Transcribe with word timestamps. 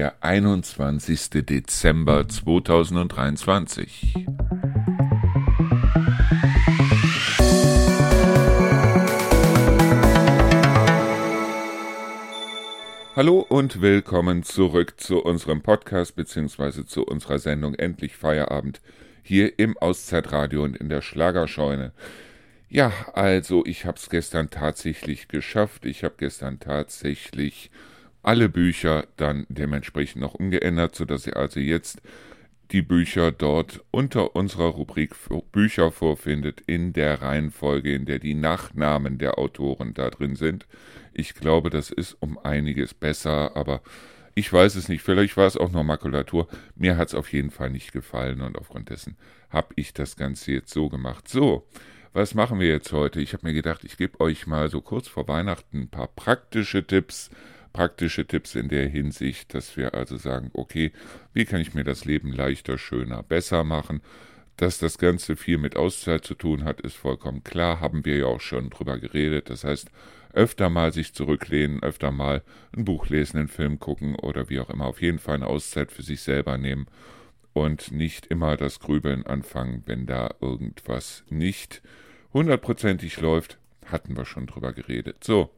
Der 0.00 0.14
21. 0.22 1.44
Dezember 1.44 2.26
2023. 2.26 4.14
Hallo 13.14 13.40
und 13.40 13.82
willkommen 13.82 14.42
zurück 14.42 14.94
zu 14.96 15.22
unserem 15.22 15.60
Podcast 15.60 16.16
bzw. 16.16 16.86
zu 16.86 17.04
unserer 17.04 17.38
Sendung 17.38 17.74
Endlich 17.74 18.16
Feierabend 18.16 18.80
hier 19.22 19.58
im 19.58 19.76
Auszeitradio 19.76 20.62
und 20.62 20.78
in 20.78 20.88
der 20.88 21.02
Schlagerscheune. 21.02 21.92
Ja, 22.70 22.90
also 23.12 23.66
ich 23.66 23.84
habe 23.84 23.98
es 23.98 24.08
gestern 24.08 24.48
tatsächlich 24.48 25.28
geschafft. 25.28 25.84
Ich 25.84 26.04
habe 26.04 26.14
gestern 26.16 26.58
tatsächlich 26.58 27.70
alle 28.22 28.48
Bücher 28.48 29.06
dann 29.16 29.46
dementsprechend 29.48 30.20
noch 30.22 30.34
umgeändert, 30.34 30.94
sodass 30.94 31.26
ihr 31.26 31.36
also 31.36 31.60
jetzt 31.60 32.02
die 32.72 32.82
Bücher 32.82 33.32
dort 33.32 33.84
unter 33.90 34.36
unserer 34.36 34.68
Rubrik 34.68 35.14
Bücher 35.50 35.90
vorfindet, 35.90 36.60
in 36.66 36.92
der 36.92 37.20
Reihenfolge, 37.20 37.92
in 37.92 38.04
der 38.04 38.18
die 38.18 38.34
Nachnamen 38.34 39.18
der 39.18 39.38
Autoren 39.38 39.94
da 39.94 40.10
drin 40.10 40.36
sind. 40.36 40.66
Ich 41.12 41.34
glaube, 41.34 41.70
das 41.70 41.90
ist 41.90 42.16
um 42.20 42.38
einiges 42.38 42.94
besser, 42.94 43.56
aber 43.56 43.82
ich 44.34 44.52
weiß 44.52 44.76
es 44.76 44.88
nicht. 44.88 45.02
Vielleicht 45.02 45.36
war 45.36 45.46
es 45.46 45.56
auch 45.56 45.72
nur 45.72 45.82
Makulatur. 45.82 46.46
Mir 46.76 46.96
hat 46.96 47.08
es 47.08 47.14
auf 47.14 47.32
jeden 47.32 47.50
Fall 47.50 47.70
nicht 47.70 47.92
gefallen 47.92 48.40
und 48.40 48.56
aufgrund 48.56 48.90
dessen 48.90 49.16
habe 49.50 49.74
ich 49.74 49.92
das 49.92 50.16
Ganze 50.16 50.52
jetzt 50.52 50.72
so 50.72 50.88
gemacht. 50.88 51.28
So, 51.28 51.66
was 52.12 52.34
machen 52.34 52.60
wir 52.60 52.68
jetzt 52.68 52.92
heute? 52.92 53.20
Ich 53.20 53.32
habe 53.32 53.46
mir 53.46 53.52
gedacht, 53.52 53.84
ich 53.84 53.96
gebe 53.96 54.20
euch 54.20 54.46
mal 54.46 54.68
so 54.68 54.80
kurz 54.80 55.08
vor 55.08 55.26
Weihnachten 55.26 55.82
ein 55.82 55.88
paar 55.88 56.08
praktische 56.08 56.86
Tipps. 56.86 57.30
Praktische 57.72 58.26
Tipps 58.26 58.54
in 58.54 58.68
der 58.68 58.88
Hinsicht, 58.88 59.54
dass 59.54 59.76
wir 59.76 59.94
also 59.94 60.16
sagen, 60.16 60.50
okay, 60.54 60.92
wie 61.32 61.44
kann 61.44 61.60
ich 61.60 61.74
mir 61.74 61.84
das 61.84 62.04
Leben 62.04 62.32
leichter, 62.32 62.78
schöner, 62.78 63.22
besser 63.22 63.62
machen? 63.64 64.00
Dass 64.56 64.78
das 64.78 64.98
Ganze 64.98 65.36
viel 65.36 65.56
mit 65.56 65.76
Auszeit 65.76 66.24
zu 66.24 66.34
tun 66.34 66.64
hat, 66.64 66.80
ist 66.80 66.96
vollkommen 66.96 67.44
klar, 67.44 67.80
haben 67.80 68.04
wir 68.04 68.18
ja 68.18 68.26
auch 68.26 68.40
schon 68.40 68.70
drüber 68.70 68.98
geredet. 68.98 69.48
Das 69.48 69.64
heißt, 69.64 69.90
öfter 70.32 70.68
mal 70.68 70.92
sich 70.92 71.14
zurücklehnen, 71.14 71.82
öfter 71.82 72.10
mal 72.10 72.42
ein 72.76 72.84
Buch 72.84 73.08
lesen, 73.08 73.38
einen 73.38 73.48
Film 73.48 73.78
gucken 73.78 74.16
oder 74.16 74.48
wie 74.48 74.60
auch 74.60 74.70
immer. 74.70 74.86
Auf 74.86 75.00
jeden 75.00 75.18
Fall 75.18 75.36
eine 75.36 75.46
Auszeit 75.46 75.92
für 75.92 76.02
sich 76.02 76.20
selber 76.20 76.58
nehmen 76.58 76.86
und 77.52 77.90
nicht 77.92 78.26
immer 78.26 78.56
das 78.56 78.80
Grübeln 78.80 79.26
anfangen, 79.26 79.82
wenn 79.86 80.06
da 80.06 80.34
irgendwas 80.40 81.24
nicht 81.30 81.82
hundertprozentig 82.32 83.20
läuft. 83.20 83.58
Hatten 83.86 84.16
wir 84.16 84.24
schon 84.24 84.46
drüber 84.46 84.72
geredet. 84.72 85.24
So. 85.24 85.50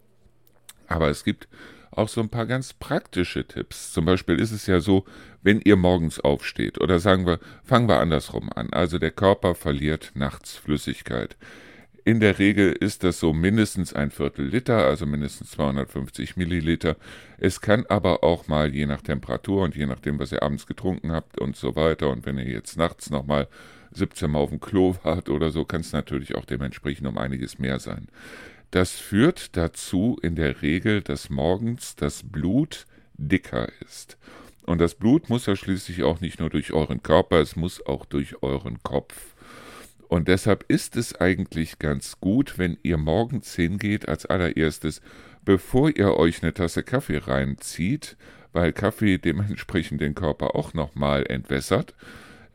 Aber 0.87 1.09
es 1.09 1.25
gibt 1.25 1.49
auch 1.93 2.09
so 2.09 2.21
ein 2.21 2.29
paar 2.29 2.47
ganz 2.47 2.73
praktische 2.73 3.47
Tipps. 3.47 3.93
Zum 3.93 4.05
Beispiel 4.05 4.41
ist 4.41 4.53
es 4.53 4.67
ja 4.67 4.81
so, 4.81 5.05
wenn 5.43 5.61
ihr 5.61 5.77
morgens 5.77 6.21
aufsteht, 6.21 6.81
oder 6.81 6.99
sagen 6.99 7.27
wir, 7.27 7.39
fangen 7.65 7.89
wir 7.89 8.01
andersrum 8.01 8.51
an. 8.53 8.73
Also 8.73 8.99
der 8.99 9.11
Körper 9.11 9.55
verliert 9.55 10.13
nachts 10.15 10.57
Flüssigkeit. 10.57 11.37
In 12.05 12.19
der 12.19 12.41
Regel 12.41 12.73
ist 12.73 13.05
das 13.05 13.21
so 13.21 13.33
mindestens 13.33 13.93
ein 13.93 14.11
Viertel 14.11 14.47
Liter, 14.47 14.85
also 14.85 15.07
mindestens 15.07 15.53
250 15.53 16.37
Milliliter. 16.37 16.97
Es 17.39 17.61
kann 17.61 17.87
aber 17.87 18.25
auch 18.25 18.49
mal 18.49 18.75
je 18.75 18.87
nach 18.87 19.03
Temperatur 19.03 19.63
und 19.63 19.77
je 19.77 19.87
nachdem, 19.87 20.19
was 20.19 20.33
ihr 20.33 20.43
abends 20.43 20.67
getrunken 20.67 21.13
habt 21.13 21.41
und 21.41 21.55
so 21.55 21.77
weiter. 21.77 22.09
Und 22.09 22.27
wenn 22.27 22.39
ihr 22.39 22.49
jetzt 22.49 22.77
nachts 22.77 23.11
nochmal 23.11 23.47
17 23.93 24.31
Mal 24.31 24.41
auf 24.41 24.51
dem 24.51 24.59
Klo 24.59 24.97
wart 25.05 25.29
oder 25.29 25.51
so, 25.51 25.65
kann 25.65 25.83
es 25.83 25.93
natürlich 25.93 26.35
auch 26.35 26.45
dementsprechend 26.45 27.07
um 27.07 27.19
einiges 27.19 27.61
mehr 27.61 27.79
sein. 27.79 28.09
Das 28.73 28.93
führt 28.93 29.55
dazu 29.59 30.19
in 30.23 30.35
der 30.35 30.63
Regel, 30.63 31.03
dass 31.03 31.29
morgens 31.29 31.95
das 31.95 32.23
Blut 32.23 32.87
dicker 33.19 33.69
ist. 33.87 34.17
Und 34.65 34.81
das 34.81 34.95
Blut 34.95 35.29
muss 35.29 35.45
ja 35.45 35.57
schließlich 35.57 36.05
auch 36.05 36.21
nicht 36.23 36.41
nur 36.41 36.49
durch 36.49 36.73
euren 36.73 37.03
Körper, 37.03 37.41
es 37.41 37.55
muss 37.55 37.85
auch 37.85 38.07
durch 38.07 38.43
euren 38.43 38.83
Kopf. 38.83 39.35
Und 40.09 40.27
deshalb 40.27 40.65
ist 40.69 40.97
es 40.97 41.15
eigentlich 41.21 41.81
ganz 41.81 42.19
gut, 42.19 42.57
wenn 42.57 42.79
ihr 42.83 42.97
morgens 42.97 43.55
hingeht 43.55 44.09
als 44.09 44.25
allererstes, 44.25 45.03
bevor 45.45 45.95
ihr 45.95 46.17
euch 46.17 46.43
eine 46.43 46.55
Tasse 46.55 46.83
Kaffee 46.83 47.19
reinzieht, 47.19 48.17
weil 48.55 48.73
Kaffee 48.73 49.19
dementsprechend 49.19 50.01
den 50.01 50.15
Körper 50.15 50.57
auch 50.57 50.73
nochmal 50.73 51.27
entwässert, 51.27 51.95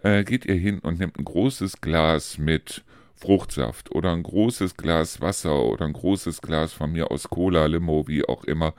äh, 0.01 0.23
geht 0.23 0.45
ihr 0.45 0.55
hin 0.55 0.79
und 0.79 0.97
nehmt 0.97 1.19
ein 1.19 1.25
großes 1.25 1.79
Glas 1.79 2.39
mit 2.39 2.83
Fruchtsaft 3.17 3.91
oder 3.91 4.13
ein 4.13 4.23
großes 4.23 4.77
Glas 4.77 5.21
Wasser 5.21 5.63
oder 5.63 5.85
ein 5.85 5.93
großes 5.93 6.41
Glas 6.41 6.73
von 6.73 6.91
mir 6.91 7.11
aus 7.11 7.29
Cola, 7.29 7.65
Limo, 7.65 8.07
wie 8.07 8.23
auch 8.27 8.43
immer 8.43 8.73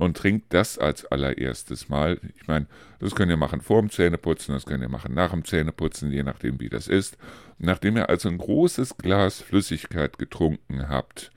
und 0.00 0.16
trinkt 0.16 0.54
das 0.54 0.78
als 0.78 1.04
allererstes 1.04 1.90
Mal. 1.90 2.18
Ich 2.34 2.48
meine, 2.48 2.66
das 3.00 3.14
könnt 3.14 3.30
ihr 3.30 3.36
machen 3.36 3.60
vor 3.60 3.82
dem 3.82 3.90
Zähneputzen, 3.90 4.54
das 4.54 4.64
könnt 4.64 4.82
ihr 4.82 4.88
machen 4.88 5.12
nach 5.12 5.32
dem 5.32 5.44
Zähneputzen, 5.44 6.10
je 6.10 6.22
nachdem 6.22 6.58
wie 6.58 6.70
das 6.70 6.88
ist. 6.88 7.18
Nachdem 7.58 7.98
ihr 7.98 8.08
also 8.08 8.30
ein 8.30 8.38
großes 8.38 8.96
Glas 8.96 9.42
Flüssigkeit 9.42 10.18
getrunken 10.18 10.88
habt, 10.88 11.30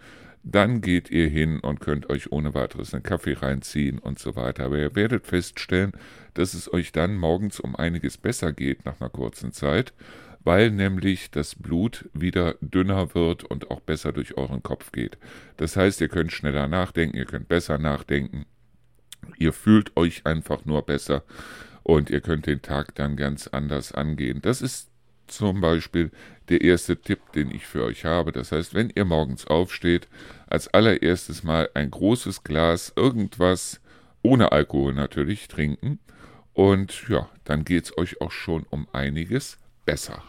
dann 0.43 0.79
geht 0.79 1.11
ihr 1.11 1.27
hin 1.27 1.59
und 1.59 1.81
könnt 1.81 2.09
euch 2.09 2.31
ohne 2.31 2.53
weiteres 2.53 2.93
einen 2.93 3.03
Kaffee 3.03 3.33
reinziehen 3.33 3.99
und 3.99 4.17
so 4.17 4.37
weiter. 4.37 4.65
Aber 4.65 4.77
ihr 4.77 4.95
werdet 4.95 5.27
feststellen, 5.27 5.91
dass 6.33 6.53
es 6.53 6.71
euch 6.71 6.93
dann 6.93 7.17
morgens 7.17 7.59
um 7.59 7.75
einiges 7.75 8.17
besser 8.17 8.53
geht 8.53 8.85
nach 8.85 9.01
einer 9.01 9.09
kurzen 9.09 9.51
Zeit, 9.51 9.93
weil 10.43 10.71
nämlich 10.71 11.31
das 11.31 11.55
Blut 11.55 12.09
wieder 12.13 12.55
dünner 12.61 13.15
wird 13.15 13.43
und 13.43 13.71
auch 13.71 13.79
besser 13.79 14.11
durch 14.11 14.37
euren 14.37 14.63
Kopf 14.63 14.91
geht. 14.91 15.17
Das 15.57 15.77
heißt, 15.77 16.01
ihr 16.01 16.09
könnt 16.09 16.31
schneller 16.31 16.67
nachdenken, 16.67 17.17
ihr 17.17 17.25
könnt 17.25 17.47
besser 17.47 17.77
nachdenken 17.77 18.45
Ihr 19.37 19.53
fühlt 19.53 19.95
euch 19.97 20.25
einfach 20.25 20.65
nur 20.65 20.83
besser 20.83 21.23
und 21.83 22.09
ihr 22.09 22.21
könnt 22.21 22.45
den 22.45 22.61
Tag 22.61 22.95
dann 22.95 23.15
ganz 23.15 23.47
anders 23.47 23.91
angehen. 23.91 24.41
Das 24.41 24.61
ist 24.61 24.89
zum 25.27 25.61
Beispiel 25.61 26.11
der 26.49 26.61
erste 26.61 26.97
Tipp, 26.97 27.31
den 27.33 27.51
ich 27.51 27.65
für 27.65 27.83
euch 27.83 28.05
habe. 28.05 28.31
Das 28.31 28.51
heißt, 28.51 28.73
wenn 28.73 28.91
ihr 28.93 29.05
morgens 29.05 29.47
aufsteht, 29.47 30.07
als 30.47 30.67
allererstes 30.73 31.43
mal 31.43 31.69
ein 31.73 31.91
großes 31.91 32.43
Glas 32.43 32.93
irgendwas 32.95 33.81
ohne 34.21 34.51
Alkohol 34.51 34.93
natürlich 34.93 35.47
trinken. 35.47 35.99
Und 36.53 37.07
ja, 37.09 37.29
dann 37.45 37.65
geht 37.65 37.85
es 37.85 37.97
euch 37.97 38.21
auch 38.21 38.31
schon 38.31 38.63
um 38.69 38.87
einiges 38.93 39.57
besser. 39.85 40.21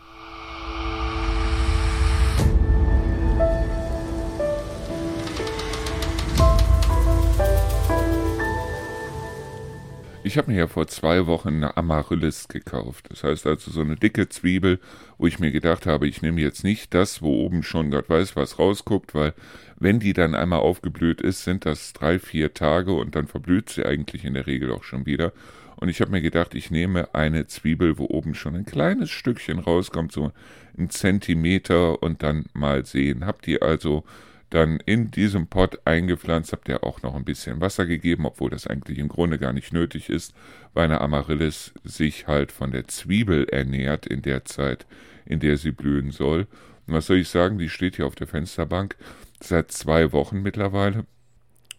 Ich 10.26 10.38
habe 10.38 10.50
mir 10.50 10.56
ja 10.56 10.66
vor 10.68 10.86
zwei 10.86 11.26
Wochen 11.26 11.48
eine 11.48 11.76
Amaryllis 11.76 12.48
gekauft. 12.48 13.10
Das 13.10 13.24
heißt 13.24 13.46
also 13.46 13.70
so 13.70 13.82
eine 13.82 13.96
dicke 13.96 14.30
Zwiebel, 14.30 14.80
wo 15.18 15.26
ich 15.26 15.38
mir 15.38 15.52
gedacht 15.52 15.84
habe, 15.84 16.08
ich 16.08 16.22
nehme 16.22 16.40
jetzt 16.40 16.64
nicht 16.64 16.94
das, 16.94 17.20
wo 17.20 17.44
oben 17.44 17.62
schon 17.62 17.90
Gott 17.90 18.08
weiß 18.08 18.34
was 18.34 18.58
rausguckt, 18.58 19.14
weil 19.14 19.34
wenn 19.78 20.00
die 20.00 20.14
dann 20.14 20.34
einmal 20.34 20.60
aufgeblüht 20.60 21.20
ist, 21.20 21.44
sind 21.44 21.66
das 21.66 21.92
drei, 21.92 22.18
vier 22.18 22.54
Tage 22.54 22.94
und 22.94 23.14
dann 23.14 23.26
verblüht 23.26 23.68
sie 23.68 23.84
eigentlich 23.84 24.24
in 24.24 24.32
der 24.32 24.46
Regel 24.46 24.72
auch 24.72 24.82
schon 24.82 25.04
wieder. 25.04 25.34
Und 25.76 25.90
ich 25.90 26.00
habe 26.00 26.12
mir 26.12 26.22
gedacht, 26.22 26.54
ich 26.54 26.70
nehme 26.70 27.14
eine 27.14 27.46
Zwiebel, 27.46 27.98
wo 27.98 28.06
oben 28.06 28.34
schon 28.34 28.56
ein 28.56 28.64
kleines 28.64 29.10
Stückchen 29.10 29.58
rauskommt, 29.58 30.10
so 30.10 30.32
ein 30.78 30.88
Zentimeter 30.88 32.02
und 32.02 32.22
dann 32.22 32.46
mal 32.54 32.86
sehen. 32.86 33.26
Habt 33.26 33.46
ihr 33.46 33.62
also 33.62 34.04
dann 34.54 34.78
in 34.86 35.10
diesem 35.10 35.48
Pot 35.48 35.84
eingepflanzt, 35.84 36.52
habt 36.52 36.68
ihr 36.68 36.84
auch 36.84 37.02
noch 37.02 37.16
ein 37.16 37.24
bisschen 37.24 37.60
Wasser 37.60 37.86
gegeben, 37.86 38.24
obwohl 38.24 38.50
das 38.50 38.68
eigentlich 38.68 38.98
im 38.98 39.08
Grunde 39.08 39.38
gar 39.38 39.52
nicht 39.52 39.72
nötig 39.72 40.08
ist, 40.08 40.32
weil 40.74 40.84
eine 40.84 41.00
Amaryllis 41.00 41.74
sich 41.82 42.28
halt 42.28 42.52
von 42.52 42.70
der 42.70 42.86
Zwiebel 42.86 43.48
ernährt 43.48 44.06
in 44.06 44.22
der 44.22 44.44
Zeit, 44.44 44.86
in 45.26 45.40
der 45.40 45.56
sie 45.56 45.72
blühen 45.72 46.12
soll. 46.12 46.46
Und 46.86 46.94
was 46.94 47.06
soll 47.06 47.16
ich 47.16 47.28
sagen, 47.28 47.58
die 47.58 47.68
steht 47.68 47.96
hier 47.96 48.06
auf 48.06 48.14
der 48.14 48.28
Fensterbank 48.28 48.96
seit 49.40 49.72
zwei 49.72 50.12
Wochen 50.12 50.40
mittlerweile 50.42 51.04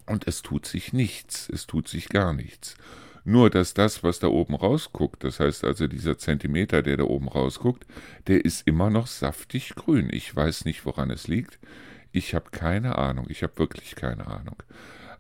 und 0.06 0.28
es 0.28 0.42
tut 0.42 0.66
sich 0.66 0.92
nichts, 0.92 1.48
es 1.48 1.68
tut 1.68 1.88
sich 1.88 2.10
gar 2.10 2.34
nichts. 2.34 2.76
Nur, 3.24 3.50
dass 3.50 3.74
das, 3.74 4.04
was 4.04 4.20
da 4.20 4.28
oben 4.28 4.54
rausguckt, 4.54 5.24
das 5.24 5.40
heißt 5.40 5.64
also 5.64 5.88
dieser 5.88 6.18
Zentimeter, 6.18 6.84
der 6.84 6.98
da 6.98 7.06
oben 7.06 7.30
rausguckt, 7.30 7.86
der 8.28 8.44
ist 8.44 8.68
immer 8.68 8.90
noch 8.90 9.08
saftig 9.08 9.76
grün. 9.76 10.10
Ich 10.12 10.36
weiß 10.36 10.66
nicht, 10.66 10.86
woran 10.86 11.10
es 11.10 11.28
liegt. 11.28 11.58
Ich 12.16 12.34
habe 12.34 12.50
keine 12.50 12.98
Ahnung. 12.98 13.26
Ich 13.28 13.44
habe 13.44 13.58
wirklich 13.58 13.94
keine 13.96 14.26
Ahnung. 14.28 14.56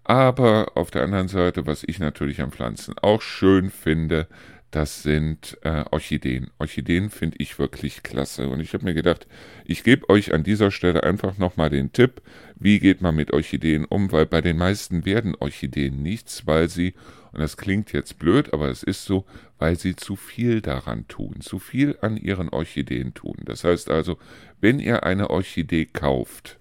Aber 0.06 0.72
auf 0.76 0.92
der 0.92 1.04
anderen 1.04 1.28
Seite, 1.28 1.68
was 1.68 1.84
ich 1.84 2.00
natürlich 2.00 2.40
an 2.40 2.52
Pflanzen 2.52 2.98
auch 2.98 3.22
schön 3.22 3.70
finde, 3.70 4.28
das 4.72 5.04
sind 5.04 5.58
äh, 5.64 5.84
Orchideen. 5.92 6.52
Orchideen 6.58 7.10
finde 7.10 7.36
ich 7.40 7.60
wirklich 7.60 8.02
klasse. 8.02 8.48
Und 8.48 8.62
ich 8.62 8.74
habe 8.74 8.86
mir 8.86 8.94
gedacht, 8.94 9.28
ich 9.66 9.84
gebe 9.84 10.10
euch 10.10 10.34
an 10.34 10.44
dieser 10.44 10.72
Stelle 10.72 11.04
einfach 11.04 11.38
nochmal 11.38 11.70
den 11.70 11.92
Tipp, 11.92 12.22
wie 12.56 12.80
geht 12.80 13.02
man 13.02 13.14
mit 13.14 13.34
Orchideen 13.34 13.84
um, 13.84 14.14
weil 14.14 14.26
bei 14.26 14.40
den 14.40 14.56
meisten 14.56 15.06
werden 15.06 15.36
Orchideen 15.36 16.02
nichts, 16.02 16.48
weil 16.48 16.70
sie, 16.70 16.94
und 17.34 17.42
das 17.42 17.58
klingt 17.58 17.92
jetzt 17.92 18.20
blöd, 18.20 18.54
aber 18.54 18.70
es 18.70 18.84
ist 18.84 19.04
so, 19.04 19.26
weil 19.60 19.78
sie 19.78 19.98
zu 19.98 20.16
viel 20.16 20.62
daran 20.62 21.10
tun, 21.10 21.42
zu 21.42 21.60
viel 21.60 21.98
an 22.00 22.16
ihren 22.16 22.48
Orchideen 22.48 23.14
tun. 23.14 23.36
Das 23.44 23.66
heißt 23.66 23.90
also, 23.90 24.18
wenn 24.62 24.80
ihr 24.80 25.04
eine 25.04 25.30
Orchidee 25.30 25.86
kauft, 25.86 26.58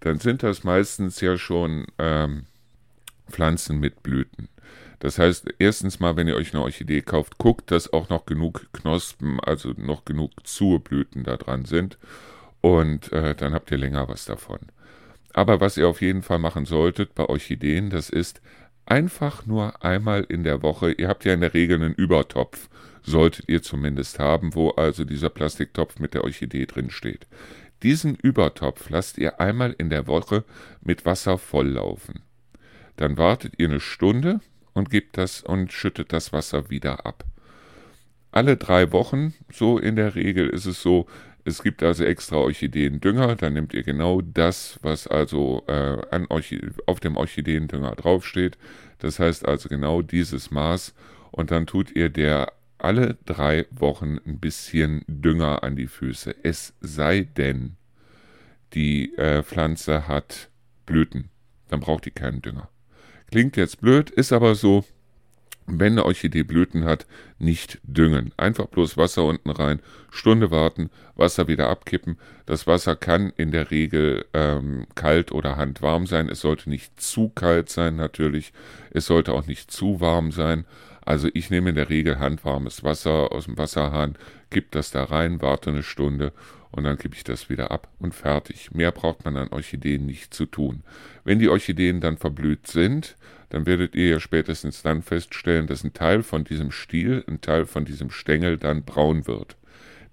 dann 0.00 0.18
sind 0.18 0.42
das 0.42 0.64
meistens 0.64 1.20
ja 1.20 1.36
schon 1.36 1.86
ähm, 1.98 2.46
Pflanzen 3.30 3.78
mit 3.78 4.02
Blüten. 4.02 4.48
Das 4.98 5.18
heißt, 5.18 5.54
erstens 5.58 5.98
mal, 5.98 6.16
wenn 6.16 6.28
ihr 6.28 6.36
euch 6.36 6.52
eine 6.52 6.62
Orchidee 6.62 7.00
kauft, 7.00 7.38
guckt, 7.38 7.70
dass 7.70 7.92
auch 7.92 8.10
noch 8.10 8.26
genug 8.26 8.66
Knospen, 8.72 9.40
also 9.40 9.72
noch 9.76 10.04
genug 10.04 10.32
Zublüten 10.46 11.24
da 11.24 11.38
dran 11.38 11.64
sind. 11.64 11.98
Und 12.60 13.10
äh, 13.12 13.34
dann 13.34 13.54
habt 13.54 13.70
ihr 13.70 13.78
länger 13.78 14.08
was 14.08 14.26
davon. 14.26 14.58
Aber 15.32 15.60
was 15.60 15.78
ihr 15.78 15.88
auf 15.88 16.02
jeden 16.02 16.22
Fall 16.22 16.38
machen 16.38 16.66
solltet 16.66 17.14
bei 17.14 17.24
Orchideen, 17.24 17.88
das 17.88 18.10
ist 18.10 18.42
einfach 18.84 19.46
nur 19.46 19.82
einmal 19.82 20.24
in 20.24 20.44
der 20.44 20.62
Woche, 20.62 20.92
ihr 20.92 21.08
habt 21.08 21.24
ja 21.24 21.32
in 21.32 21.40
der 21.40 21.54
Regel 21.54 21.76
einen 21.76 21.94
Übertopf, 21.94 22.68
solltet 23.02 23.48
ihr 23.48 23.62
zumindest 23.62 24.18
haben, 24.18 24.54
wo 24.54 24.70
also 24.70 25.04
dieser 25.04 25.30
Plastiktopf 25.30 25.98
mit 25.98 26.12
der 26.12 26.24
Orchidee 26.24 26.66
drin 26.66 26.90
steht. 26.90 27.26
Diesen 27.82 28.14
Übertopf 28.14 28.90
lasst 28.90 29.18
ihr 29.18 29.40
einmal 29.40 29.74
in 29.78 29.90
der 29.90 30.06
Woche 30.06 30.44
mit 30.82 31.04
Wasser 31.04 31.38
volllaufen. 31.38 32.20
Dann 32.96 33.16
wartet 33.16 33.54
ihr 33.58 33.68
eine 33.68 33.80
Stunde 33.80 34.40
und 34.74 34.90
gebt 34.90 35.16
das 35.16 35.42
und 35.42 35.72
schüttet 35.72 36.12
das 36.12 36.32
Wasser 36.32 36.70
wieder 36.70 37.06
ab. 37.06 37.24
Alle 38.32 38.56
drei 38.56 38.92
Wochen, 38.92 39.34
so 39.50 39.78
in 39.78 39.96
der 39.96 40.14
Regel 40.14 40.48
ist 40.48 40.66
es 40.66 40.82
so, 40.82 41.06
es 41.44 41.62
gibt 41.62 41.82
also 41.82 42.04
extra 42.04 42.36
Orchideendünger, 42.36 43.34
dann 43.34 43.54
nehmt 43.54 43.72
ihr 43.72 43.82
genau 43.82 44.20
das, 44.20 44.78
was 44.82 45.06
also 45.06 45.64
äh, 45.66 45.96
an 46.10 46.28
auf 46.28 47.00
dem 47.00 47.16
Orchideendünger 47.16 47.96
draufsteht. 47.96 48.58
Das 48.98 49.18
heißt 49.18 49.48
also 49.48 49.68
genau 49.68 50.02
dieses 50.02 50.50
Maß 50.50 50.94
und 51.30 51.50
dann 51.50 51.66
tut 51.66 51.90
ihr 51.96 52.10
der 52.10 52.52
alle 52.84 53.16
drei 53.26 53.66
Wochen 53.70 54.18
ein 54.26 54.38
bisschen 54.38 55.04
Dünger 55.06 55.62
an 55.62 55.76
die 55.76 55.86
Füße. 55.86 56.34
Es 56.42 56.74
sei 56.80 57.22
denn, 57.22 57.76
die 58.74 59.16
äh, 59.16 59.42
Pflanze 59.42 60.08
hat 60.08 60.48
Blüten. 60.86 61.30
Dann 61.68 61.80
braucht 61.80 62.04
die 62.04 62.10
keinen 62.10 62.42
Dünger. 62.42 62.68
Klingt 63.30 63.56
jetzt 63.56 63.80
blöd, 63.80 64.10
ist 64.10 64.32
aber 64.32 64.54
so. 64.54 64.84
Wenn 65.66 65.92
eine 65.92 66.04
Orchidee 66.04 66.42
Blüten 66.42 66.84
hat, 66.84 67.06
nicht 67.38 67.78
düngen. 67.84 68.32
Einfach 68.36 68.66
bloß 68.66 68.96
Wasser 68.96 69.24
unten 69.24 69.50
rein, 69.50 69.80
Stunde 70.10 70.50
warten, 70.50 70.90
Wasser 71.14 71.46
wieder 71.46 71.68
abkippen. 71.68 72.18
Das 72.46 72.66
Wasser 72.66 72.96
kann 72.96 73.32
in 73.36 73.52
der 73.52 73.70
Regel 73.70 74.24
ähm, 74.34 74.86
kalt 74.96 75.30
oder 75.30 75.56
handwarm 75.56 76.06
sein. 76.06 76.28
Es 76.28 76.40
sollte 76.40 76.68
nicht 76.68 77.00
zu 77.00 77.28
kalt 77.28 77.68
sein 77.68 77.94
natürlich. 77.94 78.52
Es 78.90 79.06
sollte 79.06 79.32
auch 79.32 79.46
nicht 79.46 79.70
zu 79.70 80.00
warm 80.00 80.32
sein. 80.32 80.64
Also 81.10 81.28
ich 81.34 81.50
nehme 81.50 81.70
in 81.70 81.74
der 81.74 81.90
Regel 81.90 82.20
handwarmes 82.20 82.84
Wasser 82.84 83.32
aus 83.32 83.46
dem 83.46 83.58
Wasserhahn, 83.58 84.14
kipp 84.48 84.70
das 84.70 84.92
da 84.92 85.02
rein, 85.02 85.42
warte 85.42 85.70
eine 85.70 85.82
Stunde 85.82 86.32
und 86.70 86.84
dann 86.84 86.98
kippe 86.98 87.16
ich 87.16 87.24
das 87.24 87.50
wieder 87.50 87.72
ab 87.72 87.88
und 87.98 88.14
fertig. 88.14 88.70
Mehr 88.74 88.92
braucht 88.92 89.24
man 89.24 89.36
an 89.36 89.48
Orchideen 89.48 90.06
nicht 90.06 90.32
zu 90.32 90.46
tun. 90.46 90.84
Wenn 91.24 91.40
die 91.40 91.48
Orchideen 91.48 92.00
dann 92.00 92.16
verblüht 92.16 92.68
sind, 92.68 93.16
dann 93.48 93.66
werdet 93.66 93.96
ihr 93.96 94.08
ja 94.08 94.20
spätestens 94.20 94.82
dann 94.82 95.02
feststellen, 95.02 95.66
dass 95.66 95.82
ein 95.82 95.94
Teil 95.94 96.22
von 96.22 96.44
diesem 96.44 96.70
Stiel, 96.70 97.24
ein 97.26 97.40
Teil 97.40 97.66
von 97.66 97.84
diesem 97.84 98.12
Stängel 98.12 98.56
dann 98.56 98.84
braun 98.84 99.26
wird. 99.26 99.56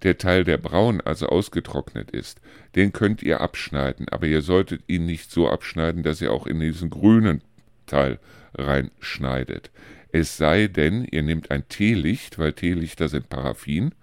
Der 0.01 0.17
Teil, 0.17 0.45
der 0.45 0.57
braun, 0.57 0.99
also 1.01 1.27
ausgetrocknet 1.27 2.09
ist, 2.09 2.41
den 2.73 2.91
könnt 2.91 3.21
ihr 3.21 3.39
abschneiden, 3.39 4.09
aber 4.09 4.25
ihr 4.25 4.41
solltet 4.41 4.81
ihn 4.88 5.05
nicht 5.05 5.29
so 5.29 5.47
abschneiden, 5.47 6.01
dass 6.01 6.23
ihr 6.23 6.31
auch 6.33 6.47
in 6.47 6.59
diesen 6.59 6.89
grünen 6.89 7.44
Teil 7.85 8.17
reinschneidet. 8.55 9.69
Es 10.12 10.38
sei 10.38 10.68
denn, 10.68 11.06
ihr 11.06 11.24
nehmt 11.24 11.51
ein 11.51 11.68
Teelicht, 11.68 12.39
weil 12.39 12.54
Teelichter 12.54 13.09
sind 13.09 13.30
Paraffin, 13.30 13.94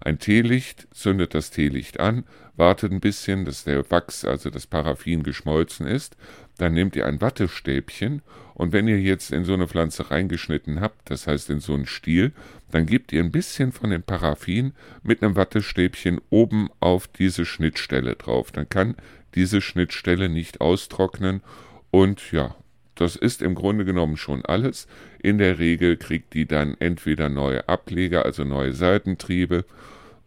ein 0.00 0.18
Teelicht, 0.18 0.88
zündet 0.92 1.34
das 1.34 1.50
Teelicht 1.50 2.00
an, 2.00 2.24
wartet 2.56 2.92
ein 2.92 3.00
bisschen, 3.00 3.44
dass 3.44 3.64
der 3.64 3.90
Wachs, 3.90 4.24
also 4.24 4.50
das 4.50 4.66
Paraffin, 4.66 5.22
geschmolzen 5.22 5.86
ist. 5.86 6.16
Dann 6.56 6.74
nehmt 6.74 6.96
ihr 6.96 7.06
ein 7.06 7.20
Wattestäbchen 7.20 8.22
und 8.54 8.72
wenn 8.72 8.88
ihr 8.88 9.00
jetzt 9.00 9.30
in 9.30 9.44
so 9.44 9.54
eine 9.54 9.68
Pflanze 9.68 10.10
reingeschnitten 10.10 10.80
habt, 10.80 11.10
das 11.10 11.26
heißt 11.26 11.50
in 11.50 11.60
so 11.60 11.74
einen 11.74 11.86
Stiel, 11.86 12.32
dann 12.70 12.86
gebt 12.86 13.12
ihr 13.12 13.22
ein 13.22 13.30
bisschen 13.30 13.72
von 13.72 13.90
dem 13.90 14.02
Paraffin 14.02 14.72
mit 15.02 15.22
einem 15.22 15.36
Wattestäbchen 15.36 16.20
oben 16.30 16.68
auf 16.80 17.08
diese 17.08 17.44
Schnittstelle 17.46 18.16
drauf. 18.16 18.52
Dann 18.52 18.68
kann 18.68 18.96
diese 19.34 19.60
Schnittstelle 19.60 20.28
nicht 20.28 20.60
austrocknen 20.60 21.42
und 21.90 22.32
ja, 22.32 22.54
das 22.94 23.16
ist 23.16 23.40
im 23.40 23.54
Grunde 23.54 23.86
genommen 23.86 24.18
schon 24.18 24.44
alles. 24.44 24.86
In 25.22 25.38
der 25.38 25.58
Regel 25.58 25.96
kriegt 25.96 26.32
die 26.32 26.46
dann 26.46 26.76
entweder 26.78 27.28
neue 27.28 27.68
Ableger, 27.68 28.24
also 28.24 28.44
neue 28.44 28.72
Seitentriebe, 28.72 29.64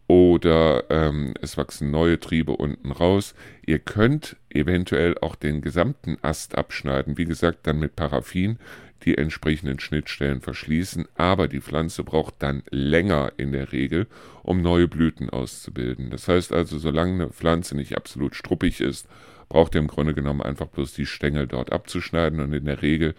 oder 0.06 0.84
ähm, 0.90 1.34
es 1.40 1.56
wachsen 1.56 1.90
neue 1.90 2.20
Triebe 2.20 2.52
unten 2.52 2.92
raus. 2.92 3.34
Ihr 3.66 3.78
könnt 3.78 4.36
eventuell 4.50 5.16
auch 5.18 5.34
den 5.34 5.62
gesamten 5.62 6.18
Ast 6.22 6.56
abschneiden, 6.56 7.16
wie 7.18 7.24
gesagt, 7.24 7.66
dann 7.66 7.78
mit 7.78 7.96
Paraffin 7.96 8.58
die 9.04 9.18
entsprechenden 9.18 9.80
Schnittstellen 9.80 10.40
verschließen, 10.40 11.06
aber 11.16 11.48
die 11.48 11.60
Pflanze 11.60 12.04
braucht 12.04 12.34
dann 12.38 12.62
länger 12.70 13.32
in 13.36 13.52
der 13.52 13.72
Regel, 13.72 14.06
um 14.42 14.62
neue 14.62 14.88
Blüten 14.88 15.28
auszubilden. 15.28 16.10
Das 16.10 16.28
heißt 16.28 16.52
also, 16.52 16.78
solange 16.78 17.14
eine 17.14 17.30
Pflanze 17.30 17.76
nicht 17.76 17.96
absolut 17.96 18.34
struppig 18.34 18.80
ist 18.80 19.08
braucht 19.48 19.74
ihr 19.74 19.80
im 19.80 19.86
Grunde 19.86 20.14
genommen 20.14 20.42
einfach 20.42 20.66
bloß 20.66 20.94
die 20.94 21.06
Stängel 21.06 21.46
dort 21.46 21.72
abzuschneiden 21.72 22.40
und 22.40 22.52
in 22.52 22.64
der 22.64 22.82
Regel 22.82 23.14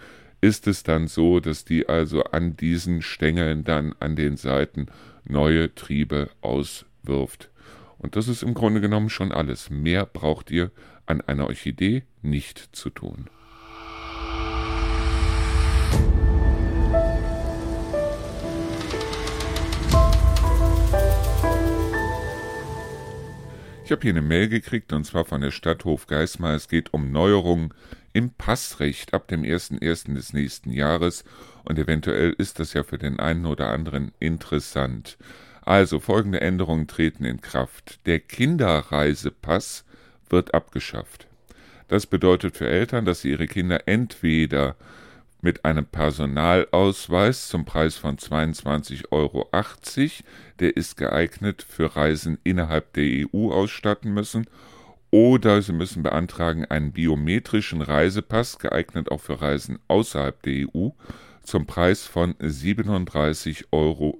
ist 0.45 0.67
es 0.67 0.83
dann 0.83 1.07
so, 1.07 1.39
dass 1.39 1.65
die 1.65 1.89
also 1.89 2.23
an 2.25 2.55
diesen 2.55 3.01
Stängeln 3.01 3.63
dann 3.63 3.95
an 3.99 4.15
den 4.15 4.37
Seiten 4.37 4.85
neue 5.23 5.73
Triebe 5.73 6.29
auswirft. 6.41 7.49
Und 7.97 8.15
das 8.15 8.27
ist 8.27 8.43
im 8.43 8.53
Grunde 8.53 8.79
genommen 8.79 9.09
schon 9.09 9.31
alles. 9.31 9.71
Mehr 9.71 10.05
braucht 10.05 10.51
ihr 10.51 10.69
an 11.07 11.21
einer 11.21 11.47
Orchidee 11.47 12.03
nicht 12.21 12.59
zu 12.73 12.91
tun. 12.91 13.25
Ich 23.83 23.91
habe 23.91 24.01
hier 24.03 24.11
eine 24.11 24.21
Mail 24.21 24.47
gekriegt 24.47 24.93
und 24.93 25.05
zwar 25.05 25.25
von 25.25 25.41
der 25.41 25.49
Stadt 25.49 25.85
Hofgeismar. 25.85 26.53
Es 26.53 26.67
geht 26.67 26.93
um 26.93 27.11
Neuerungen 27.11 27.73
im 28.15 28.29
Passrecht 28.29 29.13
ab 29.13 29.27
dem 29.27 29.43
01.01. 29.43 30.13
des 30.13 30.31
nächsten 30.31 30.71
Jahres 30.71 31.25
und 31.65 31.77
eventuell 31.77 32.33
ist 32.37 32.59
das 32.59 32.71
ja 32.71 32.83
für 32.83 32.97
den 32.97 33.19
einen 33.19 33.45
oder 33.45 33.67
anderen 33.67 34.13
interessant. 34.19 35.17
Also 35.63 35.99
folgende 35.99 36.39
Änderungen 36.39 36.87
treten 36.87 37.25
in 37.25 37.41
Kraft. 37.41 37.99
Der 38.05 38.19
Kinderreisepass 38.19 39.83
wird 40.29 40.53
abgeschafft. 40.53 41.27
Das 41.89 42.05
bedeutet 42.05 42.55
für 42.55 42.69
Eltern, 42.69 43.03
dass 43.03 43.21
sie 43.21 43.31
ihre 43.31 43.47
Kinder 43.47 43.85
entweder 43.85 44.77
mit 45.41 45.65
einem 45.65 45.85
Personalausweis 45.85 47.49
zum 47.49 47.65
Preis 47.65 47.97
von 47.97 48.17
22,80 48.17 49.11
Euro. 49.11 49.49
Der 50.61 50.77
ist 50.77 50.95
geeignet 50.95 51.65
für 51.67 51.97
Reisen 51.97 52.37
innerhalb 52.45 52.93
der 52.93 53.27
EU 53.27 53.51
ausstatten 53.51 54.13
müssen. 54.13 54.47
Oder 55.11 55.61
Sie 55.61 55.73
müssen 55.73 56.03
beantragen 56.03 56.65
einen 56.65 56.91
biometrischen 56.91 57.81
Reisepass, 57.81 58.59
geeignet 58.59 59.11
auch 59.11 59.21
für 59.21 59.41
Reisen 59.41 59.79
außerhalb 59.87 60.41
der 60.43 60.67
EU, 60.67 60.89
zum 61.43 61.65
Preis 61.65 62.05
von 62.05 62.33
37,50 62.35 63.65
Euro. 63.71 64.19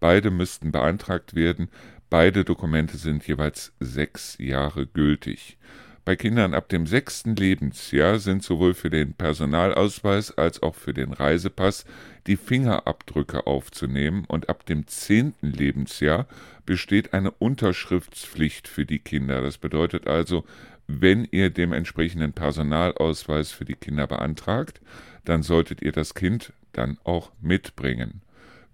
Beide 0.00 0.30
müssten 0.30 0.72
beantragt 0.72 1.34
werden. 1.34 1.68
Beide 2.10 2.44
Dokumente 2.44 2.96
sind 2.96 3.26
jeweils 3.26 3.72
sechs 3.78 4.36
Jahre 4.38 4.86
gültig. 4.86 5.58
Bei 6.04 6.16
Kindern 6.16 6.52
ab 6.52 6.68
dem 6.68 6.88
sechsten 6.88 7.36
Lebensjahr 7.36 8.18
sind 8.18 8.42
sowohl 8.42 8.74
für 8.74 8.90
den 8.90 9.14
Personalausweis 9.14 10.36
als 10.36 10.60
auch 10.60 10.74
für 10.74 10.92
den 10.92 11.12
Reisepass 11.12 11.84
die 12.26 12.36
Fingerabdrücke 12.36 13.46
aufzunehmen 13.46 14.24
und 14.26 14.48
ab 14.48 14.66
dem 14.66 14.88
zehnten 14.88 15.52
Lebensjahr 15.52 16.26
besteht 16.66 17.14
eine 17.14 17.30
Unterschriftspflicht 17.30 18.66
für 18.66 18.84
die 18.84 18.98
Kinder. 18.98 19.42
Das 19.42 19.58
bedeutet 19.58 20.08
also, 20.08 20.44
wenn 20.88 21.24
ihr 21.30 21.50
dem 21.50 21.72
entsprechenden 21.72 22.32
Personalausweis 22.32 23.52
für 23.52 23.64
die 23.64 23.76
Kinder 23.76 24.08
beantragt, 24.08 24.80
dann 25.24 25.44
solltet 25.44 25.82
ihr 25.82 25.92
das 25.92 26.14
Kind 26.14 26.52
dann 26.72 26.98
auch 27.04 27.30
mitbringen 27.40 28.22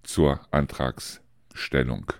zur 0.01 0.41
Antragsstellung. 0.49 2.11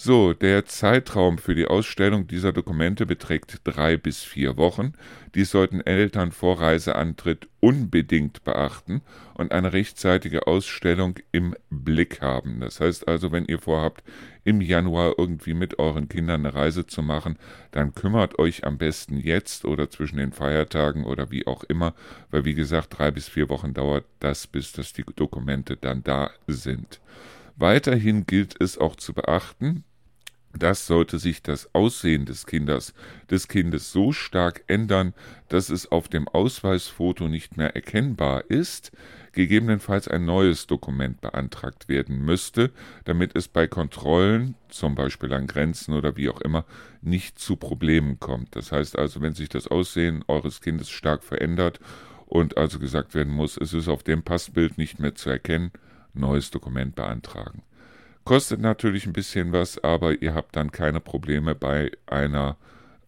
So, 0.00 0.32
der 0.32 0.64
Zeitraum 0.64 1.38
für 1.38 1.56
die 1.56 1.66
Ausstellung 1.66 2.28
dieser 2.28 2.52
Dokumente 2.52 3.04
beträgt 3.04 3.62
drei 3.64 3.96
bis 3.96 4.22
vier 4.22 4.56
Wochen. 4.56 4.92
Dies 5.34 5.50
sollten 5.50 5.80
Eltern 5.80 6.30
vor 6.30 6.60
Reiseantritt 6.60 7.48
unbedingt 7.58 8.44
beachten 8.44 9.02
und 9.34 9.50
eine 9.50 9.72
rechtzeitige 9.72 10.46
Ausstellung 10.46 11.16
im 11.32 11.56
Blick 11.68 12.20
haben. 12.20 12.60
Das 12.60 12.80
heißt 12.80 13.08
also, 13.08 13.32
wenn 13.32 13.46
ihr 13.46 13.58
vorhabt, 13.58 14.04
im 14.44 14.60
Januar 14.60 15.16
irgendwie 15.18 15.54
mit 15.54 15.80
euren 15.80 16.08
Kindern 16.08 16.46
eine 16.46 16.54
Reise 16.54 16.86
zu 16.86 17.02
machen, 17.02 17.36
dann 17.72 17.92
kümmert 17.92 18.38
euch 18.38 18.64
am 18.64 18.78
besten 18.78 19.18
jetzt 19.18 19.64
oder 19.64 19.90
zwischen 19.90 20.18
den 20.18 20.30
Feiertagen 20.30 21.02
oder 21.02 21.32
wie 21.32 21.48
auch 21.48 21.64
immer, 21.64 21.92
weil 22.30 22.44
wie 22.44 22.54
gesagt, 22.54 22.96
drei 22.96 23.10
bis 23.10 23.26
vier 23.26 23.48
Wochen 23.48 23.74
dauert 23.74 24.04
das, 24.20 24.46
bis 24.46 24.70
das 24.70 24.92
die 24.92 25.04
Dokumente 25.16 25.76
dann 25.76 26.04
da 26.04 26.30
sind. 26.46 27.00
Weiterhin 27.56 28.24
gilt 28.24 28.54
es 28.60 28.78
auch 28.78 28.94
zu 28.94 29.12
beachten, 29.12 29.82
das 30.58 30.86
sollte 30.86 31.18
sich 31.18 31.42
das 31.42 31.74
Aussehen 31.74 32.24
des 32.24 32.46
Kindes, 32.46 32.94
des 33.30 33.48
Kindes 33.48 33.92
so 33.92 34.12
stark 34.12 34.64
ändern, 34.66 35.14
dass 35.48 35.70
es 35.70 35.90
auf 35.90 36.08
dem 36.08 36.28
Ausweisfoto 36.28 37.28
nicht 37.28 37.56
mehr 37.56 37.74
erkennbar 37.74 38.50
ist, 38.50 38.92
gegebenenfalls 39.32 40.08
ein 40.08 40.24
neues 40.24 40.66
Dokument 40.66 41.20
beantragt 41.20 41.88
werden 41.88 42.24
müsste, 42.24 42.70
damit 43.04 43.36
es 43.36 43.48
bei 43.48 43.66
Kontrollen, 43.66 44.54
zum 44.68 44.94
Beispiel 44.94 45.32
an 45.32 45.46
Grenzen 45.46 45.94
oder 45.94 46.16
wie 46.16 46.28
auch 46.28 46.40
immer, 46.40 46.64
nicht 47.02 47.38
zu 47.38 47.56
Problemen 47.56 48.18
kommt. 48.18 48.56
Das 48.56 48.72
heißt 48.72 48.98
also, 48.98 49.20
wenn 49.20 49.34
sich 49.34 49.48
das 49.48 49.68
Aussehen 49.68 50.24
eures 50.28 50.60
Kindes 50.60 50.90
stark 50.90 51.22
verändert 51.22 51.78
und 52.26 52.56
also 52.56 52.78
gesagt 52.78 53.14
werden 53.14 53.32
muss, 53.32 53.56
es 53.56 53.72
ist 53.72 53.88
auf 53.88 54.02
dem 54.02 54.22
Passbild 54.22 54.78
nicht 54.78 54.98
mehr 54.98 55.14
zu 55.14 55.30
erkennen, 55.30 55.72
neues 56.14 56.50
Dokument 56.50 56.94
beantragen. 56.94 57.62
Kostet 58.28 58.60
natürlich 58.60 59.06
ein 59.06 59.14
bisschen 59.14 59.52
was, 59.52 59.82
aber 59.82 60.20
ihr 60.20 60.34
habt 60.34 60.54
dann 60.54 60.70
keine 60.70 61.00
Probleme 61.00 61.54
bei 61.54 61.90
einer 62.04 62.58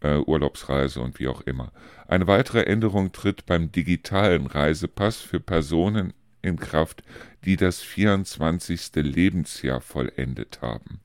äh, 0.01 0.17
Urlaubsreise 0.17 1.03
und 1.03 1.21
wie 1.21 1.29
auch 1.29 1.43
immer. 1.43 1.73
Eine 2.09 2.27
weitere 2.27 2.63
Änderung 2.63 3.13
tritt 3.13 3.45
beim 3.45 3.71
digitalen 3.71 4.47
Reisepass 4.47 5.19
für 5.19 5.39
Personen 5.39 6.15
in 6.41 6.59
Kraft, 6.59 7.03
die 7.45 7.59
das 7.59 7.83
24. 7.83 8.93
Lebensjahr 8.95 9.83
vollendet 9.83 10.63
haben. 10.63 11.01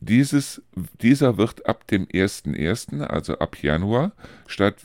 Dieses, 0.00 0.60
dieser 1.00 1.38
wird 1.38 1.64
ab 1.64 1.86
dem 1.86 2.04
01.01., 2.04 3.00
also 3.00 3.38
ab 3.38 3.62
Januar, 3.62 4.12
statt 4.46 4.76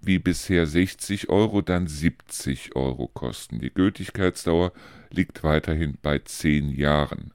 wie 0.00 0.18
bisher 0.18 0.66
60 0.66 1.28
Euro 1.28 1.60
dann 1.60 1.86
70 1.86 2.76
Euro 2.76 3.08
kosten. 3.08 3.58
Die 3.58 3.74
Gültigkeitsdauer 3.74 4.72
liegt 5.10 5.44
weiterhin 5.44 5.98
bei 6.00 6.20
10 6.20 6.70
Jahren. 6.70 7.34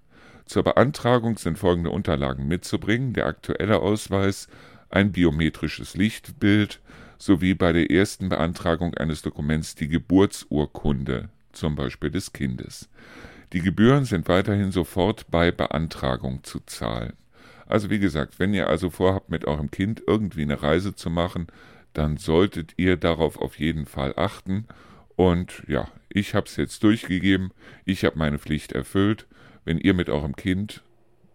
Zur 0.50 0.64
Beantragung 0.64 1.38
sind 1.38 1.60
folgende 1.60 1.92
Unterlagen 1.92 2.48
mitzubringen: 2.48 3.14
der 3.14 3.28
aktuelle 3.28 3.82
Ausweis, 3.82 4.48
ein 4.90 5.12
biometrisches 5.12 5.96
Lichtbild 5.96 6.80
sowie 7.20 7.54
bei 7.54 7.72
der 7.72 7.92
ersten 7.92 8.30
Beantragung 8.30 8.96
eines 8.96 9.22
Dokuments 9.22 9.76
die 9.76 9.88
Geburtsurkunde, 9.88 11.30
zum 11.52 11.76
Beispiel 11.76 12.10
des 12.10 12.34
Kindes. 12.34 12.90
Die 13.54 13.62
Gebühren 13.62 14.06
sind 14.06 14.28
weiterhin 14.28 14.72
sofort 14.72 15.30
bei 15.30 15.52
Beantragung 15.52 16.44
zu 16.44 16.62
zahlen. 16.66 17.14
Also 17.68 17.92
wie 17.92 18.00
gesagt, 18.00 18.40
wenn 18.40 18.56
ihr 18.56 18.70
also 18.70 18.90
vorhabt, 18.90 19.30
mit 19.30 19.46
eurem 19.46 19.70
Kind 19.70 20.02
irgendwie 20.08 20.42
eine 20.42 20.64
Reise 20.64 20.96
zu 20.96 21.12
machen, 21.12 21.46
dann 21.94 22.18
solltet 22.18 22.74
ihr 22.78 22.98
darauf 22.98 23.40
auf 23.40 23.60
jeden 23.60 23.86
Fall 23.86 24.16
achten. 24.16 24.66
Und 25.16 25.62
ja, 25.68 25.90
ich 26.10 26.34
habe 26.34 26.48
es 26.48 26.56
jetzt 26.56 26.82
durchgegeben, 26.82 27.52
ich 27.86 28.04
habe 28.04 28.18
meine 28.18 28.40
Pflicht 28.40 28.72
erfüllt 28.72 29.28
wenn 29.70 29.78
ihr 29.78 29.94
mit 29.94 30.10
eurem 30.10 30.36
Kind 30.36 30.82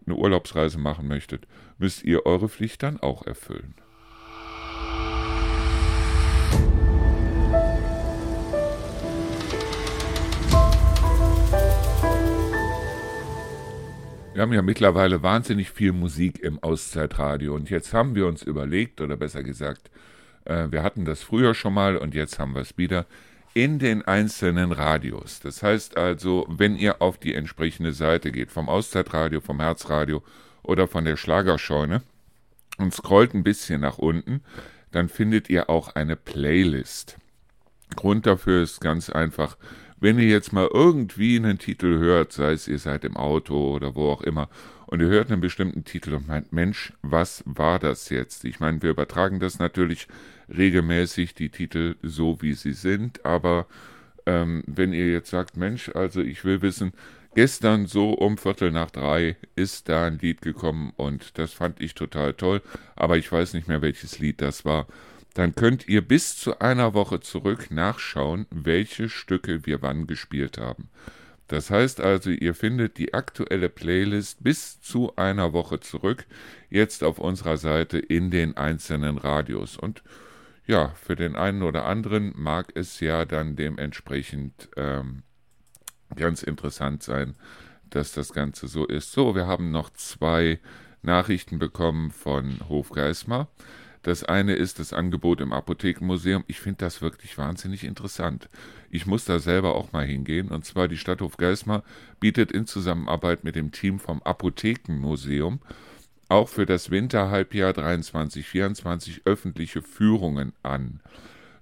eine 0.06 0.16
Urlaubsreise 0.16 0.76
machen 0.76 1.06
möchtet, 1.06 1.46
müsst 1.78 2.02
ihr 2.02 2.26
eure 2.26 2.48
Pflicht 2.48 2.82
dann 2.82 2.98
auch 2.98 3.24
erfüllen. 3.24 3.76
Wir 14.32 14.42
haben 14.42 14.52
ja 14.52 14.62
mittlerweile 14.62 15.22
wahnsinnig 15.22 15.70
viel 15.70 15.92
Musik 15.92 16.40
im 16.40 16.60
Auszeitradio 16.60 17.54
und 17.54 17.70
jetzt 17.70 17.94
haben 17.94 18.16
wir 18.16 18.26
uns 18.26 18.42
überlegt, 18.42 19.00
oder 19.00 19.16
besser 19.16 19.44
gesagt, 19.44 19.92
äh, 20.44 20.72
wir 20.72 20.82
hatten 20.82 21.04
das 21.04 21.22
früher 21.22 21.54
schon 21.54 21.74
mal 21.74 21.96
und 21.96 22.16
jetzt 22.16 22.40
haben 22.40 22.56
wir 22.56 22.62
es 22.62 22.76
wieder, 22.76 23.06
in 23.54 23.78
den 23.78 24.02
einzelnen 24.02 24.72
Radios. 24.72 25.40
Das 25.40 25.62
heißt 25.62 25.96
also, 25.96 26.44
wenn 26.48 26.76
ihr 26.76 27.00
auf 27.00 27.18
die 27.18 27.34
entsprechende 27.34 27.92
Seite 27.92 28.32
geht, 28.32 28.50
vom 28.50 28.68
Auszeitradio, 28.68 29.40
vom 29.40 29.60
Herzradio 29.60 30.22
oder 30.62 30.88
von 30.88 31.04
der 31.04 31.16
Schlagerscheune 31.16 32.02
und 32.78 32.92
scrollt 32.92 33.32
ein 33.32 33.44
bisschen 33.44 33.80
nach 33.80 33.98
unten, 33.98 34.42
dann 34.90 35.08
findet 35.08 35.48
ihr 35.50 35.70
auch 35.70 35.94
eine 35.94 36.16
Playlist. 36.16 37.16
Grund 37.94 38.26
dafür 38.26 38.62
ist 38.62 38.80
ganz 38.80 39.08
einfach, 39.08 39.56
wenn 40.00 40.18
ihr 40.18 40.28
jetzt 40.28 40.52
mal 40.52 40.68
irgendwie 40.72 41.36
einen 41.36 41.58
Titel 41.58 41.98
hört, 41.98 42.32
sei 42.32 42.52
es 42.52 42.66
ihr 42.66 42.78
seid 42.78 43.04
im 43.04 43.16
Auto 43.16 43.72
oder 43.72 43.94
wo 43.94 44.10
auch 44.10 44.22
immer, 44.22 44.48
und 44.94 45.00
ihr 45.00 45.08
hört 45.08 45.32
einen 45.32 45.40
bestimmten 45.40 45.84
Titel 45.84 46.14
und 46.14 46.28
meint, 46.28 46.52
Mensch, 46.52 46.92
was 47.02 47.42
war 47.46 47.80
das 47.80 48.10
jetzt? 48.10 48.44
Ich 48.44 48.60
meine, 48.60 48.80
wir 48.80 48.90
übertragen 48.90 49.40
das 49.40 49.58
natürlich 49.58 50.06
regelmäßig, 50.56 51.34
die 51.34 51.48
Titel 51.48 51.96
so, 52.02 52.40
wie 52.42 52.52
sie 52.52 52.74
sind, 52.74 53.24
aber 53.24 53.66
ähm, 54.24 54.62
wenn 54.68 54.92
ihr 54.92 55.10
jetzt 55.10 55.30
sagt, 55.30 55.56
Mensch, 55.56 55.88
also 55.88 56.20
ich 56.20 56.44
will 56.44 56.62
wissen, 56.62 56.92
gestern 57.34 57.86
so 57.86 58.12
um 58.12 58.38
Viertel 58.38 58.70
nach 58.70 58.92
drei 58.92 59.36
ist 59.56 59.88
da 59.88 60.06
ein 60.06 60.20
Lied 60.20 60.42
gekommen 60.42 60.92
und 60.94 61.38
das 61.40 61.52
fand 61.52 61.80
ich 61.80 61.94
total 61.94 62.34
toll, 62.34 62.62
aber 62.94 63.18
ich 63.18 63.32
weiß 63.32 63.54
nicht 63.54 63.66
mehr, 63.66 63.82
welches 63.82 64.20
Lied 64.20 64.40
das 64.40 64.64
war 64.64 64.86
dann 65.34 65.56
könnt 65.56 65.88
ihr 65.88 66.00
bis 66.00 66.36
zu 66.36 66.60
einer 66.60 66.94
Woche 66.94 67.18
zurück 67.18 67.72
nachschauen, 67.72 68.46
welche 68.50 69.08
Stücke 69.08 69.66
wir 69.66 69.82
wann 69.82 70.06
gespielt 70.06 70.58
haben. 70.58 70.88
Das 71.48 71.70
heißt 71.70 72.00
also, 72.00 72.30
ihr 72.30 72.54
findet 72.54 72.96
die 72.96 73.12
aktuelle 73.12 73.68
Playlist 73.68 74.42
bis 74.42 74.80
zu 74.80 75.14
einer 75.16 75.52
Woche 75.52 75.80
zurück, 75.80 76.26
jetzt 76.70 77.04
auf 77.04 77.18
unserer 77.18 77.58
Seite 77.58 77.98
in 77.98 78.30
den 78.30 78.56
einzelnen 78.56 79.18
Radios. 79.18 79.76
Und 79.76 80.02
ja, 80.66 80.88
für 80.94 81.16
den 81.16 81.36
einen 81.36 81.62
oder 81.62 81.84
anderen 81.84 82.32
mag 82.36 82.72
es 82.74 83.00
ja 83.00 83.26
dann 83.26 83.56
dementsprechend 83.56 84.70
ähm, 84.76 85.22
ganz 86.16 86.42
interessant 86.42 87.02
sein, 87.02 87.34
dass 87.90 88.12
das 88.12 88.32
Ganze 88.32 88.66
so 88.66 88.86
ist. 88.86 89.12
So, 89.12 89.34
wir 89.34 89.46
haben 89.46 89.70
noch 89.70 89.90
zwei 89.90 90.60
Nachrichten 91.02 91.58
bekommen 91.58 92.10
von 92.10 92.58
Hofgeismar. 92.68 93.48
Das 94.04 94.22
eine 94.22 94.54
ist 94.54 94.78
das 94.78 94.92
Angebot 94.92 95.40
im 95.40 95.54
Apothekenmuseum. 95.54 96.44
Ich 96.46 96.60
finde 96.60 96.78
das 96.78 97.00
wirklich 97.00 97.38
wahnsinnig 97.38 97.84
interessant. 97.84 98.50
Ich 98.90 99.06
muss 99.06 99.24
da 99.24 99.38
selber 99.38 99.74
auch 99.74 99.92
mal 99.92 100.04
hingehen. 100.04 100.48
Und 100.48 100.66
zwar 100.66 100.88
die 100.88 100.98
Stadthof 100.98 101.38
Geismar 101.38 101.82
bietet 102.20 102.52
in 102.52 102.66
Zusammenarbeit 102.66 103.44
mit 103.44 103.56
dem 103.56 103.72
Team 103.72 103.98
vom 103.98 104.22
Apothekenmuseum 104.22 105.60
auch 106.28 106.48
für 106.48 106.66
das 106.66 106.90
Winterhalbjahr 106.90 107.72
23-24 107.72 109.22
öffentliche 109.24 109.80
Führungen 109.80 110.52
an. 110.62 111.00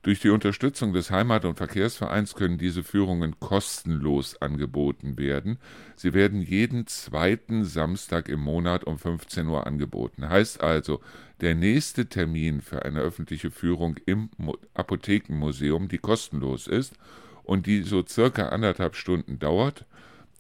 Durch 0.03 0.19
die 0.19 0.31
Unterstützung 0.31 0.93
des 0.93 1.13
Heimat- 1.13 1.45
und 1.45 1.55
Verkehrsvereins 1.57 2.35
können 2.35 2.59
diese 2.59 2.83
Führungen 2.83 3.39
kostenlos 3.39 4.43
angeboten 4.43 5.17
werden. 5.17 5.59
Sie 5.95 6.13
werden 6.13 6.43
jeden 6.43 6.89
zweiten 6.89 7.65
Samstag 7.65 8.29
im 8.29 8.41
Monat 8.41 8.83
um 8.83 8.99
15 8.99 9.47
Uhr 9.47 9.65
angeboten. 9.65 10.29
Heißt 10.29 10.61
also, 10.61 11.01
der 11.43 11.57
nächste 11.57 12.07
Termin 12.07 12.63
für 12.63 12.85
eine 12.85 13.01
öffentliche 13.01 13.51
Führung 13.51 13.97
im 14.07 14.31
Apothekenmuseum, 14.75 15.89
die 15.89 15.99
kostenlos 15.99 16.69
ist 16.69 16.95
und 17.43 17.67
die 17.67 17.83
so 17.83 18.07
circa 18.07 18.51
anderthalb 18.51 18.95
Stunden 18.95 19.41
dauert, 19.41 19.85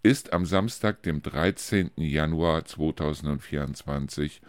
ist 0.04 0.32
am 0.32 0.46
Samstag, 0.46 1.02
dem 1.02 1.20
13. 1.20 1.90
Januar 1.96 2.64
2024. 2.64 4.40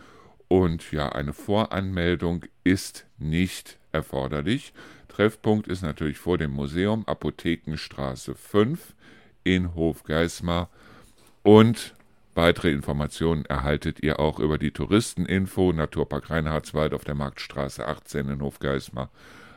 Und 0.47 0.91
ja, 0.91 1.09
eine 1.09 1.33
Voranmeldung 1.33 2.45
ist 2.63 3.07
nicht 3.17 3.79
erforderlich. 3.91 4.73
Treffpunkt 5.07 5.67
ist 5.67 5.81
natürlich 5.81 6.19
vor 6.19 6.37
dem 6.37 6.51
Museum, 6.51 7.07
Apothekenstraße 7.07 8.35
5 8.35 8.93
in 9.43 9.73
Hofgeismar. 9.73 10.69
Und 11.41 11.95
weitere 12.35 12.71
Informationen 12.71 13.45
erhaltet 13.45 14.01
ihr 14.01 14.19
auch 14.19 14.39
über 14.39 14.57
die 14.57 14.71
Touristeninfo 14.71 15.71
Naturpark 15.73 16.29
Reinhardswald 16.29 16.93
auf 16.93 17.03
der 17.03 17.15
Marktstraße 17.15 17.87
18 17.87 18.29
in 18.29 18.41
Hofgeismar. 18.41 19.11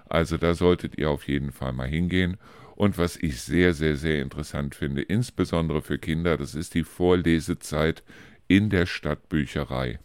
Also 0.08 0.36
da 0.36 0.54
solltet 0.54 0.98
ihr 0.98 1.10
auf 1.10 1.26
jeden 1.26 1.52
Fall 1.52 1.72
mal 1.72 1.88
hingehen. 1.88 2.36
Und 2.74 2.98
was 2.98 3.16
ich 3.16 3.40
sehr, 3.40 3.72
sehr, 3.72 3.96
sehr 3.96 4.20
interessant 4.20 4.74
finde, 4.74 5.02
insbesondere 5.02 5.80
für 5.80 5.98
Kinder, 5.98 6.36
das 6.36 6.54
ist 6.54 6.74
die 6.74 6.84
Vorlesezeit 6.84 8.02
in 8.48 8.68
der 8.70 8.86
Stadtbücherei. 8.86 9.98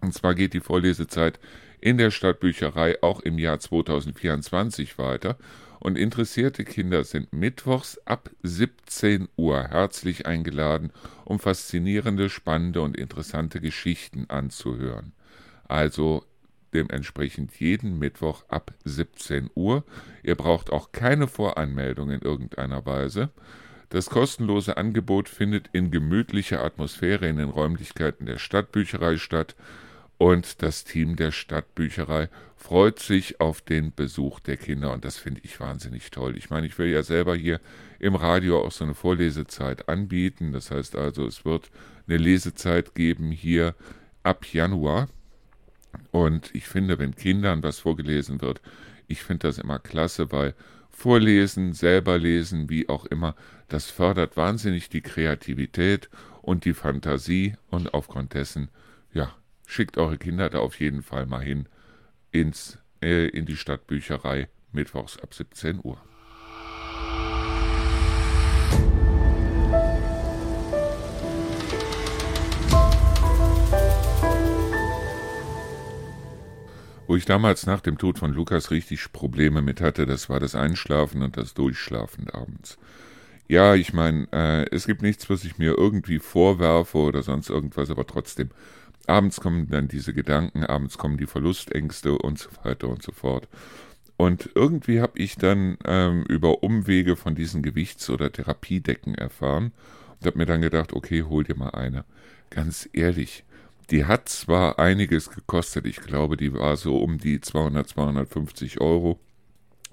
Und 0.00 0.12
zwar 0.12 0.34
geht 0.34 0.52
die 0.54 0.60
Vorlesezeit 0.60 1.38
in 1.80 1.98
der 1.98 2.10
Stadtbücherei 2.10 3.02
auch 3.02 3.20
im 3.20 3.38
Jahr 3.38 3.60
2024 3.60 4.98
weiter 4.98 5.38
und 5.84 5.98
interessierte 5.98 6.64
Kinder 6.64 7.04
sind 7.04 7.34
mittwochs 7.34 8.00
ab 8.06 8.30
17 8.42 9.28
Uhr 9.36 9.64
herzlich 9.64 10.24
eingeladen, 10.24 10.90
um 11.26 11.38
faszinierende, 11.38 12.30
spannende 12.30 12.80
und 12.80 12.96
interessante 12.96 13.60
Geschichten 13.60 14.24
anzuhören. 14.28 15.12
Also 15.68 16.24
dementsprechend 16.72 17.60
jeden 17.60 17.98
Mittwoch 17.98 18.44
ab 18.48 18.72
17 18.84 19.50
Uhr. 19.54 19.84
Ihr 20.22 20.36
braucht 20.36 20.72
auch 20.72 20.90
keine 20.90 21.28
Voranmeldung 21.28 22.10
in 22.12 22.22
irgendeiner 22.22 22.86
Weise. 22.86 23.28
Das 23.90 24.08
kostenlose 24.08 24.78
Angebot 24.78 25.28
findet 25.28 25.68
in 25.74 25.90
gemütlicher 25.90 26.64
Atmosphäre 26.64 27.28
in 27.28 27.36
den 27.36 27.50
Räumlichkeiten 27.50 28.24
der 28.24 28.38
Stadtbücherei 28.38 29.18
statt 29.18 29.54
und 30.24 30.62
das 30.62 30.84
Team 30.84 31.16
der 31.16 31.32
Stadtbücherei 31.32 32.30
freut 32.56 32.98
sich 32.98 33.42
auf 33.42 33.60
den 33.60 33.94
Besuch 33.94 34.40
der 34.40 34.56
Kinder 34.56 34.90
und 34.94 35.04
das 35.04 35.18
finde 35.18 35.42
ich 35.44 35.60
wahnsinnig 35.60 36.10
toll. 36.10 36.38
Ich 36.38 36.48
meine, 36.48 36.66
ich 36.66 36.78
will 36.78 36.86
ja 36.86 37.02
selber 37.02 37.36
hier 37.36 37.60
im 37.98 38.14
Radio 38.14 38.64
auch 38.64 38.72
so 38.72 38.84
eine 38.84 38.94
Vorlesezeit 38.94 39.86
anbieten. 39.86 40.52
Das 40.52 40.70
heißt 40.70 40.96
also, 40.96 41.26
es 41.26 41.44
wird 41.44 41.70
eine 42.08 42.16
Lesezeit 42.16 42.94
geben 42.94 43.32
hier 43.32 43.74
ab 44.22 44.46
Januar. 44.50 45.10
Und 46.10 46.54
ich 46.54 46.68
finde, 46.68 46.98
wenn 46.98 47.14
Kindern 47.14 47.62
was 47.62 47.80
vorgelesen 47.80 48.40
wird, 48.40 48.62
ich 49.06 49.22
finde 49.22 49.48
das 49.48 49.58
immer 49.58 49.78
klasse, 49.78 50.32
weil 50.32 50.54
Vorlesen, 50.88 51.74
selber 51.74 52.16
lesen, 52.16 52.70
wie 52.70 52.88
auch 52.88 53.04
immer, 53.04 53.36
das 53.68 53.90
fördert 53.90 54.38
wahnsinnig 54.38 54.88
die 54.88 55.02
Kreativität 55.02 56.08
und 56.40 56.64
die 56.64 56.72
Fantasie 56.72 57.56
und 57.68 57.92
aufgrund 57.92 58.32
dessen, 58.32 58.70
ja, 59.12 59.34
schickt 59.66 59.96
eure 59.98 60.18
Kinder 60.18 60.50
da 60.50 60.58
auf 60.58 60.78
jeden 60.80 61.02
Fall 61.02 61.26
mal 61.26 61.42
hin 61.42 61.68
ins, 62.30 62.78
äh, 63.02 63.28
in 63.28 63.46
die 63.46 63.56
Stadtbücherei 63.56 64.48
mittwochs 64.72 65.18
ab 65.18 65.34
17 65.34 65.80
Uhr. 65.82 65.98
Wo 77.06 77.16
ich 77.16 77.26
damals 77.26 77.66
nach 77.66 77.80
dem 77.80 77.98
Tod 77.98 78.18
von 78.18 78.32
Lukas 78.32 78.70
richtig 78.70 79.12
Probleme 79.12 79.60
mit 79.60 79.80
hatte, 79.80 80.06
das 80.06 80.30
war 80.30 80.40
das 80.40 80.54
Einschlafen 80.54 81.22
und 81.22 81.36
das 81.36 81.54
Durchschlafen 81.54 82.30
abends. 82.30 82.78
Ja, 83.46 83.74
ich 83.74 83.92
meine, 83.92 84.26
äh, 84.32 84.64
es 84.74 84.86
gibt 84.86 85.02
nichts, 85.02 85.28
was 85.28 85.44
ich 85.44 85.58
mir 85.58 85.76
irgendwie 85.76 86.18
vorwerfe 86.18 86.96
oder 86.98 87.22
sonst 87.22 87.50
irgendwas, 87.50 87.90
aber 87.90 88.06
trotzdem, 88.06 88.50
abends 89.08 89.40
kommen 89.40 89.68
dann 89.68 89.88
diese 89.88 90.14
Gedanken, 90.14 90.64
abends 90.64 90.98
kommen 90.98 91.16
die 91.16 91.26
Verlustängste 91.26 92.18
und 92.18 92.38
so 92.38 92.50
weiter 92.62 92.88
und 92.88 93.02
so 93.02 93.12
fort. 93.12 93.48
Und 94.16 94.50
irgendwie 94.54 95.00
habe 95.00 95.18
ich 95.18 95.36
dann 95.36 95.76
ähm, 95.84 96.24
über 96.28 96.62
Umwege 96.62 97.16
von 97.16 97.34
diesen 97.34 97.62
Gewichts- 97.62 98.10
oder 98.10 98.30
Therapiedecken 98.30 99.14
erfahren 99.14 99.72
und 100.20 100.26
habe 100.26 100.38
mir 100.38 100.46
dann 100.46 100.60
gedacht, 100.60 100.92
okay, 100.92 101.24
hol 101.24 101.44
dir 101.44 101.56
mal 101.56 101.70
eine. 101.70 102.04
Ganz 102.50 102.88
ehrlich, 102.92 103.44
die 103.90 104.04
hat 104.04 104.28
zwar 104.28 104.78
einiges 104.78 105.30
gekostet, 105.30 105.86
ich 105.86 106.00
glaube, 106.00 106.36
die 106.36 106.52
war 106.54 106.76
so 106.76 106.96
um 106.98 107.18
die 107.18 107.40
200, 107.40 107.88
250 107.88 108.80
Euro, 108.80 109.18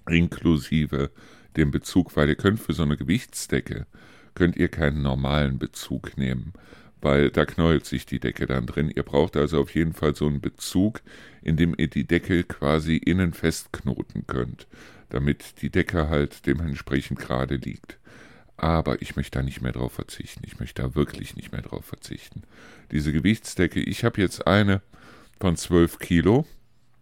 inklusive 0.08 1.12
dem 1.58 1.72
Bezug, 1.72 2.16
weil 2.16 2.30
ihr 2.30 2.36
könnt 2.36 2.60
für 2.60 2.74
so 2.74 2.84
eine 2.84 2.98
Gewichtsdecke, 2.98 3.88
könnt 4.36 4.56
ihr 4.56 4.70
keinen 4.70 5.02
normalen 5.02 5.60
Bezug 5.60 6.18
nehmen, 6.18 6.54
weil 7.02 7.32
da 7.32 7.46
knäult 7.46 7.86
sich 7.86 8.06
die 8.06 8.20
Decke 8.20 8.46
dann 8.46 8.66
drin. 8.66 8.92
Ihr 8.94 9.04
braucht 9.04 9.36
also 9.36 9.60
auf 9.60 9.74
jeden 9.74 9.94
Fall 9.94 10.16
so 10.16 10.28
einen 10.28 10.42
Bezug, 10.42 11.02
in 11.42 11.58
dem 11.58 11.76
ihr 11.78 11.88
die 11.88 12.06
Decke 12.06 12.44
quasi 12.44 12.98
innen 12.98 13.34
festknoten 13.34 14.28
könnt, 14.28 14.68
damit 15.10 15.62
die 15.62 15.70
Decke 15.70 16.10
halt 16.10 16.46
dementsprechend 16.46 17.20
gerade 17.20 17.56
liegt. 17.56 17.98
Aber 18.58 19.02
ich 19.02 19.16
möchte 19.16 19.40
da 19.40 19.44
nicht 19.44 19.62
mehr 19.62 19.72
drauf 19.72 19.94
verzichten. 19.94 20.44
Ich 20.46 20.60
möchte 20.60 20.84
da 20.84 20.94
wirklich 20.94 21.36
nicht 21.36 21.52
mehr 21.52 21.64
drauf 21.64 21.86
verzichten. 21.86 22.44
Diese 22.92 23.12
Gewichtsdecke, 23.12 23.80
ich 23.80 24.04
habe 24.04 24.22
jetzt 24.22 24.46
eine 24.46 24.82
von 25.40 25.58
12 25.58 25.98
Kilo. 25.98 26.46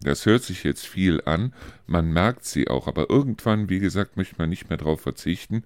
Das 0.01 0.25
hört 0.25 0.43
sich 0.43 0.63
jetzt 0.63 0.85
viel 0.85 1.21
an, 1.25 1.53
man 1.85 2.11
merkt 2.11 2.45
sie 2.45 2.69
auch, 2.69 2.87
aber 2.87 3.09
irgendwann, 3.09 3.69
wie 3.69 3.79
gesagt, 3.79 4.15
möchte 4.15 4.35
man 4.37 4.49
nicht 4.49 4.69
mehr 4.69 4.77
drauf 4.77 5.01
verzichten. 5.01 5.63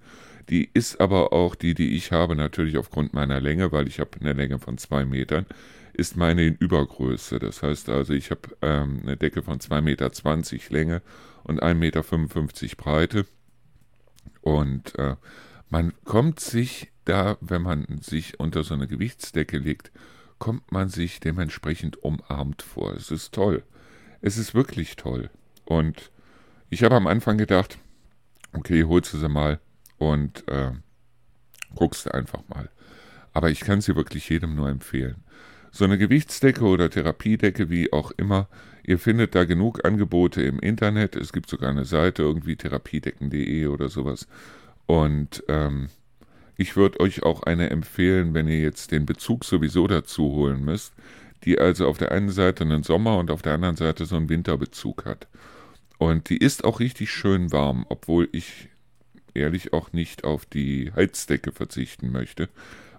Die 0.48 0.68
ist 0.74 1.00
aber 1.00 1.32
auch 1.32 1.54
die, 1.54 1.74
die 1.74 1.94
ich 1.96 2.10
habe, 2.10 2.34
natürlich 2.34 2.76
aufgrund 2.76 3.14
meiner 3.14 3.40
Länge, 3.40 3.70
weil 3.70 3.86
ich 3.86 4.00
habe 4.00 4.10
eine 4.20 4.32
Länge 4.32 4.58
von 4.58 4.76
zwei 4.76 5.04
Metern, 5.04 5.46
ist 5.92 6.16
meine 6.16 6.44
in 6.44 6.56
Übergröße. 6.56 7.38
Das 7.38 7.62
heißt 7.62 7.88
also, 7.88 8.12
ich 8.12 8.30
habe 8.30 8.56
ähm, 8.60 9.00
eine 9.02 9.16
Decke 9.16 9.42
von 9.42 9.58
2,20 9.60 9.80
Meter 9.82 10.10
Länge 10.70 11.02
und 11.44 11.62
1,55 11.62 11.74
Meter 11.74 12.76
Breite. 12.76 13.26
Und 14.42 14.98
äh, 14.98 15.14
man 15.70 15.92
kommt 16.04 16.40
sich 16.40 16.90
da, 17.04 17.38
wenn 17.40 17.62
man 17.62 17.86
sich 18.00 18.40
unter 18.40 18.64
so 18.64 18.74
eine 18.74 18.88
Gewichtsdecke 18.88 19.58
legt, 19.58 19.92
kommt 20.38 20.72
man 20.72 20.88
sich 20.88 21.20
dementsprechend 21.20 22.02
umarmt 22.02 22.62
vor. 22.62 22.94
Es 22.94 23.10
ist 23.10 23.32
toll. 23.32 23.62
Es 24.26 24.38
ist 24.38 24.54
wirklich 24.54 24.96
toll. 24.96 25.28
Und 25.66 26.10
ich 26.70 26.82
habe 26.82 26.94
am 26.94 27.06
Anfang 27.06 27.36
gedacht, 27.36 27.78
okay, 28.54 28.84
holst 28.84 29.12
du 29.12 29.18
sie 29.18 29.28
mal 29.28 29.60
und 29.98 30.48
äh, 30.48 30.70
guckst 31.74 32.10
einfach 32.14 32.40
mal. 32.48 32.70
Aber 33.34 33.50
ich 33.50 33.60
kann 33.60 33.82
sie 33.82 33.96
wirklich 33.96 34.26
jedem 34.30 34.54
nur 34.54 34.70
empfehlen. 34.70 35.16
So 35.72 35.84
eine 35.84 35.98
Gewichtsdecke 35.98 36.64
oder 36.64 36.88
Therapiedecke, 36.88 37.68
wie 37.68 37.92
auch 37.92 38.12
immer, 38.12 38.48
ihr 38.82 38.98
findet 38.98 39.34
da 39.34 39.44
genug 39.44 39.84
Angebote 39.84 40.40
im 40.40 40.58
Internet. 40.58 41.16
Es 41.16 41.34
gibt 41.34 41.50
sogar 41.50 41.68
eine 41.68 41.84
Seite, 41.84 42.22
irgendwie 42.22 42.56
therapiedecken.de 42.56 43.66
oder 43.66 43.90
sowas. 43.90 44.26
Und 44.86 45.44
ähm, 45.48 45.90
ich 46.56 46.76
würde 46.76 47.00
euch 47.00 47.24
auch 47.24 47.42
eine 47.42 47.68
empfehlen, 47.68 48.32
wenn 48.32 48.48
ihr 48.48 48.62
jetzt 48.62 48.90
den 48.90 49.04
Bezug 49.04 49.44
sowieso 49.44 49.86
dazu 49.86 50.30
holen 50.30 50.64
müsst, 50.64 50.94
die 51.44 51.58
also 51.58 51.86
auf 51.88 51.98
der 51.98 52.12
einen 52.12 52.30
Seite 52.30 52.64
einen 52.64 52.82
Sommer- 52.82 53.18
und 53.18 53.30
auf 53.30 53.42
der 53.42 53.54
anderen 53.54 53.76
Seite 53.76 54.06
so 54.06 54.16
einen 54.16 54.28
Winterbezug 54.28 55.04
hat. 55.04 55.28
Und 55.98 56.28
die 56.30 56.38
ist 56.38 56.64
auch 56.64 56.80
richtig 56.80 57.10
schön 57.10 57.52
warm, 57.52 57.86
obwohl 57.88 58.28
ich 58.32 58.68
ehrlich 59.34 59.72
auch 59.72 59.92
nicht 59.92 60.24
auf 60.24 60.46
die 60.46 60.92
Heizdecke 60.94 61.52
verzichten 61.52 62.10
möchte. 62.10 62.48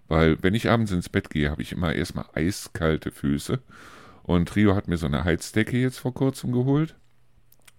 Weil 0.08 0.42
wenn 0.44 0.54
ich 0.54 0.70
abends 0.70 0.92
ins 0.92 1.10
Bett 1.10 1.30
gehe, 1.30 1.50
habe 1.50 1.62
ich 1.62 1.72
immer 1.72 1.94
erstmal 1.94 2.26
eiskalte 2.34 3.12
Füße. 3.12 3.60
Und 4.24 4.56
Rio 4.56 4.76
hat 4.76 4.88
mir 4.88 4.98
so 4.98 5.06
eine 5.06 5.24
Heizdecke 5.24 5.78
jetzt 5.78 6.00
vor 6.00 6.14
kurzem 6.14 6.52
geholt. 6.52 6.96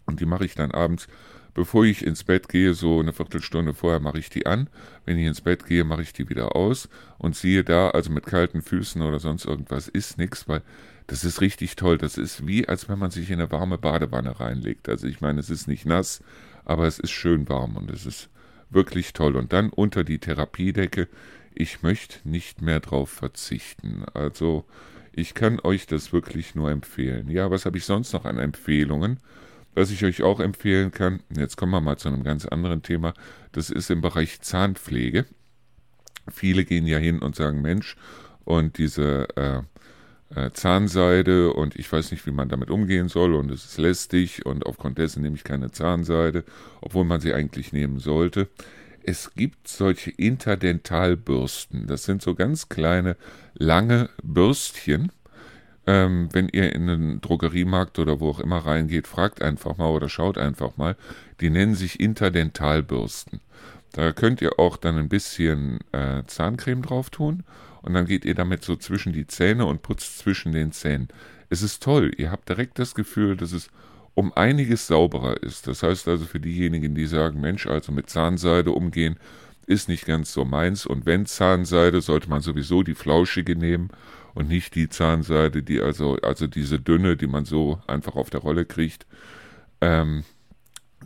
Und 0.07 0.21
die 0.21 0.27
mache 0.27 0.45
ich 0.45 0.55
dann 0.55 0.71
abends 0.71 1.09
bevor 1.57 1.87
ich 1.87 2.05
ins 2.05 2.23
Bett 2.23 2.51
gehe, 2.51 2.75
so 2.75 3.01
eine 3.01 3.15
Viertelstunde 3.15 3.73
vorher 3.73 3.99
mache 3.99 4.19
ich 4.19 4.29
die 4.29 4.45
an. 4.45 4.69
Wenn 5.07 5.17
ich 5.17 5.27
ins 5.27 5.41
Bett 5.41 5.65
gehe, 5.65 5.85
mache 5.85 6.03
ich 6.03 6.13
die 6.13 6.29
wieder 6.29 6.55
aus 6.55 6.91
und 7.17 7.35
siehe 7.35 7.65
da, 7.65 7.89
also 7.91 8.13
mit 8.13 8.27
kalten 8.27 8.61
Füßen 8.61 9.01
oder 9.01 9.19
sonst 9.19 9.47
irgendwas 9.47 9.89
ist 9.89 10.19
nichts, 10.19 10.47
weil 10.49 10.61
das 11.07 11.25
ist 11.25 11.41
richtig 11.41 11.75
toll. 11.75 11.97
Das 11.97 12.19
ist 12.19 12.47
wie, 12.47 12.69
als 12.69 12.91
wenn 12.91 12.99
man 12.99 13.11
sich 13.11 13.31
in 13.31 13.41
eine 13.41 13.51
warme 13.51 13.79
Badewanne 13.79 14.39
reinlegt. 14.39 14.87
Also 14.91 15.07
ich 15.07 15.23
meine, 15.23 15.41
es 15.41 15.49
ist 15.49 15.67
nicht 15.67 15.87
nass, 15.87 16.23
aber 16.67 16.87
es 16.87 16.99
ist 16.99 17.13
schön 17.13 17.49
warm 17.49 17.77
und 17.77 17.91
es 17.91 18.05
ist 18.05 18.29
wirklich 18.69 19.15
toll. 19.15 19.35
Und 19.35 19.55
dann 19.55 19.71
unter 19.71 20.05
die 20.05 20.19
Therapiedecke. 20.19 21.09
Ich 21.55 21.83
möchte 21.83 22.29
nicht 22.29 22.61
mehr 22.61 22.81
drauf 22.81 23.09
verzichten. 23.09 24.05
Also 24.13 24.67
ich 25.13 25.33
kann 25.33 25.59
euch 25.61 25.87
das 25.87 26.13
wirklich 26.13 26.55
nur 26.55 26.71
empfehlen. 26.71 27.31
Ja, 27.31 27.51
was 27.51 27.65
habe 27.65 27.79
ich 27.79 27.87
sonst 27.87 28.13
noch 28.13 28.27
an 28.27 28.39
Empfehlungen? 28.39 29.21
Was 29.77 29.91
ich 29.91 30.07
euch 30.07 30.23
auch 30.23 30.41
empfehlen 30.41 30.91
kann, 30.91 31.21
jetzt 31.37 31.57
kommen 31.59 31.71
wir 31.73 31.83
mal 31.83 31.99
zu 31.99 32.09
einem 32.09 32.25
ganz 32.25 32.47
anderen 32.47 32.83
Thema, 32.83 33.13
das 33.53 33.69
ist 33.69 33.91
im 33.91 34.01
Bereich 34.01 34.41
Zahnpflege. 34.41 35.27
Viele 36.33 36.65
gehen 36.65 36.87
ja 36.87 36.97
hin 36.97 37.19
und 37.19 37.37
sagen, 37.37 37.61
Mensch, 37.61 37.95
und 38.47 38.79
diese 38.79 39.29
äh, 39.37 39.61
äh, 40.35 40.51
Zahnseide 40.53 41.53
und 41.53 41.77
ich 41.77 41.93
weiß 41.93 42.11
nicht, 42.11 42.25
wie 42.27 42.31
man 42.31 42.49
damit 42.49 42.71
umgehen 42.71 43.09
soll 43.11 43.35
und 43.35 43.51
es 43.51 43.67
ist 43.67 43.77
lästig 43.77 44.47
und 44.47 44.65
aufgrund 44.65 44.97
dessen 44.97 45.23
nehme 45.23 45.37
ich 45.37 45.45
keine 45.45 45.71
Zahnseide, 45.71 46.45
obwohl 46.81 47.05
man 47.05 47.21
sie 47.21 47.35
eigentlich 47.35 47.75
nehmen 47.75 47.99
sollte. 47.99 48.49
Es 49.03 49.35
gibt 49.35 49.69
solche 49.69 50.11
Interdentalbürsten. 50.11 51.87
Das 51.87 52.05
sind 52.05 52.23
so 52.23 52.35
ganz 52.35 52.71
kleine, 52.71 53.19
lange 53.53 54.09
Bürstchen, 54.23 55.13
ähm, 55.87 56.29
wenn 56.33 56.49
ihr 56.49 56.75
in 56.75 56.89
einen 56.89 57.21
Drogeriemarkt 57.21 57.99
oder 57.99 58.21
wo 58.21 58.31
auch 58.31 58.41
immer 58.41 58.59
reingeht, 58.59 59.07
fragt 59.07 59.41
einfach 59.41 59.77
mal 59.77 59.89
oder 59.89 60.09
schaut 60.09 60.39
einfach 60.39 60.77
mal. 60.77 60.97
Die 61.41 61.51
nennen 61.51 61.75
sich 61.75 62.01
Interdentalbürsten. 62.01 63.41
Da 63.93 64.13
könnt 64.13 64.43
ihr 64.43 64.59
auch 64.59 64.77
dann 64.77 64.99
ein 64.99 65.09
bisschen 65.09 65.79
äh, 65.93 66.23
Zahncreme 66.27 66.83
drauf 66.83 67.11
tun 67.11 67.45
und 67.83 67.95
dann 67.95 68.07
geht 68.07 68.25
ihr 68.25 68.35
damit 68.35 68.65
so 68.65 68.77
zwischen 68.77 69.13
die 69.13 69.27
Zähne 69.27 69.65
und 69.65 69.83
putzt 69.83 70.19
zwischen 70.19 70.53
den 70.53 70.73
Zähnen. 70.73 71.09
Es 71.49 71.63
ist 71.63 71.83
toll. 71.83 72.11
Ihr 72.17 72.33
habt 72.33 72.49
direkt 72.49 72.79
das 72.79 72.95
Gefühl, 72.95 73.37
dass 73.37 73.53
es 73.53 73.69
um 74.15 74.33
einiges 74.33 74.87
sauberer 74.89 75.43
ist. 75.43 75.69
Das 75.69 75.83
heißt 75.83 76.09
also 76.09 76.25
für 76.25 76.41
diejenigen, 76.41 76.95
die 76.95 77.07
sagen, 77.07 77.41
Mensch, 77.41 77.67
also 77.67 77.93
mit 77.93 78.11
Zahnseide 78.11 78.73
umgehen, 78.73 79.17
ist 79.67 79.89
nicht 79.89 80.07
ganz 80.07 80.33
so 80.33 80.45
meins. 80.45 80.85
Und 80.85 81.07
wenn 81.07 81.27
Zahnseide, 81.27 82.01
sollte 82.01 82.29
man 82.29 82.41
sowieso 82.41 82.83
die 82.83 82.95
flauschige 82.95 83.57
nehmen 83.57 83.91
und 84.37 84.49
nicht 84.49 84.75
die 84.75 84.91
Zahnseide, 84.91 85.63
die 85.63 85.81
also, 85.81 86.17
also 86.17 86.47
diese 86.47 86.79
dünne, 86.79 87.17
die 87.17 87.27
man 87.27 87.47
so 87.47 87.81
einfach 87.87 88.17
auf 88.17 88.29
der 88.29 88.41
Rolle 88.41 88.67
kriegt, 88.67 89.07
ähm, 89.81 90.25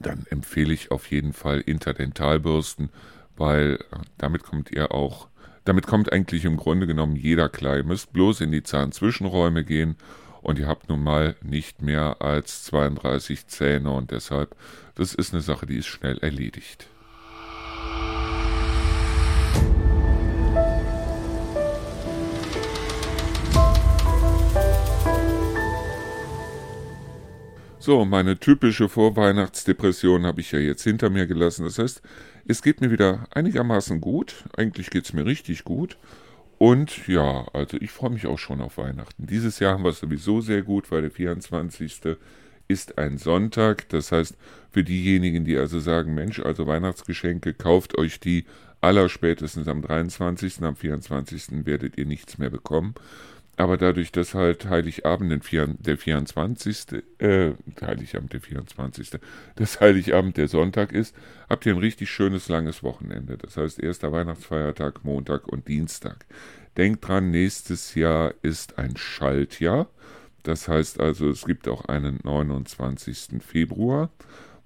dann 0.01 0.27
empfehle 0.31 0.75
ich 0.75 0.91
auf 0.91 1.09
jeden 1.13 1.33
Fall 1.33 1.61
Interdentalbürsten, 1.61 2.91
weil 3.37 3.79
damit 4.19 4.43
kommt 4.43 4.73
ihr 4.73 4.93
auch, 4.93 5.29
damit 5.65 5.87
kommt 5.87 6.13
eigentlich 6.13 6.45
im 6.45 6.57
Grunde 6.57 6.89
genommen 6.89 7.15
jeder. 7.15 7.51
Ihr 7.63 7.85
müsst 7.85 8.13
bloß 8.13 8.41
in 8.41 8.51
die 8.51 8.65
Zahnzwischenräume 8.65 9.63
gehen 9.63 9.95
und 10.43 10.59
ihr 10.59 10.67
habt 10.67 10.89
nun 10.89 11.05
mal 11.05 11.37
nicht 11.41 11.83
mehr 11.83 12.21
als 12.21 12.65
32 12.65 13.47
Zähne 13.47 13.93
und 13.93 14.11
deshalb, 14.11 14.57
das 14.97 15.15
ist 15.15 15.33
eine 15.33 15.43
Sache, 15.43 15.67
die 15.67 15.77
ist 15.77 15.87
schnell 15.87 16.19
erledigt. 16.19 16.89
So, 27.83 28.05
meine 28.05 28.39
typische 28.39 28.91
Vorweihnachtsdepression 28.91 30.27
habe 30.27 30.43
ich 30.43 30.53
ja 30.53 30.59
jetzt 30.59 30.83
hinter 30.83 31.09
mir 31.09 31.27
gelassen. 31.27 31.65
Das 31.65 31.79
heißt, 31.79 32.03
es 32.47 32.61
geht 32.61 32.83
mir 32.83 32.91
wieder 32.91 33.27
einigermaßen 33.31 34.03
gut. 34.03 34.45
Eigentlich 34.55 34.91
geht 34.91 35.07
es 35.07 35.15
mir 35.15 35.25
richtig 35.25 35.65
gut. 35.65 35.97
Und 36.59 37.09
ja, 37.09 37.47
also 37.55 37.79
ich 37.81 37.91
freue 37.91 38.11
mich 38.11 38.27
auch 38.27 38.39
schon 38.39 38.61
auf 38.61 38.77
Weihnachten. 38.77 39.27
Dieses 39.27 39.61
Jahr 39.61 39.73
haben 39.73 39.85
wir 39.85 39.89
es 39.89 40.01
sowieso 40.01 40.43
sehr 40.43 40.61
gut, 40.61 40.91
weil 40.91 41.01
der 41.01 41.11
24. 41.11 42.19
ist 42.69 42.99
ein 42.99 43.17
Sonntag. 43.17 43.89
Das 43.89 44.13
heißt, 44.13 44.37
für 44.71 44.85
diejenigen, 44.85 45.47
die 45.47 45.57
also 45.57 45.81
sagen, 45.81 46.15
Mensch, 46.15 46.39
also 46.39 46.67
Weihnachtsgeschenke, 46.67 47.55
kauft 47.55 47.97
euch 47.97 48.21
die 48.21 48.45
allerspätestens 48.83 49.69
am 49.69 49.81
23. 49.81 50.63
Am 50.65 50.77
24. 50.77 51.65
werdet 51.65 51.97
ihr 51.97 52.05
nichts 52.05 52.37
mehr 52.37 52.51
bekommen. 52.51 52.95
Aber 53.61 53.77
dadurch, 53.77 54.11
dass 54.11 54.33
halt 54.33 54.71
Heiligabend 54.71 55.45
der 55.81 55.99
24. 55.99 57.03
Äh, 57.19 57.53
Heiligabend 57.83 58.33
der 58.33 58.41
24. 58.41 59.11
dass 59.57 59.81
Heiligabend 59.83 60.39
der 60.39 60.49
Sonntag 60.49 60.93
ist, 60.93 61.15
habt 61.47 61.67
ihr 61.67 61.75
ein 61.75 61.79
richtig 61.79 62.09
schönes 62.09 62.49
langes 62.49 62.83
Wochenende. 62.83 63.37
Das 63.37 63.59
heißt, 63.59 63.79
erster 63.79 64.13
Weihnachtsfeiertag, 64.13 65.05
Montag 65.05 65.47
und 65.47 65.69
Dienstag. 65.69 66.25
Denkt 66.79 67.07
dran, 67.07 67.31
nächstes 67.31 67.95
Jahr 67.95 68.33
ist 68.41 68.79
ein 68.79 68.97
Schaltjahr. 68.97 69.91
Das 70.43 70.67
heißt 70.67 70.99
also, 70.99 71.29
es 71.29 71.45
gibt 71.45 71.69
auch 71.69 71.85
einen 71.85 72.19
29. 72.23 73.43
Februar. 73.47 74.09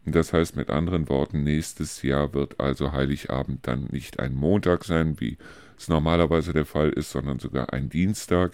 Das 0.07 0.33
heißt 0.33 0.55
mit 0.55 0.71
anderen 0.71 1.09
Worten, 1.09 1.43
nächstes 1.43 2.03
Jahr 2.03 2.33
wird 2.33 2.61
also 2.61 2.93
Heiligabend 2.93 3.67
dann 3.67 3.89
nicht 3.91 4.21
ein 4.21 4.37
Montag 4.37 4.85
sein, 4.85 5.19
wie 5.19 5.37
es 5.77 5.89
normalerweise 5.89 6.53
der 6.53 6.65
Fall 6.65 6.91
ist, 6.91 7.11
sondern 7.11 7.41
sogar 7.41 7.73
ein 7.73 7.89
Dienstag. 7.89 8.53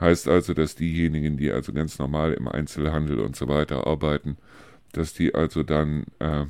Heißt 0.00 0.28
also, 0.28 0.54
dass 0.54 0.74
diejenigen, 0.74 1.36
die 1.36 1.52
also 1.52 1.72
ganz 1.72 1.98
normal 1.98 2.32
im 2.32 2.48
Einzelhandel 2.48 3.20
und 3.20 3.36
so 3.36 3.48
weiter 3.48 3.86
arbeiten, 3.86 4.36
dass 4.92 5.14
die 5.14 5.34
also 5.34 5.62
dann 5.62 6.04
äh, 6.18 6.46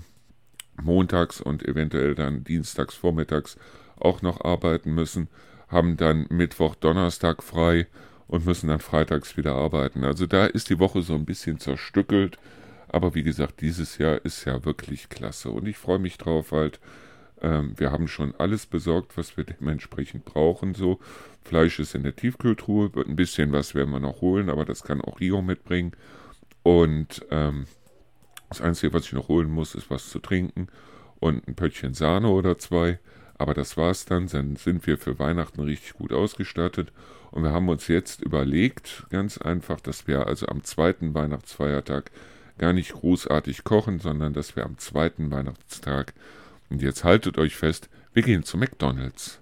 montags 0.83 1.41
und 1.41 1.67
eventuell 1.67 2.15
dann 2.15 2.45
dienstags 2.45 2.95
vormittags 2.95 3.57
auch 3.97 4.23
noch 4.23 4.45
arbeiten 4.45 4.95
müssen, 4.95 5.29
haben 5.69 5.97
dann 5.97 6.27
Mittwoch, 6.31 6.75
Donnerstag 6.75 7.43
frei 7.43 7.87
und 8.27 8.47
müssen 8.47 8.69
dann 8.69 8.81
freitags 8.81 9.37
wieder 9.37 9.55
arbeiten. 9.55 10.05
Also 10.05 10.27
da 10.27 10.47
ist 10.47 10.71
die 10.71 10.79
Woche 10.79 11.03
so 11.03 11.15
ein 11.15 11.25
bisschen 11.25 11.59
zerstückelt. 11.59 12.39
Aber 12.89 13.15
wie 13.15 13.23
gesagt, 13.23 13.61
dieses 13.61 13.99
Jahr 13.99 14.25
ist 14.25 14.45
ja 14.45 14.65
wirklich 14.65 15.09
klasse 15.09 15.51
und 15.51 15.67
ich 15.67 15.77
freue 15.77 15.99
mich 15.99 16.17
drauf 16.17 16.53
halt, 16.53 16.79
ähm, 17.45 17.75
wir 17.77 17.93
haben 17.93 18.09
schon 18.09 18.35
alles 18.39 18.65
besorgt, 18.65 19.19
was 19.19 19.37
wir 19.37 19.45
dementsprechend 19.45 20.25
brauchen. 20.25 20.75
So 20.75 20.99
Fleisch 21.45 21.79
ist 21.79 21.95
in 21.95 22.03
der 22.03 22.17
Tiefkühltruhe, 22.17 22.91
ein 23.07 23.17
bisschen 23.17 23.53
was 23.53 23.75
werden 23.75 23.91
wir 23.91 24.01
noch 24.01 24.23
holen, 24.23 24.49
aber 24.49 24.65
das 24.65 24.83
kann 24.83 25.03
auch 25.03 25.21
Rio 25.21 25.43
mitbringen. 25.43 25.93
Und 26.63 27.25
ähm, 27.31 27.67
das 28.49 28.63
Einzige, 28.63 28.95
was 28.95 29.05
ich 29.05 29.13
noch 29.13 29.29
holen 29.29 29.51
muss, 29.51 29.75
ist 29.75 29.91
was 29.91 30.09
zu 30.09 30.21
trinken 30.21 30.69
und 31.21 31.47
ein 31.47 31.55
Pöttchen 31.55 31.93
Sahne 31.93 32.29
oder 32.29 32.57
zwei. 32.59 32.99
Aber 33.37 33.53
das 33.53 33.77
war's 33.77 34.07
dann. 34.07 34.27
Dann 34.29 34.57
sind 34.57 34.87
wir 34.87 34.97
für 34.97 35.19
Weihnachten 35.19 35.61
richtig 35.61 35.95
gut 35.95 36.13
ausgestattet. 36.13 36.93
Und 37.31 37.43
wir 37.43 37.53
haben 37.53 37.69
uns 37.69 37.89
jetzt 37.89 38.23
überlegt, 38.23 39.07
ganz 39.11 39.37
einfach, 39.37 39.81
dass 39.81 40.07
wir 40.07 40.27
also 40.27 40.47
am 40.47 40.63
zweiten 40.65 41.15
Weihnachtsfeiertag 41.15 42.11
gar 42.57 42.73
nicht 42.73 42.93
großartig 42.93 43.65
kochen, 43.65 43.99
sondern 43.99 44.33
dass 44.33 44.57
wir 44.57 44.65
am 44.65 44.79
zweiten 44.79 45.31
Weihnachtstag 45.31 46.15
und 46.71 46.83
jetzt 46.83 47.05
haltet 47.05 47.39
euch 47.39 47.57
fest, 47.57 47.89
wir 48.13 48.23
gehen 48.23 48.45
zu 48.45 48.57
McDonald's. 48.57 49.41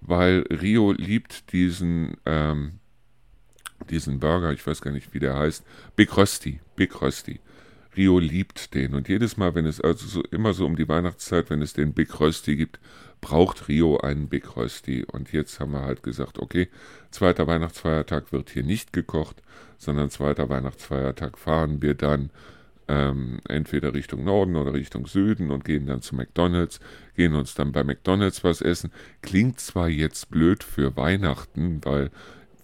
Weil 0.00 0.44
Rio 0.50 0.92
liebt 0.92 1.52
diesen, 1.52 2.16
ähm, 2.24 2.78
diesen 3.90 4.20
Burger, 4.20 4.52
ich 4.52 4.66
weiß 4.66 4.80
gar 4.80 4.92
nicht, 4.92 5.12
wie 5.12 5.18
der 5.18 5.34
heißt, 5.36 5.64
Big 5.96 6.16
Rösti, 6.16 6.60
Big 6.76 7.00
Rösti. 7.00 7.40
Rio 7.96 8.18
liebt 8.18 8.74
den. 8.74 8.94
Und 8.94 9.08
jedes 9.08 9.36
Mal, 9.36 9.54
wenn 9.54 9.66
es 9.66 9.80
also 9.80 10.06
so, 10.06 10.22
immer 10.30 10.54
so 10.54 10.66
um 10.66 10.76
die 10.76 10.88
Weihnachtszeit, 10.88 11.50
wenn 11.50 11.62
es 11.62 11.72
den 11.72 11.94
Big 11.94 12.20
Rösti 12.20 12.54
gibt, 12.54 12.78
braucht 13.20 13.68
Rio 13.68 13.98
einen 13.98 14.28
Big 14.28 14.56
Rösti. 14.56 15.04
Und 15.04 15.32
jetzt 15.32 15.58
haben 15.58 15.72
wir 15.72 15.82
halt 15.82 16.02
gesagt, 16.02 16.38
okay, 16.38 16.68
zweiter 17.10 17.46
Weihnachtsfeiertag 17.46 18.32
wird 18.32 18.50
hier 18.50 18.62
nicht 18.62 18.92
gekocht, 18.92 19.42
sondern 19.78 20.10
zweiter 20.10 20.48
Weihnachtsfeiertag 20.48 21.38
fahren 21.38 21.82
wir 21.82 21.94
dann 21.94 22.30
ähm, 22.88 23.40
entweder 23.48 23.94
Richtung 23.94 24.24
Norden 24.24 24.56
oder 24.56 24.72
Richtung 24.72 25.06
Süden 25.06 25.50
und 25.50 25.64
gehen 25.64 25.86
dann 25.86 26.02
zu 26.02 26.16
McDonald's, 26.16 26.80
gehen 27.14 27.34
uns 27.34 27.54
dann 27.54 27.72
bei 27.72 27.84
McDonald's 27.84 28.44
was 28.44 28.60
essen. 28.60 28.90
Klingt 29.22 29.60
zwar 29.60 29.88
jetzt 29.88 30.30
blöd 30.30 30.64
für 30.64 30.96
Weihnachten, 30.96 31.80
weil 31.84 32.10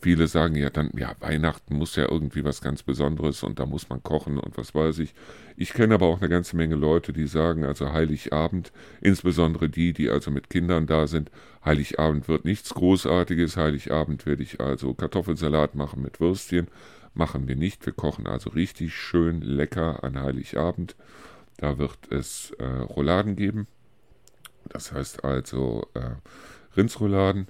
viele 0.05 0.27
sagen 0.27 0.55
ja 0.57 0.69
dann, 0.69 0.91
ja, 0.95 1.15
Weihnachten 1.21 1.77
muss 1.77 1.97
ja 1.97 2.07
irgendwie 2.11 2.45
was 2.45 2.61
ganz 2.61 2.83
Besonderes 2.83 3.43
und 3.43 3.59
da 3.59 3.65
muss 3.65 3.89
man 3.89 4.03
kochen 4.03 4.39
und 4.39 4.59
was 4.59 4.75
weiß 4.75 4.99
ich. 4.99 5.15
Ich 5.57 5.73
kenne 5.73 5.95
aber 5.95 6.07
auch 6.07 6.21
eine 6.21 6.29
ganze 6.29 6.57
Menge 6.57 6.75
Leute, 6.75 7.15
die 7.15 7.27
sagen, 7.27 7.65
also 7.65 7.93
Heiligabend, 7.93 8.71
insbesondere 9.01 9.71
die, 9.71 9.95
die 9.95 10.11
also 10.11 10.31
mit 10.31 10.51
Kindern 10.51 10.87
da 10.87 11.07
sind, 11.07 11.31
Heiligabend 11.65 12.29
wird 12.29 12.45
nichts 12.45 12.75
Großartiges, 12.75 13.57
Heiligabend 13.57 14.27
werde 14.27 14.43
ich 14.43 14.61
also 14.61 14.93
Kartoffelsalat 14.93 15.75
machen 15.75 16.03
mit 16.03 16.21
Würstchen 16.21 16.69
machen 17.15 17.49
wir 17.49 17.57
nicht. 17.57 17.85
Wir 17.87 17.93
kochen 17.93 18.27
also 18.27 18.51
richtig 18.51 18.95
schön 18.95 19.41
lecker 19.41 20.05
an 20.05 20.21
Heiligabend. 20.21 20.97
Da 21.57 21.79
wird 21.79 21.99
es 22.11 22.51
äh, 22.59 22.65
Rouladen 22.65 23.37
geben. 23.37 23.67
Das 24.69 24.93
heißt 24.93 25.25
also 25.25 25.87
äh, 25.95 26.17
Rindsrouladen. 26.77 27.49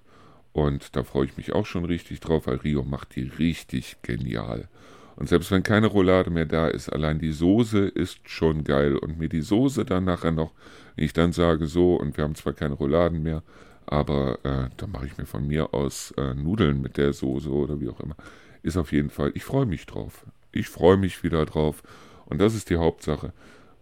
Und 0.52 0.94
da 0.94 1.02
freue 1.02 1.26
ich 1.26 1.36
mich 1.36 1.52
auch 1.52 1.66
schon 1.66 1.84
richtig 1.84 2.20
drauf, 2.20 2.46
weil 2.46 2.56
Rio 2.56 2.84
macht 2.84 3.16
die 3.16 3.24
richtig 3.24 3.96
genial. 4.02 4.68
Und 5.16 5.28
selbst 5.28 5.50
wenn 5.50 5.62
keine 5.62 5.86
Roulade 5.86 6.30
mehr 6.30 6.46
da 6.46 6.68
ist, 6.68 6.88
allein 6.88 7.18
die 7.18 7.32
Soße 7.32 7.86
ist 7.86 8.28
schon 8.28 8.64
geil. 8.64 8.96
Und 8.96 9.18
mir 9.18 9.28
die 9.28 9.42
Soße 9.42 9.84
dann 9.84 10.04
nachher 10.04 10.32
noch, 10.32 10.52
wenn 10.96 11.04
ich 11.04 11.12
dann 11.12 11.32
sage 11.32 11.66
so, 11.66 11.96
und 11.96 12.16
wir 12.16 12.24
haben 12.24 12.34
zwar 12.34 12.52
keine 12.52 12.74
Rouladen 12.74 13.22
mehr, 13.22 13.42
aber 13.86 14.38
äh, 14.44 14.70
dann 14.76 14.90
mache 14.92 15.06
ich 15.06 15.18
mir 15.18 15.26
von 15.26 15.46
mir 15.46 15.74
aus 15.74 16.12
äh, 16.16 16.34
Nudeln 16.34 16.80
mit 16.80 16.96
der 16.96 17.12
Soße 17.12 17.50
oder 17.50 17.80
wie 17.80 17.88
auch 17.88 18.00
immer 18.00 18.16
ist 18.64 18.76
auf 18.76 18.92
jeden 18.92 19.10
Fall, 19.10 19.32
ich 19.34 19.44
freue 19.44 19.66
mich 19.66 19.86
drauf. 19.86 20.26
Ich 20.50 20.68
freue 20.68 20.96
mich 20.96 21.22
wieder 21.22 21.44
drauf. 21.44 21.82
Und 22.26 22.40
das 22.40 22.54
ist 22.54 22.70
die 22.70 22.76
Hauptsache. 22.76 23.32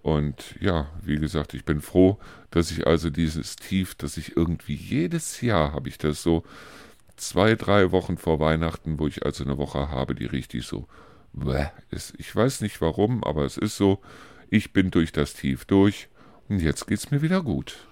Und 0.03 0.57
ja, 0.61 0.91
wie 1.03 1.17
gesagt, 1.17 1.55
ich 1.55 1.65
bin 1.65 1.81
froh, 1.81 2.19
dass 2.51 2.71
ich 2.73 2.87
also 2.87 3.09
dieses 3.09 3.57
Tief, 3.57 3.95
dass 3.95 4.17
ich 4.17 4.37
irgendwie 4.37 4.75
jedes 4.75 5.41
Jahr 5.41 5.73
habe 5.73 5.89
ich 5.89 5.99
das 5.99 6.23
so 6.23 6.43
zwei, 7.17 7.55
drei 7.55 7.93
Wochen 7.93 8.19
vor 8.19 8.41
Weihnachten, 8.41 8.99
wo 8.99 9.07
ich 9.07 9.25
also 9.25 9.45
eine 9.45 9.59
Woche 9.59 9.91
habe, 9.91 10.17
die 10.17 10.27
richtig 10.27 10.67
so 10.67 10.89
ist. 11.91 12.15
Ich 12.19 12.35
weiß 12.35 12.61
nicht 12.61 12.81
warum, 12.81 13.23
aber 13.23 13.45
es 13.45 13.57
ist 13.57 13.77
so, 13.77 14.01
ich 14.51 14.73
bin 14.73 14.91
durch 14.91 15.13
das 15.13 15.35
Tief 15.35 15.65
durch 15.65 16.09
und 16.49 16.61
jetzt 16.61 16.89
geht's 16.89 17.11
mir 17.11 17.23
wieder 17.23 17.43
gut. 17.43 17.87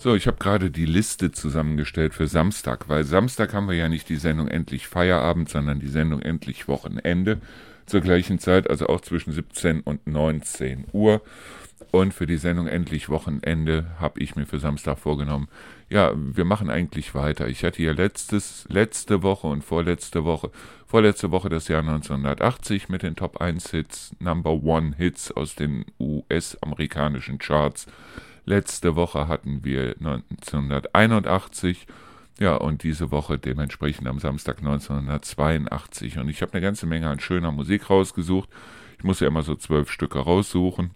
So, 0.00 0.14
ich 0.14 0.28
habe 0.28 0.36
gerade 0.36 0.70
die 0.70 0.86
Liste 0.86 1.32
zusammengestellt 1.32 2.14
für 2.14 2.28
Samstag, 2.28 2.88
weil 2.88 3.02
Samstag 3.02 3.52
haben 3.52 3.66
wir 3.66 3.74
ja 3.74 3.88
nicht 3.88 4.08
die 4.08 4.14
Sendung 4.14 4.46
Endlich 4.46 4.86
Feierabend, 4.86 5.48
sondern 5.48 5.80
die 5.80 5.88
Sendung 5.88 6.22
Endlich 6.22 6.68
Wochenende 6.68 7.40
zur 7.84 8.00
gleichen 8.00 8.38
Zeit, 8.38 8.70
also 8.70 8.86
auch 8.86 9.00
zwischen 9.00 9.32
17 9.32 9.80
und 9.80 10.06
19 10.06 10.86
Uhr. 10.92 11.20
Und 11.90 12.14
für 12.14 12.26
die 12.26 12.36
Sendung 12.36 12.68
Endlich 12.68 13.08
Wochenende 13.08 13.86
habe 13.98 14.20
ich 14.20 14.36
mir 14.36 14.46
für 14.46 14.60
Samstag 14.60 15.00
vorgenommen, 15.00 15.48
ja, 15.90 16.12
wir 16.14 16.44
machen 16.44 16.70
eigentlich 16.70 17.16
weiter. 17.16 17.48
Ich 17.48 17.64
hatte 17.64 17.82
ja 17.82 17.90
letztes, 17.90 18.66
letzte 18.68 19.24
Woche 19.24 19.48
und 19.48 19.64
vorletzte 19.64 20.24
Woche, 20.24 20.52
vorletzte 20.86 21.32
Woche 21.32 21.48
das 21.48 21.66
Jahr 21.66 21.80
1980 21.80 22.88
mit 22.88 23.02
den 23.02 23.16
Top 23.16 23.40
1 23.40 23.72
Hits, 23.72 24.14
Number 24.20 24.62
One 24.62 24.94
Hits 24.96 25.32
aus 25.32 25.56
den 25.56 25.86
US-amerikanischen 25.98 27.38
Charts. 27.38 27.88
Letzte 28.48 28.96
Woche 28.96 29.28
hatten 29.28 29.62
wir 29.62 29.96
1981. 29.98 31.86
Ja, 32.40 32.54
und 32.54 32.82
diese 32.82 33.10
Woche 33.10 33.38
dementsprechend 33.38 34.08
am 34.08 34.20
Samstag 34.20 34.60
1982. 34.60 36.16
Und 36.16 36.30
ich 36.30 36.40
habe 36.40 36.54
eine 36.54 36.62
ganze 36.62 36.86
Menge 36.86 37.10
an 37.10 37.20
schöner 37.20 37.52
Musik 37.52 37.90
rausgesucht. 37.90 38.48
Ich 38.96 39.04
muss 39.04 39.20
ja 39.20 39.26
immer 39.26 39.42
so 39.42 39.54
zwölf 39.54 39.90
Stücke 39.90 40.20
raussuchen. 40.20 40.92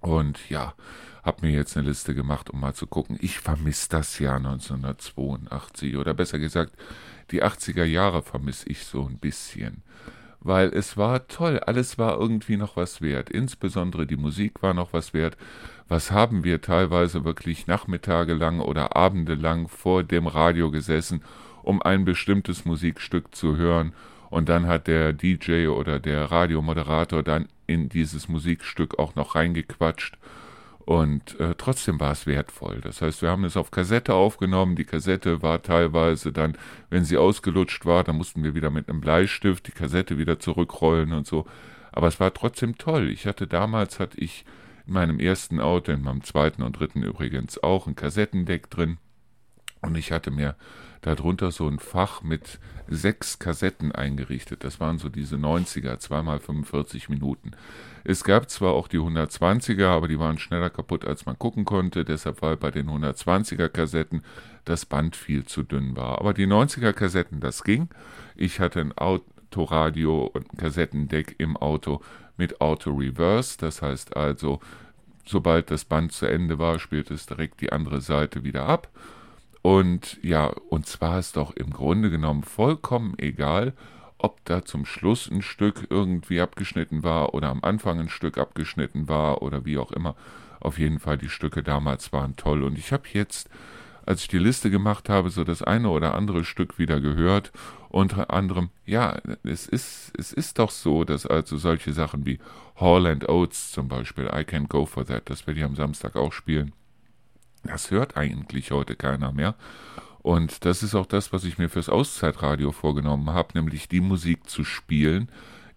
Und 0.00 0.48
ja, 0.48 0.72
habe 1.22 1.46
mir 1.46 1.52
jetzt 1.52 1.76
eine 1.76 1.88
Liste 1.88 2.14
gemacht, 2.14 2.48
um 2.48 2.60
mal 2.60 2.72
zu 2.72 2.86
gucken. 2.86 3.18
Ich 3.20 3.38
vermisse 3.38 3.90
das 3.90 4.18
Jahr 4.18 4.36
1982. 4.36 5.98
Oder 5.98 6.14
besser 6.14 6.38
gesagt, 6.38 6.72
die 7.32 7.42
80er 7.42 7.84
Jahre 7.84 8.22
vermisse 8.22 8.66
ich 8.70 8.86
so 8.86 9.06
ein 9.06 9.18
bisschen 9.18 9.82
weil 10.44 10.68
es 10.68 10.96
war 10.96 11.28
toll, 11.28 11.58
alles 11.60 11.98
war 11.98 12.18
irgendwie 12.18 12.56
noch 12.56 12.76
was 12.76 13.00
wert, 13.00 13.30
insbesondere 13.30 14.06
die 14.06 14.16
Musik 14.16 14.62
war 14.62 14.74
noch 14.74 14.92
was 14.92 15.14
wert. 15.14 15.36
Was 15.88 16.10
haben 16.10 16.44
wir 16.44 16.60
teilweise 16.60 17.24
wirklich 17.24 17.66
Nachmittage 17.66 18.34
lang 18.34 18.60
oder 18.60 18.96
Abende 18.96 19.34
lang 19.34 19.68
vor 19.68 20.02
dem 20.02 20.26
Radio 20.26 20.70
gesessen, 20.70 21.22
um 21.62 21.82
ein 21.82 22.04
bestimmtes 22.04 22.64
Musikstück 22.64 23.34
zu 23.34 23.56
hören, 23.56 23.92
und 24.30 24.48
dann 24.48 24.66
hat 24.66 24.86
der 24.86 25.12
DJ 25.12 25.66
oder 25.66 26.00
der 26.00 26.30
Radiomoderator 26.30 27.22
dann 27.22 27.48
in 27.66 27.90
dieses 27.90 28.30
Musikstück 28.30 28.98
auch 28.98 29.14
noch 29.14 29.34
reingequatscht 29.34 30.16
Und 30.84 31.38
äh, 31.38 31.54
trotzdem 31.56 32.00
war 32.00 32.12
es 32.12 32.26
wertvoll. 32.26 32.80
Das 32.82 33.02
heißt, 33.02 33.22
wir 33.22 33.30
haben 33.30 33.44
es 33.44 33.56
auf 33.56 33.70
Kassette 33.70 34.14
aufgenommen. 34.14 34.74
Die 34.74 34.84
Kassette 34.84 35.42
war 35.42 35.62
teilweise 35.62 36.32
dann, 36.32 36.58
wenn 36.90 37.04
sie 37.04 37.16
ausgelutscht 37.16 37.86
war, 37.86 38.02
dann 38.02 38.16
mussten 38.16 38.42
wir 38.42 38.54
wieder 38.54 38.70
mit 38.70 38.88
einem 38.88 39.00
Bleistift 39.00 39.68
die 39.68 39.72
Kassette 39.72 40.18
wieder 40.18 40.40
zurückrollen 40.40 41.12
und 41.12 41.26
so. 41.26 41.46
Aber 41.92 42.08
es 42.08 42.18
war 42.18 42.34
trotzdem 42.34 42.78
toll. 42.78 43.10
Ich 43.10 43.26
hatte 43.26 43.46
damals, 43.46 44.00
hatte 44.00 44.18
ich 44.18 44.44
in 44.86 44.94
meinem 44.94 45.20
ersten 45.20 45.60
Auto, 45.60 45.92
in 45.92 46.02
meinem 46.02 46.24
zweiten 46.24 46.62
und 46.62 46.78
dritten 46.78 47.02
übrigens 47.02 47.62
auch 47.62 47.86
ein 47.86 47.94
Kassettendeck 47.94 48.68
drin. 48.70 48.98
Und 49.82 49.96
ich 49.96 50.10
hatte 50.10 50.30
mir 50.30 50.56
darunter 51.02 51.50
so 51.50 51.68
ein 51.68 51.78
Fach 51.78 52.22
mit 52.22 52.58
sechs 52.88 53.38
Kassetten 53.38 53.92
eingerichtet. 53.92 54.64
Das 54.64 54.80
waren 54.80 54.98
so 54.98 55.08
diese 55.08 55.36
90er, 55.36 55.98
zweimal 55.98 56.38
45 56.38 57.08
Minuten. 57.08 57.52
Es 58.04 58.24
gab 58.24 58.48
zwar 58.48 58.72
auch 58.72 58.88
die 58.88 58.98
120er, 58.98 59.86
aber 59.86 60.08
die 60.08 60.18
waren 60.18 60.38
schneller 60.38 60.70
kaputt, 60.70 61.04
als 61.04 61.26
man 61.26 61.38
gucken 61.38 61.64
konnte. 61.64 62.04
Deshalb 62.04 62.40
war 62.42 62.56
bei 62.56 62.70
den 62.70 62.88
120er 62.88 63.68
Kassetten 63.68 64.22
das 64.64 64.86
Band 64.86 65.16
viel 65.16 65.44
zu 65.44 65.62
dünn 65.62 65.96
war. 65.96 66.18
Aber 66.18 66.34
die 66.34 66.46
90er 66.46 66.92
Kassetten, 66.92 67.40
das 67.40 67.64
ging. 67.64 67.88
Ich 68.36 68.60
hatte 68.60 68.80
ein 68.80 68.96
Autoradio 68.96 70.24
und 70.26 70.52
ein 70.52 70.56
Kassettendeck 70.56 71.34
im 71.38 71.56
Auto 71.56 72.00
mit 72.36 72.60
Auto 72.60 72.92
Reverse. 72.92 73.58
Das 73.58 73.82
heißt 73.82 74.16
also, 74.16 74.60
sobald 75.24 75.70
das 75.70 75.84
Band 75.84 76.12
zu 76.12 76.26
Ende 76.26 76.58
war, 76.60 76.78
spielte 76.78 77.14
es 77.14 77.26
direkt 77.26 77.60
die 77.60 77.72
andere 77.72 78.00
Seite 78.00 78.44
wieder 78.44 78.66
ab. 78.66 78.88
Und 79.62 80.18
ja, 80.22 80.48
und 80.68 80.86
zwar 80.86 81.20
ist 81.20 81.36
doch 81.36 81.52
im 81.52 81.70
Grunde 81.70 82.10
genommen 82.10 82.42
vollkommen 82.42 83.14
egal, 83.18 83.72
ob 84.18 84.44
da 84.44 84.64
zum 84.64 84.84
Schluss 84.84 85.30
ein 85.30 85.42
Stück 85.42 85.86
irgendwie 85.90 86.40
abgeschnitten 86.40 87.02
war 87.04 87.34
oder 87.34 87.48
am 87.48 87.62
Anfang 87.62 88.00
ein 88.00 88.08
Stück 88.08 88.38
abgeschnitten 88.38 89.08
war 89.08 89.42
oder 89.42 89.64
wie 89.64 89.78
auch 89.78 89.92
immer. 89.92 90.16
Auf 90.60 90.78
jeden 90.78 90.98
Fall, 90.98 91.18
die 91.18 91.28
Stücke 91.28 91.62
damals 91.62 92.12
waren 92.12 92.36
toll. 92.36 92.62
Und 92.62 92.78
ich 92.78 92.92
habe 92.92 93.04
jetzt, 93.12 93.48
als 94.04 94.22
ich 94.22 94.28
die 94.28 94.38
Liste 94.38 94.70
gemacht 94.70 95.08
habe, 95.08 95.30
so 95.30 95.42
das 95.42 95.62
eine 95.62 95.88
oder 95.90 96.14
andere 96.14 96.44
Stück 96.44 96.78
wieder 96.78 97.00
gehört. 97.00 97.52
Unter 97.88 98.32
anderem, 98.32 98.70
ja, 98.84 99.20
es 99.42 99.66
ist, 99.66 100.12
es 100.16 100.32
ist 100.32 100.58
doch 100.58 100.70
so, 100.70 101.04
dass 101.04 101.26
also 101.26 101.56
solche 101.56 101.92
Sachen 101.92 102.26
wie 102.26 102.38
Hall 102.76 103.06
and 103.06 103.28
Oates 103.28 103.72
zum 103.72 103.88
Beispiel, 103.88 104.30
I 104.32 104.44
Can 104.44 104.66
Go 104.66 104.86
For 104.86 105.04
That, 105.04 105.28
das 105.28 105.46
werde 105.46 105.60
ich 105.60 105.66
am 105.66 105.76
Samstag 105.76 106.16
auch 106.16 106.32
spielen 106.32 106.72
das 107.64 107.90
hört 107.90 108.16
eigentlich 108.16 108.70
heute 108.70 108.96
keiner 108.96 109.32
mehr. 109.32 109.54
Und 110.22 110.64
das 110.64 110.82
ist 110.82 110.94
auch 110.94 111.06
das, 111.06 111.32
was 111.32 111.44
ich 111.44 111.58
mir 111.58 111.68
fürs 111.68 111.88
Auszeitradio 111.88 112.70
vorgenommen 112.70 113.30
habe, 113.30 113.50
nämlich 113.54 113.88
die 113.88 114.00
Musik 114.00 114.48
zu 114.48 114.62
spielen, 114.64 115.28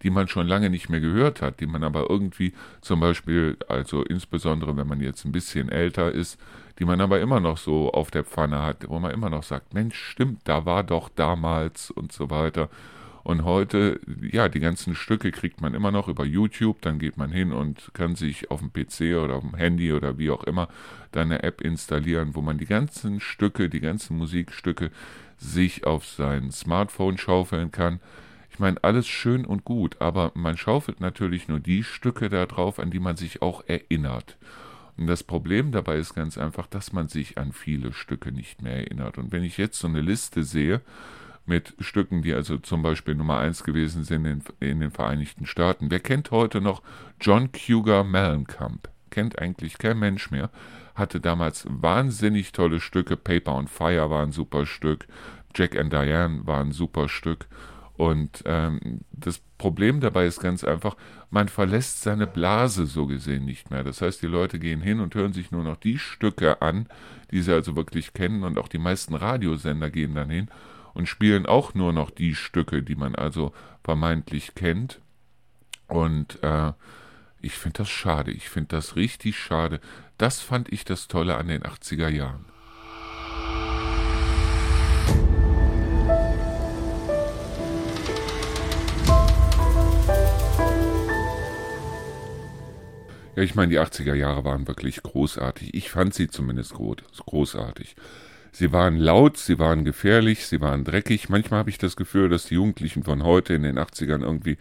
die 0.03 0.11
man 0.11 0.27
schon 0.27 0.47
lange 0.47 0.69
nicht 0.69 0.87
mehr 0.87 0.99
gehört 0.99 1.41
hat, 1.41 1.59
die 1.59 1.65
man 1.65 1.83
aber 1.83 2.09
irgendwie 2.09 2.53
zum 2.81 2.99
Beispiel, 2.99 3.57
also 3.67 4.03
insbesondere 4.03 4.77
wenn 4.77 4.87
man 4.87 5.01
jetzt 5.01 5.25
ein 5.25 5.31
bisschen 5.31 5.69
älter 5.69 6.11
ist, 6.11 6.39
die 6.77 6.85
man 6.85 7.01
aber 7.01 7.19
immer 7.21 7.39
noch 7.39 7.57
so 7.57 7.91
auf 7.91 8.11
der 8.11 8.23
Pfanne 8.23 8.61
hat, 8.61 8.87
wo 8.87 8.99
man 8.99 9.11
immer 9.11 9.31
noch 9.31 9.43
sagt, 9.43 9.73
Mensch, 9.73 9.97
stimmt, 9.97 10.41
da 10.43 10.65
war 10.65 10.83
doch 10.83 11.09
damals 11.09 11.89
und 11.89 12.11
so 12.11 12.29
weiter. 12.29 12.69
Und 13.25 13.43
heute, 13.43 13.99
ja, 14.21 14.49
die 14.49 14.59
ganzen 14.59 14.93
Stücke 14.93 15.31
kriegt 15.31 15.59
man 15.59 15.73
immer 15.73 15.89
noch 15.89 16.07
über 16.07 16.25
YouTube. 16.25 16.79
Dann 16.83 16.99
geht 16.99 17.17
man 17.17 17.31
hin 17.31 17.53
und 17.53 17.89
kann 17.95 18.13
sich 18.13 18.51
auf 18.51 18.59
dem 18.59 18.71
PC 18.71 19.17
oder 19.17 19.37
auf 19.37 19.41
dem 19.41 19.55
Handy 19.55 19.91
oder 19.93 20.19
wie 20.19 20.29
auch 20.29 20.43
immer 20.43 20.67
dann 21.11 21.31
eine 21.31 21.41
App 21.41 21.61
installieren, 21.61 22.35
wo 22.35 22.41
man 22.41 22.59
die 22.59 22.67
ganzen 22.67 23.19
Stücke, 23.19 23.67
die 23.67 23.79
ganzen 23.79 24.15
Musikstücke 24.19 24.91
sich 25.39 25.87
auf 25.87 26.05
sein 26.05 26.51
Smartphone 26.51 27.17
schaufeln 27.17 27.71
kann. 27.71 27.99
Ich 28.51 28.59
meine, 28.59 28.83
alles 28.83 29.07
schön 29.07 29.43
und 29.43 29.65
gut, 29.65 29.99
aber 29.99 30.31
man 30.35 30.55
schaufelt 30.55 31.01
natürlich 31.01 31.47
nur 31.47 31.59
die 31.59 31.83
Stücke 31.83 32.29
da 32.29 32.45
drauf, 32.45 32.77
an 32.77 32.91
die 32.91 32.99
man 32.99 33.17
sich 33.17 33.41
auch 33.41 33.63
erinnert. 33.65 34.37
Und 34.97 35.07
das 35.07 35.23
Problem 35.23 35.71
dabei 35.71 35.97
ist 35.97 36.13
ganz 36.13 36.37
einfach, 36.37 36.67
dass 36.67 36.93
man 36.93 37.07
sich 37.07 37.39
an 37.39 37.53
viele 37.53 37.91
Stücke 37.91 38.31
nicht 38.31 38.61
mehr 38.61 38.75
erinnert. 38.75 39.17
Und 39.17 39.31
wenn 39.31 39.43
ich 39.43 39.57
jetzt 39.57 39.79
so 39.79 39.87
eine 39.87 40.01
Liste 40.01 40.43
sehe, 40.43 40.81
mit 41.45 41.75
Stücken, 41.79 42.21
die 42.21 42.33
also 42.33 42.57
zum 42.57 42.81
Beispiel 42.81 43.15
Nummer 43.15 43.37
1 43.37 43.63
gewesen 43.63 44.03
sind 44.03 44.25
in, 44.25 44.43
in, 44.59 44.79
den 44.79 44.91
Vereinigten 44.91 45.45
Staaten. 45.45 45.91
Wer 45.91 45.99
kennt 45.99 46.31
heute 46.31 46.61
noch 46.61 46.81
John 47.21 47.51
Cougar 47.51 48.03
Mellencamp? 48.03 48.89
Kennt 49.11 49.39
eigentlich 49.39 49.77
kein 49.77 49.99
Mensch 49.99 50.31
mehr. 50.31 50.49
Hatte 50.95 51.19
damals 51.19 51.65
wahnsinnig 51.69 52.51
tolle 52.51 52.79
Stücke. 52.79 53.15
Paper 53.15 53.55
on 53.55 53.67
Fire 53.67 54.09
war 54.09 54.23
ein 54.23 54.31
super 54.31 54.65
Stück. 54.65 55.07
Jack 55.55 55.77
and 55.77 55.93
Diane 55.93 56.41
war 56.45 56.61
ein 56.61 56.71
super 56.71 57.07
Stück. 57.07 57.47
Und 57.97 58.43
ähm, 58.45 59.01
das 59.11 59.39
Problem 59.57 60.01
dabei 60.01 60.25
ist 60.25 60.41
ganz 60.41 60.65
einfach, 60.65 60.97
man 61.29 61.47
verlässt 61.47 62.01
seine 62.01 62.27
Blase 62.27 62.87
so 62.87 63.05
gesehen 63.05 63.45
nicht 63.45 63.71
mehr. 63.71 63.85
Das 63.85 64.01
heißt, 64.01 64.21
die 64.21 64.27
Leute 64.27 64.59
gehen 64.59 64.81
hin 64.81 64.99
und 64.99 65.15
hören 65.15 65.31
sich 65.31 65.51
nur 65.51 65.63
noch 65.63 65.77
die 65.77 65.97
Stücke 65.97 66.61
an, 66.61 66.87
die 67.31 67.41
sie 67.41 67.53
also 67.53 67.75
wirklich 67.77 68.13
kennen. 68.13 68.43
Und 68.43 68.57
auch 68.57 68.67
die 68.67 68.79
meisten 68.79 69.13
Radiosender 69.15 69.89
gehen 69.91 70.15
dann 70.15 70.29
hin 70.29 70.49
und 70.95 71.07
spielen 71.07 71.45
auch 71.45 71.75
nur 71.75 71.93
noch 71.93 72.09
die 72.09 72.33
Stücke, 72.33 72.81
die 72.81 72.95
man 72.95 73.13
also 73.13 73.53
vermeintlich 73.83 74.55
kennt. 74.55 75.01
Und 75.87 76.41
äh, 76.41 76.71
ich 77.41 77.53
finde 77.53 77.79
das 77.79 77.89
schade. 77.89 78.31
Ich 78.31 78.49
finde 78.49 78.69
das 78.69 78.95
richtig 78.95 79.37
schade. 79.37 79.79
Das 80.17 80.39
fand 80.39 80.71
ich 80.71 80.85
das 80.85 81.07
Tolle 81.07 81.35
an 81.35 81.49
den 81.49 81.61
80er 81.61 82.07
Jahren. 82.07 82.45
Ja, 93.35 93.43
ich 93.43 93.53
meine, 93.53 93.69
die 93.69 93.79
80er 93.81 94.13
Jahre 94.13 94.45
waren 94.45 94.65
wirklich 94.65 95.03
großartig. 95.03 95.73
Ich 95.73 95.89
fand 95.89 96.13
sie 96.13 96.29
zumindest 96.29 96.73
großartig. 96.73 97.97
Sie 98.55 98.71
waren 98.71 98.95
laut, 98.95 99.35
sie 99.35 99.59
waren 99.59 99.83
gefährlich, 99.83 100.47
sie 100.47 100.61
waren 100.61 100.85
dreckig. 100.85 101.27
Manchmal 101.27 101.59
habe 101.59 101.69
ich 101.69 101.77
das 101.77 101.97
Gefühl, 101.97 102.29
dass 102.29 102.45
die 102.45 102.53
Jugendlichen 102.53 103.03
von 103.03 103.21
heute 103.21 103.53
in 103.53 103.63
den 103.63 103.77
80ern 103.77 104.21
irgendwie 104.21 104.57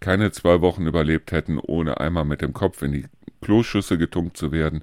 keine 0.00 0.32
zwei 0.32 0.60
Wochen 0.60 0.86
überlebt 0.86 1.32
hätten, 1.32 1.58
ohne 1.58 1.98
einmal 1.98 2.26
mit 2.26 2.42
dem 2.42 2.52
Kopf 2.52 2.82
in 2.82 2.92
die 2.92 3.06
Kloschüsse 3.40 3.96
getunkt 3.96 4.36
zu 4.36 4.52
werden. 4.52 4.82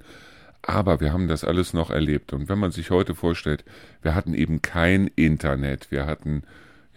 Aber 0.62 0.98
wir 0.98 1.12
haben 1.12 1.28
das 1.28 1.44
alles 1.44 1.74
noch 1.74 1.90
erlebt. 1.90 2.32
Und 2.32 2.48
wenn 2.48 2.58
man 2.58 2.72
sich 2.72 2.90
heute 2.90 3.14
vorstellt, 3.14 3.64
wir 4.02 4.16
hatten 4.16 4.34
eben 4.34 4.62
kein 4.62 5.06
Internet, 5.14 5.92
wir 5.92 6.06
hatten, 6.06 6.42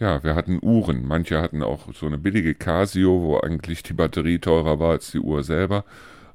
ja, 0.00 0.24
wir 0.24 0.34
hatten 0.34 0.58
Uhren. 0.60 1.06
Manche 1.06 1.40
hatten 1.40 1.62
auch 1.62 1.94
so 1.94 2.06
eine 2.06 2.18
billige 2.18 2.56
Casio, 2.56 3.22
wo 3.22 3.38
eigentlich 3.38 3.84
die 3.84 3.94
Batterie 3.94 4.40
teurer 4.40 4.80
war 4.80 4.90
als 4.90 5.12
die 5.12 5.20
Uhr 5.20 5.44
selber 5.44 5.84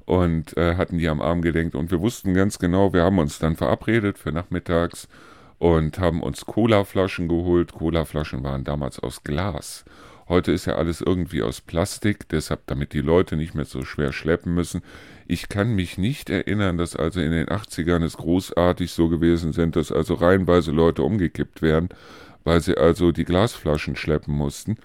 und 0.06 0.56
äh, 0.56 0.76
hatten 0.76 0.98
die 0.98 1.08
am 1.08 1.20
Arm 1.20 1.42
gedenkt. 1.42 1.74
Und 1.74 1.90
wir 1.90 2.00
wussten 2.00 2.32
ganz 2.32 2.58
genau, 2.58 2.92
wir 2.92 3.02
haben 3.02 3.18
uns 3.18 3.38
dann 3.38 3.56
verabredet 3.56 4.18
für 4.18 4.32
nachmittags 4.32 5.08
und 5.58 5.98
haben 5.98 6.22
uns 6.22 6.46
Colaflaschen 6.46 7.28
geholt. 7.28 7.72
Colaflaschen 7.72 8.42
waren 8.42 8.64
damals 8.64 8.98
aus 8.98 9.22
Glas. 9.24 9.84
Heute 10.28 10.50
ist 10.50 10.66
ja 10.66 10.74
alles 10.74 11.00
irgendwie 11.00 11.42
aus 11.42 11.60
Plastik, 11.60 12.28
deshalb 12.28 12.66
damit 12.66 12.92
die 12.92 13.00
Leute 13.00 13.36
nicht 13.36 13.54
mehr 13.54 13.64
so 13.64 13.84
schwer 13.84 14.12
schleppen 14.12 14.54
müssen. 14.54 14.82
Ich 15.28 15.48
kann 15.48 15.74
mich 15.74 15.98
nicht 15.98 16.30
erinnern, 16.30 16.78
dass 16.78 16.96
also 16.96 17.20
in 17.20 17.30
den 17.30 17.46
80ern 17.46 18.02
es 18.02 18.16
großartig 18.16 18.90
so 18.90 19.08
gewesen 19.08 19.52
sind, 19.52 19.76
dass 19.76 19.92
also 19.92 20.14
reihenweise 20.14 20.72
Leute 20.72 21.02
umgekippt 21.02 21.62
werden, 21.62 21.90
weil 22.42 22.60
sie 22.60 22.76
also 22.76 23.12
die 23.12 23.24
Glasflaschen 23.24 23.94
schleppen 23.94 24.34
mussten. 24.34 24.76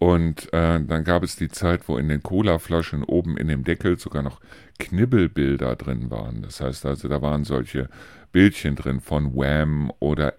Und 0.00 0.50
äh, 0.54 0.80
dann 0.80 1.04
gab 1.04 1.22
es 1.22 1.36
die 1.36 1.50
Zeit, 1.50 1.86
wo 1.86 1.98
in 1.98 2.08
den 2.08 2.22
Colaflaschen 2.22 3.04
oben 3.04 3.36
in 3.36 3.48
dem 3.48 3.64
Deckel 3.64 3.98
sogar 3.98 4.22
noch 4.22 4.40
Knibbelbilder 4.78 5.76
drin 5.76 6.10
waren. 6.10 6.40
Das 6.40 6.62
heißt 6.62 6.86
also, 6.86 7.06
da 7.06 7.20
waren 7.20 7.44
solche 7.44 7.90
Bildchen 8.32 8.76
drin 8.76 9.00
von 9.00 9.36
Wham 9.36 9.92
oder 9.98 10.36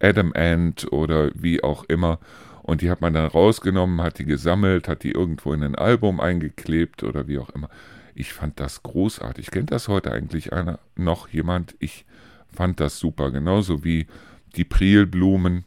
Adam 0.00 0.32
Ant 0.34 0.92
oder 0.92 1.30
wie 1.32 1.62
auch 1.62 1.84
immer. 1.84 2.18
Und 2.64 2.82
die 2.82 2.90
hat 2.90 3.02
man 3.02 3.14
dann 3.14 3.26
rausgenommen, 3.26 4.02
hat 4.02 4.18
die 4.18 4.24
gesammelt, 4.24 4.88
hat 4.88 5.04
die 5.04 5.12
irgendwo 5.12 5.52
in 5.52 5.62
ein 5.62 5.76
Album 5.76 6.18
eingeklebt 6.18 7.04
oder 7.04 7.28
wie 7.28 7.38
auch 7.38 7.50
immer. 7.50 7.68
Ich 8.16 8.32
fand 8.32 8.58
das 8.58 8.82
großartig. 8.82 9.52
Kennt 9.52 9.70
das 9.70 9.86
heute 9.86 10.10
eigentlich 10.10 10.52
einer 10.52 10.80
noch 10.96 11.28
jemand? 11.28 11.76
Ich 11.78 12.04
fand 12.52 12.80
das 12.80 12.98
super. 12.98 13.30
Genauso 13.30 13.84
wie 13.84 14.08
die 14.56 14.64
Prilblumen 14.64 15.66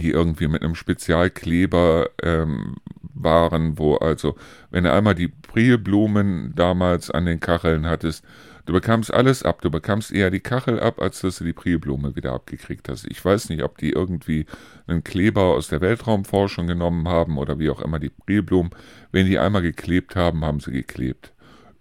die 0.00 0.10
irgendwie 0.10 0.48
mit 0.48 0.62
einem 0.62 0.74
Spezialkleber 0.74 2.10
ähm, 2.22 2.76
waren, 3.14 3.78
wo 3.78 3.96
also, 3.96 4.36
wenn 4.70 4.84
du 4.84 4.92
einmal 4.92 5.14
die 5.14 5.28
Prilblumen 5.28 6.52
damals 6.54 7.10
an 7.10 7.26
den 7.26 7.40
Kacheln 7.40 7.86
hattest, 7.86 8.24
du 8.66 8.72
bekamst 8.72 9.12
alles 9.12 9.42
ab. 9.42 9.62
Du 9.62 9.70
bekamst 9.70 10.12
eher 10.12 10.30
die 10.30 10.40
Kachel 10.40 10.80
ab, 10.80 11.00
als 11.00 11.20
dass 11.20 11.38
du 11.38 11.44
die 11.44 11.52
Prilblume 11.52 12.16
wieder 12.16 12.32
abgekriegt 12.32 12.88
hast. 12.88 13.06
Ich 13.08 13.24
weiß 13.24 13.50
nicht, 13.50 13.62
ob 13.62 13.78
die 13.78 13.90
irgendwie 13.90 14.46
einen 14.86 15.04
Kleber 15.04 15.42
aus 15.42 15.68
der 15.68 15.80
Weltraumforschung 15.80 16.66
genommen 16.66 17.08
haben 17.08 17.38
oder 17.38 17.58
wie 17.58 17.70
auch 17.70 17.80
immer 17.80 17.98
die 17.98 18.10
Prilblumen. 18.10 18.70
Wenn 19.12 19.26
die 19.26 19.38
einmal 19.38 19.62
geklebt 19.62 20.16
haben, 20.16 20.44
haben 20.44 20.60
sie 20.60 20.72
geklebt. 20.72 21.32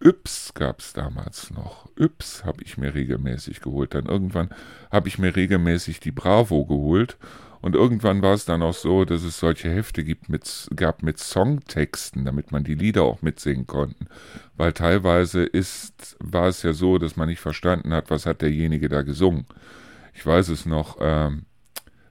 Yps 0.05 0.53
gab 0.53 0.79
es 0.79 0.91
damals 0.91 1.49
noch. 1.51 1.89
Yps 1.97 2.43
habe 2.43 2.61
ich 2.63 2.77
mir 2.77 2.93
regelmäßig 2.93 3.61
geholt. 3.61 3.93
Dann 3.95 4.05
irgendwann 4.05 4.49
habe 4.91 5.07
ich 5.07 5.17
mir 5.17 5.35
regelmäßig 5.35 6.01
die 6.01 6.11
Bravo 6.11 6.65
geholt 6.65 7.17
Und 7.63 7.75
irgendwann 7.75 8.21
war 8.21 8.33
es 8.33 8.43
dann 8.43 8.61
auch 8.61 8.73
so, 8.73 9.05
dass 9.05 9.23
es 9.23 9.39
solche 9.39 9.69
Hefte 9.69 10.03
gibt 10.03 10.27
mit, 10.27 10.67
gab 10.75 11.01
mit 11.01 11.17
Songtexten, 11.17 12.25
damit 12.25 12.51
man 12.51 12.65
die 12.65 12.75
Lieder 12.75 13.03
auch 13.03 13.21
mitsingen 13.21 13.67
konnte. 13.67 14.05
Weil 14.57 14.73
teilweise 14.73 15.45
ist, 15.45 16.17
war 16.19 16.49
es 16.49 16.61
ja 16.63 16.73
so, 16.73 16.97
dass 16.97 17.15
man 17.15 17.29
nicht 17.29 17.39
verstanden 17.39 17.93
hat, 17.93 18.09
was 18.09 18.25
hat 18.25 18.41
derjenige 18.41 18.89
da 18.89 19.01
gesungen. 19.03 19.45
Ich 20.13 20.25
weiß 20.25 20.49
es 20.49 20.65
noch, 20.65 20.97
ähm, 20.99 21.45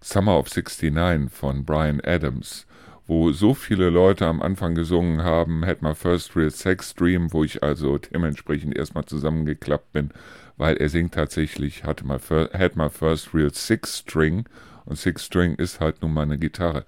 Summer 0.00 0.38
of 0.38 0.48
69 0.48 1.30
von 1.30 1.66
Brian 1.66 2.00
Adams, 2.02 2.66
wo 3.06 3.30
so 3.30 3.52
viele 3.52 3.90
Leute 3.90 4.26
am 4.26 4.40
Anfang 4.40 4.74
gesungen 4.74 5.22
haben, 5.22 5.66
Had 5.66 5.82
My 5.82 5.94
First 5.94 6.34
Real 6.34 6.50
Sex 6.50 6.94
Dream, 6.94 7.30
wo 7.30 7.44
ich 7.44 7.62
also 7.62 7.98
dementsprechend 7.98 8.74
erstmal 8.74 9.04
zusammengeklappt 9.04 9.92
bin, 9.92 10.12
weil 10.56 10.78
er 10.78 10.88
singt 10.88 11.12
tatsächlich 11.12 11.84
Had 11.84 12.04
My, 12.04 12.16
Had 12.54 12.74
My 12.74 12.88
First 12.88 13.34
Real 13.34 13.52
Six 13.52 13.98
String 13.98 14.46
und 14.84 14.96
Six 14.96 15.24
String 15.24 15.54
ist 15.54 15.80
halt 15.80 16.02
nun 16.02 16.12
mal 16.12 16.22
eine 16.22 16.38
Gitarre. 16.38 16.84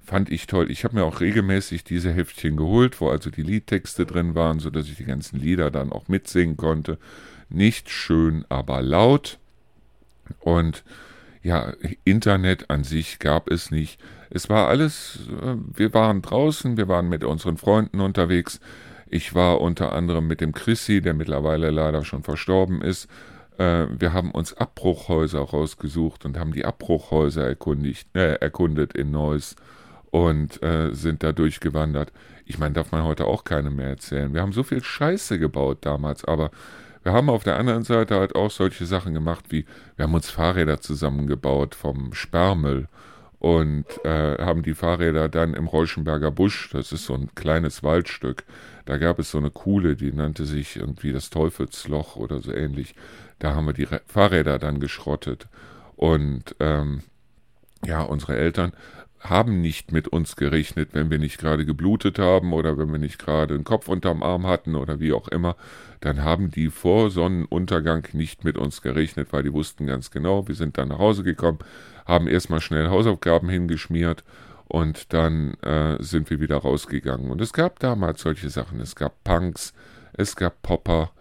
Fand 0.00 0.30
ich 0.30 0.46
toll. 0.46 0.70
Ich 0.70 0.84
habe 0.84 0.96
mir 0.96 1.04
auch 1.04 1.20
regelmäßig 1.20 1.82
diese 1.84 2.12
Heftchen 2.12 2.56
geholt, 2.56 3.00
wo 3.00 3.08
also 3.08 3.30
die 3.30 3.42
Liedtexte 3.42 4.04
drin 4.04 4.34
waren, 4.34 4.58
sodass 4.58 4.86
ich 4.86 4.96
die 4.96 5.04
ganzen 5.04 5.38
Lieder 5.38 5.70
dann 5.70 5.92
auch 5.92 6.08
mitsingen 6.08 6.58
konnte. 6.58 6.98
Nicht 7.48 7.88
schön, 7.88 8.44
aber 8.50 8.82
laut. 8.82 9.38
Und 10.40 10.84
ja, 11.42 11.72
Internet 12.04 12.70
an 12.70 12.84
sich 12.84 13.18
gab 13.18 13.50
es 13.50 13.70
nicht. 13.70 14.00
Es 14.30 14.48
war 14.50 14.68
alles, 14.68 15.20
äh, 15.42 15.56
wir 15.74 15.94
waren 15.94 16.22
draußen, 16.22 16.76
wir 16.76 16.88
waren 16.88 17.08
mit 17.08 17.24
unseren 17.24 17.56
Freunden 17.56 18.00
unterwegs. 18.00 18.60
Ich 19.06 19.34
war 19.34 19.60
unter 19.60 19.92
anderem 19.92 20.26
mit 20.26 20.40
dem 20.40 20.52
Chrissy, 20.52 21.00
der 21.00 21.14
mittlerweile 21.14 21.70
leider 21.70 22.04
schon 22.04 22.22
verstorben 22.22 22.82
ist, 22.82 23.08
äh, 23.58 23.86
wir 23.98 24.12
haben 24.12 24.30
uns 24.30 24.54
Abbruchhäuser 24.54 25.40
rausgesucht 25.40 26.24
und 26.24 26.38
haben 26.38 26.52
die 26.52 26.64
Abbruchhäuser 26.64 27.46
erkundigt, 27.46 28.08
äh, 28.14 28.34
erkundet 28.34 28.94
in 28.94 29.10
Neuss 29.10 29.56
und 30.10 30.62
äh, 30.62 30.92
sind 30.92 31.22
da 31.22 31.32
durchgewandert. 31.32 32.12
Ich 32.46 32.58
meine, 32.58 32.74
darf 32.74 32.92
man 32.92 33.04
heute 33.04 33.26
auch 33.26 33.44
keine 33.44 33.70
mehr 33.70 33.88
erzählen. 33.88 34.34
Wir 34.34 34.42
haben 34.42 34.52
so 34.52 34.62
viel 34.62 34.82
Scheiße 34.82 35.38
gebaut 35.38 35.78
damals, 35.82 36.24
aber 36.24 36.50
wir 37.02 37.12
haben 37.12 37.28
auf 37.28 37.44
der 37.44 37.58
anderen 37.58 37.84
Seite 37.84 38.16
halt 38.16 38.34
auch 38.34 38.50
solche 38.50 38.86
Sachen 38.86 39.12
gemacht 39.12 39.46
wie, 39.50 39.66
wir 39.96 40.04
haben 40.04 40.14
uns 40.14 40.30
Fahrräder 40.30 40.80
zusammengebaut 40.80 41.74
vom 41.74 42.14
Sperrmüll 42.14 42.88
und 43.38 43.84
äh, 44.04 44.38
haben 44.42 44.62
die 44.62 44.74
Fahrräder 44.74 45.28
dann 45.28 45.52
im 45.52 45.66
Reuschenberger 45.66 46.30
Busch, 46.30 46.70
das 46.72 46.92
ist 46.92 47.04
so 47.04 47.14
ein 47.14 47.34
kleines 47.34 47.82
Waldstück, 47.82 48.44
da 48.86 48.96
gab 48.96 49.18
es 49.18 49.30
so 49.30 49.38
eine 49.38 49.50
Kuhle, 49.50 49.96
die 49.96 50.12
nannte 50.12 50.46
sich 50.46 50.76
irgendwie 50.76 51.12
das 51.12 51.28
Teufelsloch 51.28 52.16
oder 52.16 52.40
so 52.40 52.52
ähnlich. 52.52 52.94
Da 53.38 53.54
haben 53.54 53.66
wir 53.66 53.72
die 53.72 53.88
Fahrräder 54.06 54.58
dann 54.58 54.80
geschrottet. 54.80 55.48
Und 55.96 56.54
ähm, 56.60 57.02
ja, 57.84 58.02
unsere 58.02 58.36
Eltern 58.36 58.72
haben 59.24 59.62
nicht 59.62 59.90
mit 59.90 60.06
uns 60.08 60.36
gerechnet, 60.36 60.90
wenn 60.92 61.10
wir 61.10 61.18
nicht 61.18 61.38
gerade 61.38 61.64
geblutet 61.64 62.18
haben 62.18 62.52
oder 62.52 62.76
wenn 62.76 62.92
wir 62.92 62.98
nicht 62.98 63.18
gerade 63.18 63.54
einen 63.54 63.64
Kopf 63.64 63.88
unterm 63.88 64.22
Arm 64.22 64.46
hatten 64.46 64.74
oder 64.74 65.00
wie 65.00 65.14
auch 65.14 65.28
immer, 65.28 65.56
dann 66.00 66.22
haben 66.22 66.50
die 66.50 66.68
vor 66.68 67.10
Sonnenuntergang 67.10 68.06
nicht 68.12 68.44
mit 68.44 68.58
uns 68.58 68.82
gerechnet, 68.82 69.32
weil 69.32 69.42
die 69.42 69.52
wussten 69.52 69.86
ganz 69.86 70.10
genau, 70.10 70.46
wir 70.46 70.54
sind 70.54 70.76
dann 70.76 70.88
nach 70.88 70.98
Hause 70.98 71.22
gekommen, 71.22 71.58
haben 72.04 72.28
erstmal 72.28 72.60
schnell 72.60 72.88
Hausaufgaben 72.90 73.48
hingeschmiert 73.48 74.24
und 74.68 75.14
dann 75.14 75.54
äh, 75.62 75.96
sind 76.02 76.28
wir 76.28 76.40
wieder 76.40 76.58
rausgegangen. 76.58 77.30
Und 77.30 77.40
es 77.40 77.54
gab 77.54 77.78
damals 77.78 78.20
solche 78.20 78.50
Sachen, 78.50 78.78
es 78.80 78.94
gab 78.94 79.24
Punks, 79.24 79.72
es 80.12 80.36
gab 80.36 80.60
Popper, 80.60 81.12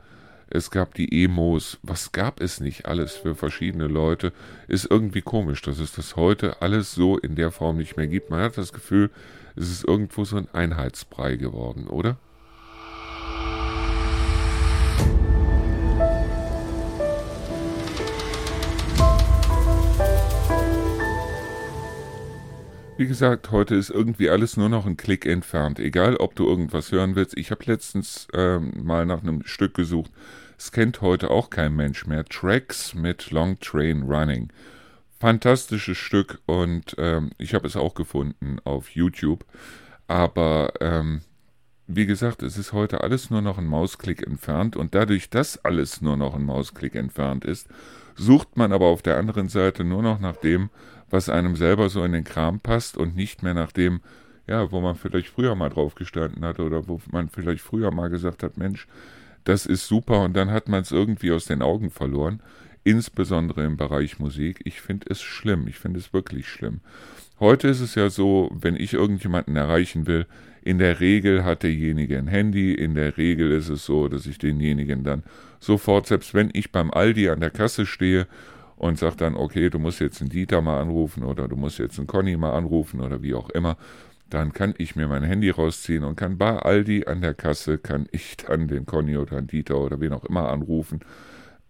es 0.54 0.70
gab 0.70 0.94
die 0.94 1.24
Emos, 1.24 1.80
was 1.82 2.12
gab 2.12 2.40
es 2.40 2.60
nicht 2.60 2.86
alles 2.86 3.14
für 3.14 3.34
verschiedene 3.34 3.88
Leute, 3.88 4.32
ist 4.68 4.86
irgendwie 4.88 5.24
komisch, 5.24 5.64
dass 5.64 5.80
es 5.80 5.94
das 5.94 6.16
heute 6.16 6.62
alles 6.62 6.94
so 6.94 7.18
in 7.18 7.36
der 7.36 7.50
Form 7.50 7.78
nicht 7.78 7.98
mehr 7.98 8.06
gibt. 8.06 8.30
Man 8.30 8.42
hat 8.42 8.56
das 8.56 8.72
Gefühl, 8.72 9.10
es 9.56 9.72
ist 9.72 9.84
irgendwo 9.84 10.26
so 10.26 10.38
ein 10.38 10.48
Einheitsbrei 10.54 11.38
geworden, 11.38 11.88
oder? 11.88 12.18
Wie 22.96 23.08
gesagt, 23.08 23.50
heute 23.50 23.74
ist 23.74 23.90
irgendwie 23.90 24.30
alles 24.30 24.56
nur 24.56 24.70
noch 24.70 24.86
ein 24.86 24.98
Klick 24.98 25.26
entfernt. 25.26 25.80
Egal, 25.80 26.16
ob 26.18 26.36
du 26.36 26.48
irgendwas 26.48 26.92
hören 26.92 27.16
willst. 27.16 27.36
Ich 27.36 27.50
habe 27.50 27.66
letztens 27.66 28.28
ähm, 28.34 28.72
mal 28.84 29.08
nach 29.08 29.24
einem 29.24 29.44
Stück 29.46 29.74
gesucht. 29.74 30.12
Es 30.58 30.72
kennt 30.72 31.02
heute 31.02 31.30
auch 31.30 31.50
kein 31.50 31.76
Mensch 31.76 32.06
mehr. 32.06 32.26
Tracks 32.26 32.94
mit 32.94 33.32
Long 33.32 33.60
Train 33.60 34.04
Running. 34.04 34.52
Fantastisches 35.20 35.98
Stück 35.98 36.40
und 36.46 36.96
ähm, 36.98 37.32
ich 37.38 37.54
habe 37.54 37.68
es 37.68 37.76
auch 37.76 37.94
gefunden 37.94 38.58
auf 38.64 38.90
YouTube. 38.90 39.46
Aber 40.08 40.74
ähm, 40.82 41.22
wie 41.88 42.06
gesagt, 42.06 42.44
es 42.44 42.58
ist 42.58 42.74
heute 42.74 43.02
alles 43.02 43.30
nur 43.30 43.42
noch 43.42 43.58
ein 43.58 43.68
Mausklick 43.68 44.26
entfernt 44.26 44.76
und 44.76 44.96
dadurch, 44.96 45.30
dass 45.30 45.64
alles 45.64 46.02
nur 46.02 46.18
noch 46.18 46.36
ein 46.36 46.44
Mausklick 46.44 46.96
entfernt 46.96 47.46
ist, 47.46 47.68
sucht 48.16 48.58
man 48.58 48.72
aber 48.72 48.88
auf 48.88 49.02
der 49.02 49.18
anderen 49.18 49.50
Seite 49.50 49.84
nur 49.84 50.02
noch 50.02 50.20
nach 50.20 50.38
dem, 50.38 50.70
was 51.10 51.30
einem 51.30 51.56
selber 51.56 51.90
so 51.90 52.04
in 52.04 52.14
den 52.14 52.24
Kram 52.24 52.60
passt 52.60 52.98
und 52.98 53.16
nicht 53.16 53.44
mehr 53.44 53.54
nach 53.54 53.72
dem, 53.72 54.02
ja, 54.48 54.72
wo 54.72 54.82
man 54.82 54.96
vielleicht 54.96 55.30
früher 55.30 55.56
mal 55.56 55.70
drauf 55.70 55.96
gestanden 55.96 56.44
hat 56.44 56.60
oder 56.60 56.88
wo 56.88 57.02
man 57.12 57.30
vielleicht 57.30 57.62
früher 57.62 57.92
mal 57.92 58.10
gesagt 58.10 58.44
hat, 58.44 58.58
Mensch, 58.58 58.88
das 59.44 59.66
ist 59.66 59.88
super 59.88 60.22
und 60.22 60.34
dann 60.36 60.52
hat 60.52 60.70
man 60.70 60.82
es 60.82 60.92
irgendwie 60.92 61.32
aus 61.32 61.46
den 61.46 61.62
Augen 61.62 61.90
verloren, 61.90 62.42
insbesondere 62.84 63.64
im 63.64 63.78
Bereich 63.78 64.20
Musik. 64.20 64.62
Ich 64.66 64.82
finde 64.82 65.08
es 65.10 65.22
schlimm, 65.22 65.68
ich 65.68 65.80
finde 65.80 66.00
es 66.00 66.14
wirklich 66.14 66.48
schlimm. 66.48 66.82
Heute 67.40 67.68
ist 67.68 67.82
es 67.82 67.96
ja 67.96 68.10
so, 68.10 68.50
wenn 68.54 68.76
ich 68.76 68.94
irgendjemanden 68.94 69.56
erreichen 69.56 70.06
will, 70.08 70.28
in 70.62 70.78
der 70.78 71.00
Regel 71.02 71.44
hat 71.44 71.64
derjenige 71.64 72.18
ein 72.18 72.28
Handy, 72.28 72.74
in 72.74 72.96
der 72.96 73.18
Regel 73.18 73.52
ist 73.52 73.70
es 73.70 73.86
so, 73.86 74.08
dass 74.08 74.26
ich 74.26 74.38
denjenigen 74.38 75.04
dann 75.04 75.24
sofort, 75.60 76.08
selbst 76.08 76.34
wenn 76.34 76.50
ich 76.54 76.72
beim 76.72 76.92
Aldi 76.92 77.30
an 77.30 77.42
der 77.42 77.50
Kasse 77.50 77.86
stehe 77.86 78.28
und 78.78 78.98
sagt 78.98 79.22
dann, 79.22 79.36
okay, 79.36 79.70
du 79.70 79.80
musst 79.80 80.00
jetzt 80.00 80.22
einen 80.22 80.30
Dieter 80.30 80.62
mal 80.62 80.80
anrufen 80.80 81.24
oder 81.24 81.48
du 81.48 81.56
musst 81.56 81.80
jetzt 81.80 81.98
einen 81.98 82.08
Conny 82.08 82.38
mal 82.38 82.54
anrufen 82.54 83.02
oder 83.02 83.22
wie 83.22 83.34
auch 83.34 83.50
immer, 83.50 83.78
dann 84.34 84.54
kann 84.54 84.74
ich 84.78 84.96
mir 84.96 85.08
mein 85.08 85.24
Handy 85.24 85.50
rausziehen 85.50 86.04
und 86.04 86.16
kann 86.16 86.38
bei 86.38 86.58
Aldi 86.58 87.06
an 87.06 87.22
der 87.22 87.34
Kasse, 87.34 87.78
kann 87.78 88.08
ich 88.12 88.38
dann 88.38 88.68
den 88.68 88.86
Conny 88.86 89.18
oder 89.18 89.38
den 89.38 89.48
Dieter 89.48 89.78
oder 89.78 90.00
wen 90.00 90.14
auch 90.14 90.26
immer 90.26 90.50
anrufen. 90.50 91.02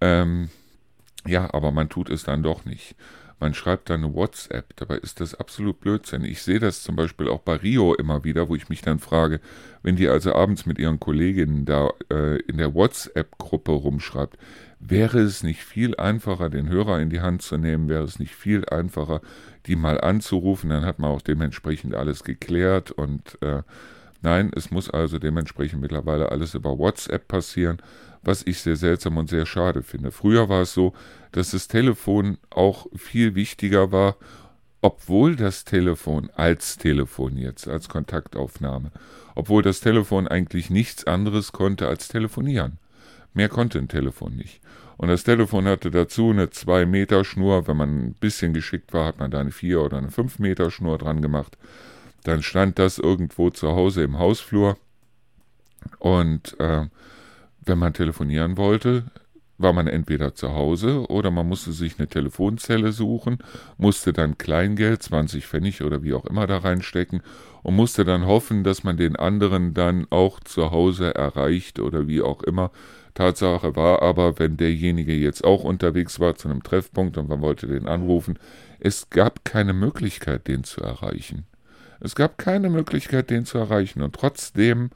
Ähm, 0.02 0.50
ja, 1.26 1.54
aber 1.54 1.72
man 1.72 1.90
tut 1.90 2.10
es 2.10 2.24
dann 2.24 2.44
doch 2.44 2.66
nicht. 2.66 2.96
Man 3.40 3.54
schreibt 3.54 3.90
dann 3.90 4.06
eine 4.06 4.14
WhatsApp, 4.14 4.74
dabei 4.78 4.98
ist 4.98 5.20
das 5.20 5.36
absolut 5.36 5.82
Blödsinn. 5.82 6.24
Ich 6.24 6.42
sehe 6.42 6.60
das 6.60 6.84
zum 6.84 6.96
Beispiel 6.96 7.28
auch 7.28 7.42
bei 7.42 7.56
Rio 7.56 7.94
immer 7.94 8.24
wieder, 8.24 8.48
wo 8.48 8.56
ich 8.56 8.70
mich 8.70 8.82
dann 8.82 9.00
frage, 9.00 9.42
wenn 9.82 9.98
die 9.98 10.08
also 10.08 10.34
abends 10.34 10.66
mit 10.66 10.80
ihren 10.80 11.00
Kolleginnen 11.00 11.66
da 11.66 11.90
äh, 12.10 12.38
in 12.44 12.58
der 12.58 12.74
WhatsApp-Gruppe 12.74 13.74
rumschreibt, 13.74 14.38
Wäre 14.86 15.20
es 15.20 15.44
nicht 15.44 15.64
viel 15.64 15.96
einfacher, 15.96 16.50
den 16.50 16.68
Hörer 16.68 17.00
in 17.00 17.10
die 17.10 17.22
Hand 17.22 17.42
zu 17.42 17.58
nehmen? 17.58 17.88
Wäre 17.88 18.04
es 18.04 18.20
nicht 18.20 18.36
viel 18.36 18.66
einfacher, 18.66 19.22
die 19.66 19.78
mal 19.78 20.02
anzurufen? 20.02 20.70
Dann 20.70 20.86
hat 20.86 21.00
man 21.00 21.12
auch 21.12 21.22
dementsprechend 21.22 21.96
alles 21.96 22.26
geklärt. 22.26 22.92
Und 22.92 23.42
äh, 23.42 23.62
nein, 24.22 24.52
es 24.54 24.72
muss 24.72 24.90
also 24.90 25.20
dementsprechend 25.20 25.82
mittlerweile 25.82 26.34
alles 26.34 26.54
über 26.54 26.78
WhatsApp 26.78 27.30
passieren, 27.30 27.78
was 28.24 28.46
ich 28.46 28.60
sehr 28.60 28.76
seltsam 28.76 29.16
und 29.16 29.30
sehr 29.30 29.46
schade 29.46 29.84
finde. 29.84 30.12
Früher 30.12 30.50
war 30.50 30.64
es 30.64 30.74
so, 30.74 30.94
dass 31.32 31.52
das 31.52 31.70
Telefon 31.70 32.38
auch 32.50 32.88
viel 32.94 33.36
wichtiger 33.36 33.94
war, 33.94 34.18
obwohl 34.82 35.38
das 35.38 35.64
Telefon 35.64 36.30
als 36.36 36.78
Telefon 36.78 37.38
jetzt, 37.38 37.70
als 37.70 37.88
Kontaktaufnahme, 37.88 38.92
obwohl 39.34 39.64
das 39.64 39.80
Telefon 39.80 40.28
eigentlich 40.28 40.70
nichts 40.70 41.08
anderes 41.08 41.54
konnte 41.54 41.88
als 41.88 42.10
telefonieren. 42.10 42.80
Mehr 43.34 43.50
konnte 43.50 43.80
ein 43.80 43.88
Telefon 43.88 44.36
nicht. 44.36 44.62
Und 44.98 45.08
das 45.10 45.24
Telefon 45.24 45.66
hatte 45.66 45.92
dazu 45.92 46.30
eine 46.30 46.50
2 46.50 46.86
Meter 46.86 47.26
Schnur. 47.26 47.68
Wenn 47.68 47.78
man 47.78 47.90
ein 47.90 48.14
bisschen 48.14 48.54
geschickt 48.54 48.94
war, 48.94 49.06
hat 49.06 49.20
man 49.20 49.32
da 49.32 49.40
eine 49.40 49.52
4 49.52 49.82
oder 49.82 49.98
eine 49.98 50.12
5 50.12 50.40
Meter 50.40 50.70
Schnur 50.72 50.98
dran 50.98 51.22
gemacht. 51.22 51.58
Dann 52.24 52.42
stand 52.42 52.80
das 52.80 53.00
irgendwo 53.00 53.50
zu 53.50 53.70
Hause 53.70 54.04
im 54.04 54.20
Hausflur. 54.20 54.78
Und 56.00 56.60
äh, 56.60 56.86
wenn 57.66 57.78
man 57.78 57.94
telefonieren 57.94 58.58
wollte, 58.58 59.06
war 59.58 59.74
man 59.74 59.88
entweder 59.88 60.36
zu 60.36 60.54
Hause 60.54 61.08
oder 61.10 61.32
man 61.32 61.48
musste 61.48 61.72
sich 61.72 62.00
eine 62.00 62.08
Telefonzelle 62.08 62.92
suchen, 62.92 63.40
musste 63.78 64.14
dann 64.14 64.38
Kleingeld, 64.38 65.04
20 65.04 65.48
Pfennig 65.48 65.84
oder 65.84 66.04
wie 66.04 66.14
auch 66.14 66.26
immer 66.26 66.48
da 66.48 66.58
reinstecken 66.58 67.22
und 67.62 67.76
musste 67.76 68.04
dann 68.04 68.26
hoffen, 68.26 68.64
dass 68.64 68.84
man 68.84 68.98
den 68.98 69.16
anderen 69.16 69.74
dann 69.74 70.08
auch 70.10 70.40
zu 70.40 70.72
Hause 70.72 71.16
erreicht 71.16 71.80
oder 71.80 72.08
wie 72.08 72.22
auch 72.22 72.44
immer. 72.44 72.72
Tatsache 73.14 73.76
war 73.76 74.02
aber, 74.02 74.40
wenn 74.40 74.58
derjenige 74.58 75.14
jetzt 75.14 75.44
auch 75.44 75.64
unterwegs 75.64 76.20
war 76.20 76.36
zu 76.36 76.50
einem 76.50 76.64
Treffpunkt 76.64 77.18
und 77.18 77.30
man 77.30 77.42
wollte 77.42 77.68
den 77.68 77.88
anrufen, 77.88 78.40
es 78.80 79.10
gab 79.10 79.46
keine 79.46 79.74
Möglichkeit, 79.74 80.48
den 80.48 80.64
zu 80.64 80.82
erreichen. 80.82 81.46
Es 82.00 82.16
gab 82.16 82.38
keine 82.38 82.70
Möglichkeit, 82.70 83.30
den 83.30 83.46
zu 83.46 83.58
erreichen. 83.58 84.02
Und 84.02 84.16
trotzdem 84.16 84.90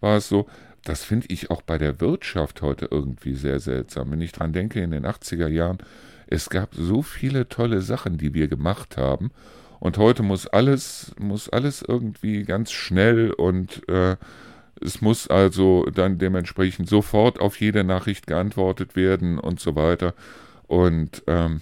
war 0.00 0.16
es 0.16 0.28
so, 0.28 0.46
das 0.84 1.04
finde 1.04 1.26
ich 1.30 1.50
auch 1.50 1.62
bei 1.62 1.78
der 1.78 2.00
Wirtschaft 2.00 2.62
heute 2.62 2.88
irgendwie 2.90 3.34
sehr 3.34 3.60
seltsam. 3.60 4.10
Wenn 4.10 4.22
ich 4.22 4.32
dran 4.32 4.52
denke, 4.52 4.80
in 4.80 4.90
den 4.90 5.06
80er 5.06 5.48
Jahren, 5.48 5.78
es 6.26 6.50
gab 6.50 6.74
so 6.74 7.02
viele 7.02 7.48
tolle 7.48 7.80
Sachen, 7.80 8.18
die 8.18 8.34
wir 8.34 8.48
gemacht 8.48 8.96
haben. 8.96 9.30
Und 9.80 9.98
heute 9.98 10.22
muss 10.22 10.46
alles, 10.46 11.14
muss 11.18 11.48
alles 11.48 11.82
irgendwie 11.86 12.42
ganz 12.42 12.72
schnell 12.72 13.30
und 13.30 13.88
äh, 13.88 14.16
es 14.80 15.00
muss 15.00 15.28
also 15.28 15.86
dann 15.86 16.18
dementsprechend 16.18 16.88
sofort 16.88 17.40
auf 17.40 17.60
jede 17.60 17.84
Nachricht 17.84 18.26
geantwortet 18.26 18.96
werden 18.96 19.38
und 19.38 19.60
so 19.60 19.76
weiter. 19.76 20.14
Und 20.66 21.22
ähm, 21.26 21.60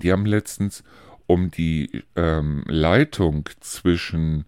die 0.00 0.12
haben 0.12 0.26
letztens 0.26 0.82
um 1.26 1.50
die 1.50 2.02
ähm, 2.16 2.64
Leitung 2.66 3.48
zwischen 3.60 4.44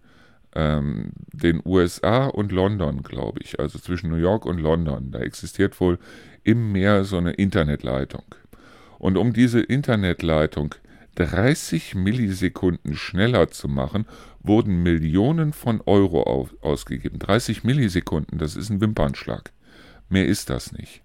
ähm, 0.55 1.11
den 1.31 1.61
USA 1.65 2.27
und 2.27 2.51
London, 2.51 3.03
glaube 3.03 3.39
ich, 3.41 3.59
also 3.59 3.79
zwischen 3.79 4.09
New 4.09 4.17
York 4.17 4.45
und 4.45 4.59
London, 4.59 5.11
da 5.11 5.19
existiert 5.19 5.79
wohl 5.79 5.99
im 6.43 6.71
Meer 6.71 7.03
so 7.03 7.17
eine 7.17 7.33
Internetleitung. 7.33 8.23
Und 8.99 9.17
um 9.17 9.33
diese 9.33 9.59
Internetleitung 9.59 10.75
30 11.17 11.95
Millisekunden 11.95 12.95
schneller 12.95 13.49
zu 13.49 13.67
machen, 13.67 14.05
wurden 14.39 14.83
Millionen 14.83 15.51
von 15.51 15.81
Euro 15.85 16.23
auf, 16.23 16.55
ausgegeben. 16.61 17.17
30 17.17 17.63
Millisekunden, 17.63 18.37
das 18.37 18.55
ist 18.55 18.69
ein 18.69 18.81
Wimpernschlag. 18.81 19.51
Mehr 20.09 20.27
ist 20.27 20.51
das 20.51 20.71
nicht. 20.71 21.01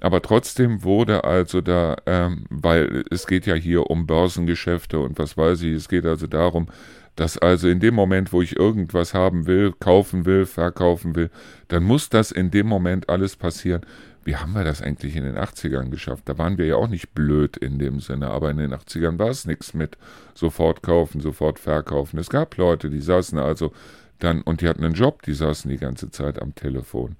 Aber 0.00 0.20
trotzdem 0.22 0.82
wurde 0.82 1.22
also 1.22 1.60
da, 1.60 1.96
ähm, 2.06 2.46
weil 2.50 3.04
es 3.10 3.28
geht 3.28 3.46
ja 3.46 3.54
hier 3.54 3.90
um 3.90 4.06
Börsengeschäfte 4.06 4.98
und 4.98 5.18
was 5.18 5.36
weiß 5.36 5.62
ich, 5.62 5.72
es 5.72 5.88
geht 5.88 6.04
also 6.04 6.26
darum, 6.26 6.66
dass 7.14 7.38
also 7.38 7.68
in 7.68 7.78
dem 7.78 7.94
Moment, 7.94 8.32
wo 8.32 8.42
ich 8.42 8.56
irgendwas 8.56 9.14
haben 9.14 9.46
will, 9.46 9.72
kaufen 9.78 10.26
will, 10.26 10.46
verkaufen 10.46 11.14
will, 11.14 11.30
dann 11.68 11.84
muss 11.84 12.08
das 12.08 12.32
in 12.32 12.50
dem 12.50 12.66
Moment 12.66 13.08
alles 13.08 13.36
passieren. 13.36 13.82
Wie 14.24 14.36
haben 14.36 14.52
wir 14.52 14.64
das 14.64 14.80
eigentlich 14.80 15.16
in 15.16 15.24
den 15.24 15.36
80ern 15.36 15.90
geschafft? 15.90 16.22
Da 16.26 16.38
waren 16.38 16.56
wir 16.56 16.66
ja 16.66 16.76
auch 16.76 16.88
nicht 16.88 17.14
blöd 17.14 17.56
in 17.58 17.78
dem 17.78 18.00
Sinne, 18.00 18.28
aber 18.28 18.50
in 18.50 18.56
den 18.56 18.72
80ern 18.72 19.18
war 19.18 19.28
es 19.28 19.44
nichts 19.44 19.74
mit 19.74 19.98
sofort 20.34 20.82
kaufen, 20.82 21.20
sofort 21.20 21.58
verkaufen. 21.58 22.18
Es 22.18 22.30
gab 22.30 22.56
Leute, 22.56 22.88
die 22.88 23.00
saßen 23.00 23.38
also 23.38 23.72
dann 24.18 24.42
und 24.42 24.62
die 24.62 24.68
hatten 24.68 24.84
einen 24.84 24.94
Job, 24.94 25.22
die 25.22 25.34
saßen 25.34 25.70
die 25.70 25.76
ganze 25.76 26.10
Zeit 26.10 26.40
am 26.40 26.54
Telefon. 26.54 27.16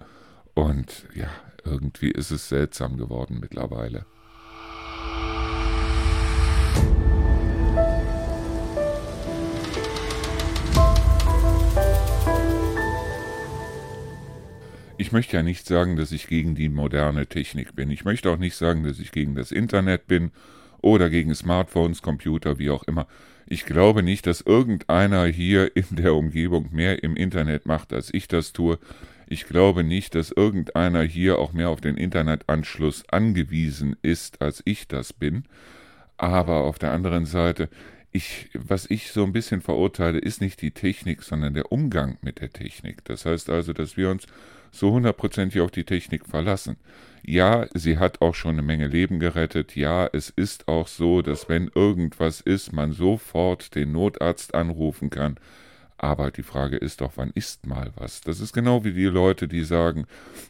Und 0.54 1.06
ja, 1.14 1.28
irgendwie 1.64 2.10
ist 2.10 2.30
es 2.30 2.48
seltsam 2.48 2.96
geworden 2.96 3.38
mittlerweile. 3.40 4.06
Möchte 15.14 15.36
ja 15.36 15.42
nicht 15.42 15.66
sagen, 15.66 15.96
dass 15.96 16.12
ich 16.12 16.26
gegen 16.26 16.54
die 16.54 16.68
moderne 16.68 17.26
Technik 17.26 17.74
bin. 17.74 17.90
Ich 17.90 18.04
möchte 18.04 18.30
auch 18.30 18.36
nicht 18.36 18.56
sagen, 18.56 18.84
dass 18.84 18.98
ich 18.98 19.12
gegen 19.12 19.34
das 19.34 19.52
Internet 19.52 20.06
bin 20.06 20.32
oder 20.82 21.08
gegen 21.08 21.34
Smartphones, 21.34 22.02
Computer, 22.02 22.58
wie 22.58 22.68
auch 22.68 22.82
immer. 22.82 23.06
Ich 23.46 23.64
glaube 23.64 24.02
nicht, 24.02 24.26
dass 24.26 24.40
irgendeiner 24.40 25.24
hier 25.26 25.76
in 25.76 25.96
der 25.96 26.14
Umgebung 26.14 26.68
mehr 26.72 27.02
im 27.02 27.16
Internet 27.16 27.64
macht, 27.64 27.92
als 27.92 28.12
ich 28.12 28.28
das 28.28 28.52
tue. 28.52 28.78
Ich 29.26 29.46
glaube 29.46 29.84
nicht, 29.84 30.14
dass 30.14 30.32
irgendeiner 30.32 31.02
hier 31.02 31.38
auch 31.38 31.52
mehr 31.52 31.70
auf 31.70 31.80
den 31.80 31.96
Internetanschluss 31.96 33.08
angewiesen 33.08 33.96
ist, 34.02 34.42
als 34.42 34.62
ich 34.64 34.88
das 34.88 35.12
bin. 35.12 35.44
Aber 36.16 36.64
auf 36.64 36.78
der 36.78 36.92
anderen 36.92 37.24
Seite, 37.24 37.68
ich, 38.12 38.50
was 38.54 38.90
ich 38.90 39.10
so 39.10 39.24
ein 39.24 39.32
bisschen 39.32 39.60
verurteile, 39.60 40.18
ist 40.18 40.40
nicht 40.40 40.60
die 40.60 40.72
Technik, 40.72 41.22
sondern 41.22 41.54
der 41.54 41.72
Umgang 41.72 42.18
mit 42.20 42.40
der 42.40 42.52
Technik. 42.52 43.04
Das 43.04 43.26
heißt 43.26 43.48
also, 43.48 43.72
dass 43.72 43.96
wir 43.96 44.10
uns 44.10 44.26
so 44.74 44.92
hundertprozentig 44.92 45.60
auf 45.60 45.70
die 45.70 45.84
Technik 45.84 46.26
verlassen. 46.26 46.76
Ja, 47.26 47.66
sie 47.72 47.98
hat 47.98 48.20
auch 48.20 48.34
schon 48.34 48.52
eine 48.52 48.62
Menge 48.62 48.86
Leben 48.86 49.18
gerettet. 49.18 49.76
Ja, 49.76 50.08
es 50.12 50.30
ist 50.30 50.68
auch 50.68 50.88
so, 50.88 51.22
dass 51.22 51.48
wenn 51.48 51.70
irgendwas 51.74 52.40
ist, 52.40 52.72
man 52.72 52.92
sofort 52.92 53.74
den 53.74 53.92
Notarzt 53.92 54.54
anrufen 54.54 55.08
kann. 55.08 55.36
Aber 55.96 56.30
die 56.30 56.42
Frage 56.42 56.76
ist 56.76 57.00
doch, 57.00 57.12
wann 57.16 57.30
ist 57.34 57.66
mal 57.66 57.92
was? 57.96 58.20
Das 58.20 58.40
ist 58.40 58.52
genau 58.52 58.84
wie 58.84 58.92
die 58.92 59.04
Leute, 59.04 59.48
die 59.48 59.64
sagen, 59.64 60.06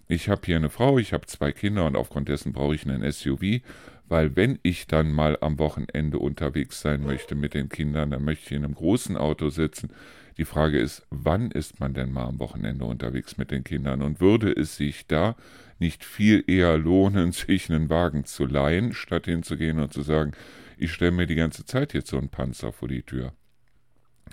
ich 0.08 0.28
habe 0.28 0.40
hier 0.44 0.56
eine 0.56 0.70
Frau, 0.70 0.98
ich 0.98 1.12
habe 1.12 1.26
zwei 1.26 1.52
Kinder 1.52 1.86
und 1.86 1.96
aufgrund 1.96 2.28
dessen 2.28 2.52
brauche 2.52 2.74
ich 2.74 2.88
einen 2.88 3.08
SUV, 3.10 3.60
weil 4.08 4.34
wenn 4.36 4.58
ich 4.62 4.86
dann 4.86 5.12
mal 5.12 5.38
am 5.40 5.58
Wochenende 5.58 6.18
unterwegs 6.18 6.80
sein 6.80 7.04
möchte 7.04 7.34
mit 7.34 7.54
den 7.54 7.68
Kindern, 7.68 8.10
dann 8.10 8.24
möchte 8.24 8.46
ich 8.46 8.52
in 8.52 8.64
einem 8.64 8.74
großen 8.74 9.16
Auto 9.16 9.48
sitzen. 9.50 9.90
Die 10.36 10.44
Frage 10.44 10.78
ist, 10.78 11.06
wann 11.10 11.50
ist 11.50 11.80
man 11.80 11.94
denn 11.94 12.12
mal 12.12 12.26
am 12.26 12.40
Wochenende 12.40 12.84
unterwegs 12.84 13.36
mit 13.36 13.50
den 13.50 13.64
Kindern? 13.64 14.02
Und 14.02 14.20
würde 14.20 14.50
es 14.50 14.76
sich 14.76 15.06
da 15.06 15.36
nicht 15.78 16.04
viel 16.04 16.44
eher 16.46 16.76
lohnen, 16.76 17.32
sich 17.32 17.70
einen 17.70 17.88
Wagen 17.88 18.24
zu 18.24 18.46
leihen, 18.46 18.92
statt 18.92 19.26
hinzugehen 19.26 19.78
und 19.78 19.92
zu 19.92 20.02
sagen, 20.02 20.32
ich 20.76 20.92
stelle 20.92 21.12
mir 21.12 21.26
die 21.26 21.36
ganze 21.36 21.64
Zeit 21.64 21.94
jetzt 21.94 22.10
so 22.10 22.18
einen 22.18 22.30
Panzer 22.30 22.72
vor 22.72 22.88
die 22.88 23.02
Tür. 23.02 23.32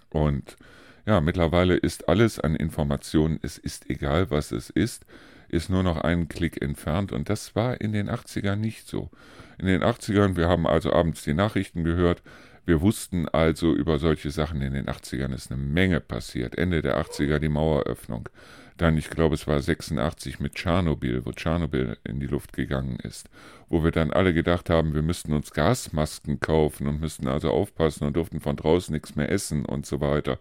Und 0.10 0.58
ja, 1.06 1.22
mittlerweile 1.22 1.76
ist 1.76 2.10
alles 2.10 2.40
an 2.40 2.56
Informationen, 2.56 3.40
es 3.42 3.58
ist 3.58 3.90
egal, 3.90 4.30
was 4.32 4.52
es 4.52 4.70
ist, 4.70 5.06
ist 5.52 5.70
nur 5.70 5.84
noch 5.84 5.98
einen 5.98 6.30
Klick 6.30 6.62
entfernt 6.62 7.12
und 7.12 7.30
das 7.30 7.56
war 7.56 7.80
in 7.82 7.94
den 7.94 8.10
80ern 8.10 8.56
nicht 8.56 8.88
so. 8.88 9.10
In 9.58 9.68
den 9.68 9.84
80ern, 9.84 10.36
wir 10.36 10.48
haben 10.48 10.66
also 10.66 10.94
abends 10.94 11.24
die 11.24 11.34
Nachrichten 11.34 11.84
gehört, 11.84 12.24
wir 12.66 12.82
wussten 12.82 13.28
also 13.28 13.74
über 13.74 14.00
solche 14.00 14.32
Sachen 14.32 14.62
in 14.62 14.74
den 14.74 14.86
80ern 14.86 15.34
ist 15.34 15.52
eine 15.52 15.62
Menge 15.62 16.00
passiert. 16.00 16.58
Ende 16.58 16.82
der 16.82 17.02
80er 17.02 17.40
die 17.40 17.50
Maueröffnung. 17.50 18.30
Dann, 18.78 18.98
ich 18.98 19.10
glaube, 19.10 19.36
es 19.36 19.48
war 19.48 19.60
86 19.60 20.40
mit 20.40 20.56
Tschernobyl, 20.56 21.26
wo 21.26 21.32
Tschernobyl 21.32 21.98
in 22.04 22.20
die 22.20 22.28
Luft 22.28 22.54
gegangen 22.54 22.98
ist, 23.04 23.30
wo 23.68 23.84
wir 23.84 23.92
dann 23.92 24.12
alle 24.12 24.34
gedacht 24.34 24.70
haben, 24.70 24.94
wir 24.94 25.02
müssten 25.02 25.34
uns 25.34 25.52
Gasmasken 25.52 26.40
kaufen 26.40 26.88
und 26.88 27.02
müssten 27.02 27.28
also 27.28 27.52
aufpassen 27.52 28.06
und 28.06 28.16
durften 28.16 28.40
von 28.40 28.56
draußen 28.56 28.94
nichts 28.94 29.16
mehr 29.16 29.32
essen 29.32 29.66
und 29.66 29.86
so 29.86 30.02
weiter. 30.02 30.40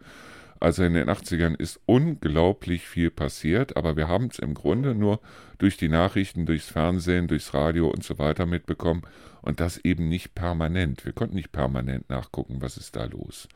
Also 0.61 0.85
in 0.85 0.93
den 0.93 1.09
80ern 1.09 1.59
ist 1.59 1.81
unglaublich 1.87 2.87
viel 2.87 3.11
passiert, 3.11 3.79
aber 3.79 3.97
wir 3.97 4.09
haben 4.09 4.27
es 4.27 4.39
im 4.39 4.53
Grunde 4.53 4.95
nur 4.95 5.21
durch 5.57 5.79
die 5.79 5.89
Nachrichten, 5.89 6.45
durchs 6.45 6.69
Fernsehen, 6.69 7.29
durchs 7.29 7.55
Radio 7.55 7.89
und 7.89 8.05
so 8.05 8.19
weiter 8.19 8.45
mitbekommen 8.45 9.03
und 9.41 9.59
das 9.59 9.79
eben 9.79 10.11
nicht 10.11 10.35
permanent. 10.35 11.07
Wir 11.07 11.15
konnten 11.15 11.37
nicht 11.37 11.51
permanent 11.51 12.11
nachgucken, 12.11 12.59
was 12.61 12.77
ist 12.77 12.95
da 12.95 13.07
los. 13.07 13.49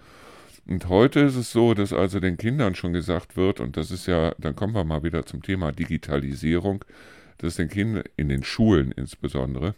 Und 0.66 0.88
heute 0.88 1.20
ist 1.20 1.36
es 1.36 1.52
so, 1.52 1.74
dass 1.74 1.92
also 1.92 2.20
den 2.20 2.38
Kindern 2.38 2.74
schon 2.74 2.94
gesagt 2.94 3.36
wird, 3.36 3.60
und 3.60 3.76
das 3.76 3.90
ist 3.90 4.06
ja, 4.06 4.34
dann 4.38 4.56
kommen 4.56 4.74
wir 4.74 4.84
mal 4.84 5.02
wieder 5.02 5.26
zum 5.26 5.42
Thema 5.42 5.72
Digitalisierung, 5.72 6.86
dass 7.36 7.56
den 7.56 7.68
Kindern 7.68 8.04
in 8.16 8.30
den 8.30 8.42
Schulen 8.44 8.92
insbesondere, 8.92 9.74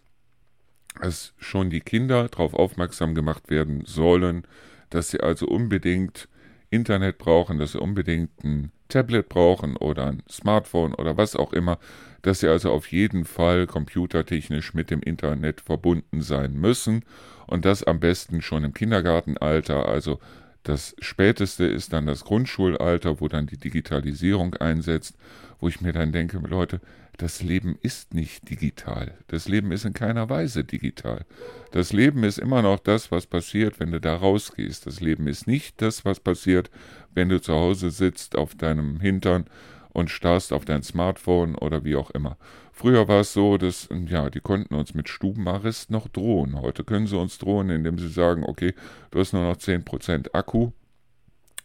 dass 1.01 1.35
schon 1.39 1.71
die 1.71 1.81
Kinder 1.81 2.29
darauf 2.29 2.55
aufmerksam 2.55 3.17
gemacht 3.17 3.51
werden 3.51 3.83
sollen, 3.85 4.47
dass 4.91 5.11
sie 5.11 5.19
also 5.19 5.47
unbedingt 5.47 6.29
Internet 6.77 7.19
brauchen, 7.19 7.59
dass 7.59 7.73
sie 7.73 7.81
unbedingt 7.81 8.31
ein 8.45 8.71
Tablet 8.89 9.29
brauchen 9.29 9.77
oder 9.77 10.07
ein 10.07 10.23
Smartphone 10.31 10.95
oder 10.95 11.17
was 11.17 11.35
auch 11.35 11.53
immer, 11.53 11.79
dass 12.23 12.41
sie 12.41 12.49
also 12.49 12.71
auf 12.71 12.93
jeden 12.93 13.25
Fall 13.25 13.67
computertechnisch 13.67 14.75
mit 14.75 14.91
dem 14.91 15.01
Internet 15.01 15.61
verbunden 15.61 16.21
sein 16.21 16.55
müssen 16.55 17.05
und 17.47 17.65
das 17.65 17.83
am 17.83 17.99
besten 17.99 18.43
schon 18.43 18.65
im 18.65 18.75
Kindergartenalter, 18.75 19.89
also 19.89 20.21
das 20.63 20.97
späteste 20.99 21.65
ist 21.65 21.93
dann 21.93 22.07
das 22.07 22.25
Grundschulalter, 22.25 23.21
wo 23.21 23.29
dann 23.29 23.47
die 23.47 23.57
Digitalisierung 23.57 24.55
einsetzt, 24.55 25.17
wo 25.61 25.69
ich 25.69 25.81
mir 25.81 25.93
dann 25.93 26.11
denke, 26.11 26.39
Leute, 26.39 26.81
das 27.17 27.43
Leben 27.43 27.79
ist 27.81 28.15
nicht 28.15 28.49
digital. 28.51 29.15
Das 29.29 29.49
Leben 29.49 29.73
ist 29.73 29.85
in 29.85 29.95
keiner 29.95 30.29
Weise 30.29 30.65
digital. 30.65 31.25
Das 31.73 31.93
Leben 31.93 32.25
ist 32.25 32.39
immer 32.39 32.63
noch 32.63 32.79
das, 32.79 33.11
was 33.11 33.27
passiert, 33.27 33.81
wenn 33.81 33.93
du 33.93 34.01
da 34.01 34.17
rausgehst. 34.17 34.87
Das 34.87 35.01
Leben 35.01 35.27
ist 35.27 35.47
nicht 35.47 35.81
das, 35.81 36.05
was 36.05 36.21
passiert, 36.21 36.71
wenn 37.15 37.29
du 37.29 37.41
zu 37.41 37.55
Hause 37.55 37.91
sitzt 37.91 38.37
auf 38.37 38.55
deinem 38.55 39.01
Hintern 39.01 39.47
und 39.93 40.11
starrst 40.11 40.53
auf 40.53 40.67
dein 40.67 40.83
Smartphone 40.83 41.55
oder 41.55 41.85
wie 41.85 41.97
auch 41.97 42.11
immer. 42.11 42.37
Früher 42.73 43.09
war 43.09 43.21
es 43.21 43.33
so, 43.33 43.57
dass, 43.57 43.89
ja, 44.07 44.29
die 44.29 44.41
konnten 44.41 44.75
uns 44.75 44.93
mit 44.93 45.09
Stubenarrest 45.09 45.91
noch 45.91 46.09
drohen. 46.09 46.61
Heute 46.61 46.85
können 46.85 47.07
sie 47.07 47.17
uns 47.17 47.39
drohen, 47.39 47.71
indem 47.71 47.99
sie 47.99 48.09
sagen, 48.09 48.45
okay, 48.45 48.75
du 49.11 49.21
hast 49.21 49.33
nur 49.33 49.43
noch 49.43 49.57
10% 49.57 50.35
Akku, 50.35 50.73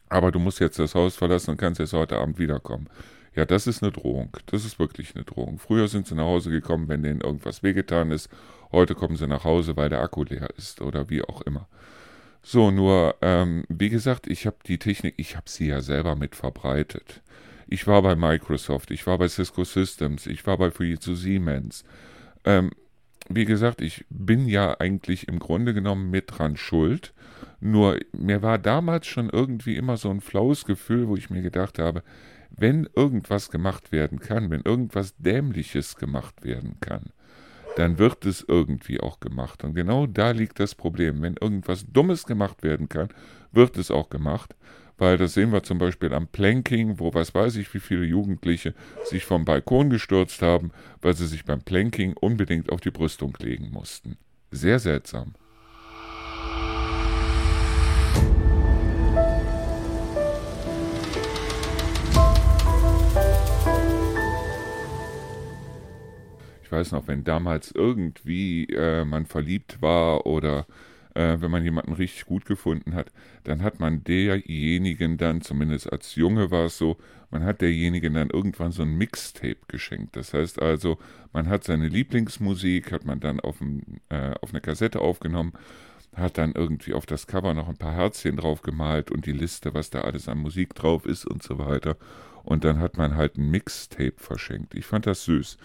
aber 0.07 0.31
du 0.31 0.39
musst 0.39 0.61
jetzt 0.61 0.79
das 0.79 0.95
Haus 0.95 1.17
verlassen 1.17 1.51
und 1.51 1.57
kannst 1.57 1.81
jetzt 1.81 1.91
heute 1.91 2.17
Abend 2.19 2.39
wiederkommen. 2.39 2.87
Ja, 3.33 3.45
das 3.45 3.65
ist 3.65 3.81
eine 3.81 3.91
Drohung. 3.91 4.35
Das 4.47 4.65
ist 4.65 4.77
wirklich 4.77 5.15
eine 5.15 5.23
Drohung. 5.23 5.57
Früher 5.57 5.87
sind 5.87 6.07
sie 6.07 6.15
nach 6.15 6.25
Hause 6.25 6.49
gekommen, 6.49 6.89
wenn 6.89 7.03
denen 7.03 7.21
irgendwas 7.21 7.63
wehgetan 7.63 8.11
ist. 8.11 8.29
Heute 8.71 8.93
kommen 8.93 9.15
sie 9.15 9.27
nach 9.27 9.45
Hause, 9.45 9.77
weil 9.77 9.89
der 9.89 10.01
Akku 10.01 10.23
leer 10.23 10.49
ist 10.57 10.81
oder 10.81 11.09
wie 11.09 11.23
auch 11.23 11.41
immer. 11.41 11.67
So, 12.43 12.71
nur, 12.71 13.15
ähm, 13.21 13.63
wie 13.69 13.89
gesagt, 13.89 14.27
ich 14.27 14.45
habe 14.45 14.57
die 14.65 14.79
Technik, 14.79 15.13
ich 15.17 15.35
habe 15.35 15.49
sie 15.49 15.67
ja 15.67 15.81
selber 15.81 16.15
mit 16.15 16.35
verbreitet. 16.35 17.21
Ich 17.67 17.87
war 17.87 18.01
bei 18.01 18.15
Microsoft, 18.15 18.91
ich 18.91 19.05
war 19.07 19.17
bei 19.17 19.27
Cisco 19.27 19.63
Systems, 19.63 20.25
ich 20.25 20.45
war 20.45 20.57
bei 20.57 20.71
Fujitsu 20.71 21.15
Siemens. 21.15 21.85
Ähm, 22.43 22.71
wie 23.29 23.45
gesagt, 23.45 23.81
ich 23.81 24.05
bin 24.09 24.47
ja 24.47 24.77
eigentlich 24.79 25.27
im 25.27 25.39
Grunde 25.39 25.73
genommen 25.73 26.09
mit 26.09 26.25
dran 26.27 26.57
schuld. 26.57 27.13
Nur 27.61 27.99
mir 28.11 28.41
war 28.41 28.57
damals 28.57 29.07
schon 29.07 29.29
irgendwie 29.29 29.77
immer 29.77 29.95
so 29.95 30.09
ein 30.09 30.19
flaues 30.19 30.65
Gefühl, 30.65 31.07
wo 31.07 31.15
ich 31.15 31.29
mir 31.29 31.41
gedacht 31.41 31.79
habe, 31.79 32.03
wenn 32.55 32.87
irgendwas 32.95 33.49
gemacht 33.49 33.91
werden 33.91 34.19
kann, 34.19 34.49
wenn 34.49 34.61
irgendwas 34.61 35.15
Dämliches 35.17 35.95
gemacht 35.95 36.43
werden 36.43 36.77
kann, 36.79 37.11
dann 37.77 37.97
wird 37.97 38.25
es 38.25 38.43
irgendwie 38.47 38.99
auch 38.99 39.19
gemacht. 39.19 39.63
Und 39.63 39.73
genau 39.73 40.05
da 40.05 40.31
liegt 40.31 40.59
das 40.59 40.75
Problem. 40.75 41.21
Wenn 41.21 41.35
irgendwas 41.39 41.85
Dummes 41.91 42.25
gemacht 42.25 42.63
werden 42.63 42.89
kann, 42.89 43.09
wird 43.51 43.77
es 43.77 43.91
auch 43.91 44.09
gemacht, 44.09 44.55
weil 44.97 45.17
das 45.17 45.33
sehen 45.33 45.51
wir 45.51 45.63
zum 45.63 45.77
Beispiel 45.77 46.13
am 46.13 46.27
Planking, 46.27 46.99
wo 46.99 47.13
was 47.13 47.33
weiß 47.33 47.55
ich, 47.55 47.73
wie 47.73 47.79
viele 47.79 48.05
Jugendliche 48.05 48.73
sich 49.05 49.25
vom 49.25 49.45
Balkon 49.45 49.89
gestürzt 49.89 50.41
haben, 50.41 50.71
weil 51.01 51.15
sie 51.15 51.27
sich 51.27 51.45
beim 51.45 51.61
Planking 51.61 52.13
unbedingt 52.19 52.71
auf 52.71 52.81
die 52.81 52.91
Brüstung 52.91 53.35
legen 53.39 53.71
mussten. 53.71 54.17
Sehr 54.51 54.79
seltsam. 54.79 55.33
Ich 66.71 66.77
weiß 66.77 66.93
noch, 66.93 67.07
wenn 67.07 67.25
damals 67.25 67.73
irgendwie 67.73 68.63
äh, 68.67 69.03
man 69.03 69.25
verliebt 69.25 69.81
war 69.81 70.25
oder 70.25 70.65
äh, 71.15 71.35
wenn 71.41 71.51
man 71.51 71.65
jemanden 71.65 71.91
richtig 71.91 72.25
gut 72.25 72.45
gefunden 72.45 72.95
hat, 72.95 73.11
dann 73.43 73.61
hat 73.61 73.81
man 73.81 74.05
derjenigen 74.05 75.17
dann, 75.17 75.41
zumindest 75.41 75.91
als 75.91 76.15
Junge 76.15 76.49
war 76.49 76.67
es 76.67 76.77
so, 76.77 76.95
man 77.29 77.43
hat 77.43 77.59
derjenigen 77.59 78.13
dann 78.13 78.29
irgendwann 78.29 78.71
so 78.71 78.83
ein 78.83 78.97
Mixtape 78.97 79.57
geschenkt. 79.67 80.15
Das 80.15 80.33
heißt 80.33 80.61
also, 80.61 80.97
man 81.33 81.49
hat 81.49 81.65
seine 81.65 81.89
Lieblingsmusik, 81.89 82.93
hat 82.93 83.03
man 83.03 83.19
dann 83.19 83.41
auf, 83.41 83.59
ein, 83.59 83.99
äh, 84.07 84.33
auf 84.39 84.51
eine 84.51 84.61
Kassette 84.61 85.01
aufgenommen, 85.01 85.51
hat 86.15 86.37
dann 86.37 86.53
irgendwie 86.53 86.93
auf 86.93 87.05
das 87.05 87.27
Cover 87.27 87.53
noch 87.53 87.67
ein 87.67 87.75
paar 87.75 87.95
Herzchen 87.95 88.37
drauf 88.37 88.61
gemalt 88.61 89.11
und 89.11 89.25
die 89.25 89.33
Liste, 89.33 89.73
was 89.73 89.89
da 89.89 90.03
alles 90.03 90.29
an 90.29 90.37
Musik 90.37 90.73
drauf 90.73 91.05
ist 91.05 91.25
und 91.25 91.43
so 91.43 91.59
weiter. 91.59 91.97
Und 92.43 92.63
dann 92.63 92.79
hat 92.79 92.95
man 92.95 93.17
halt 93.17 93.35
ein 93.35 93.51
Mixtape 93.51 94.15
verschenkt. 94.15 94.73
Ich 94.73 94.85
fand 94.85 95.05
das 95.05 95.25
süß. 95.25 95.57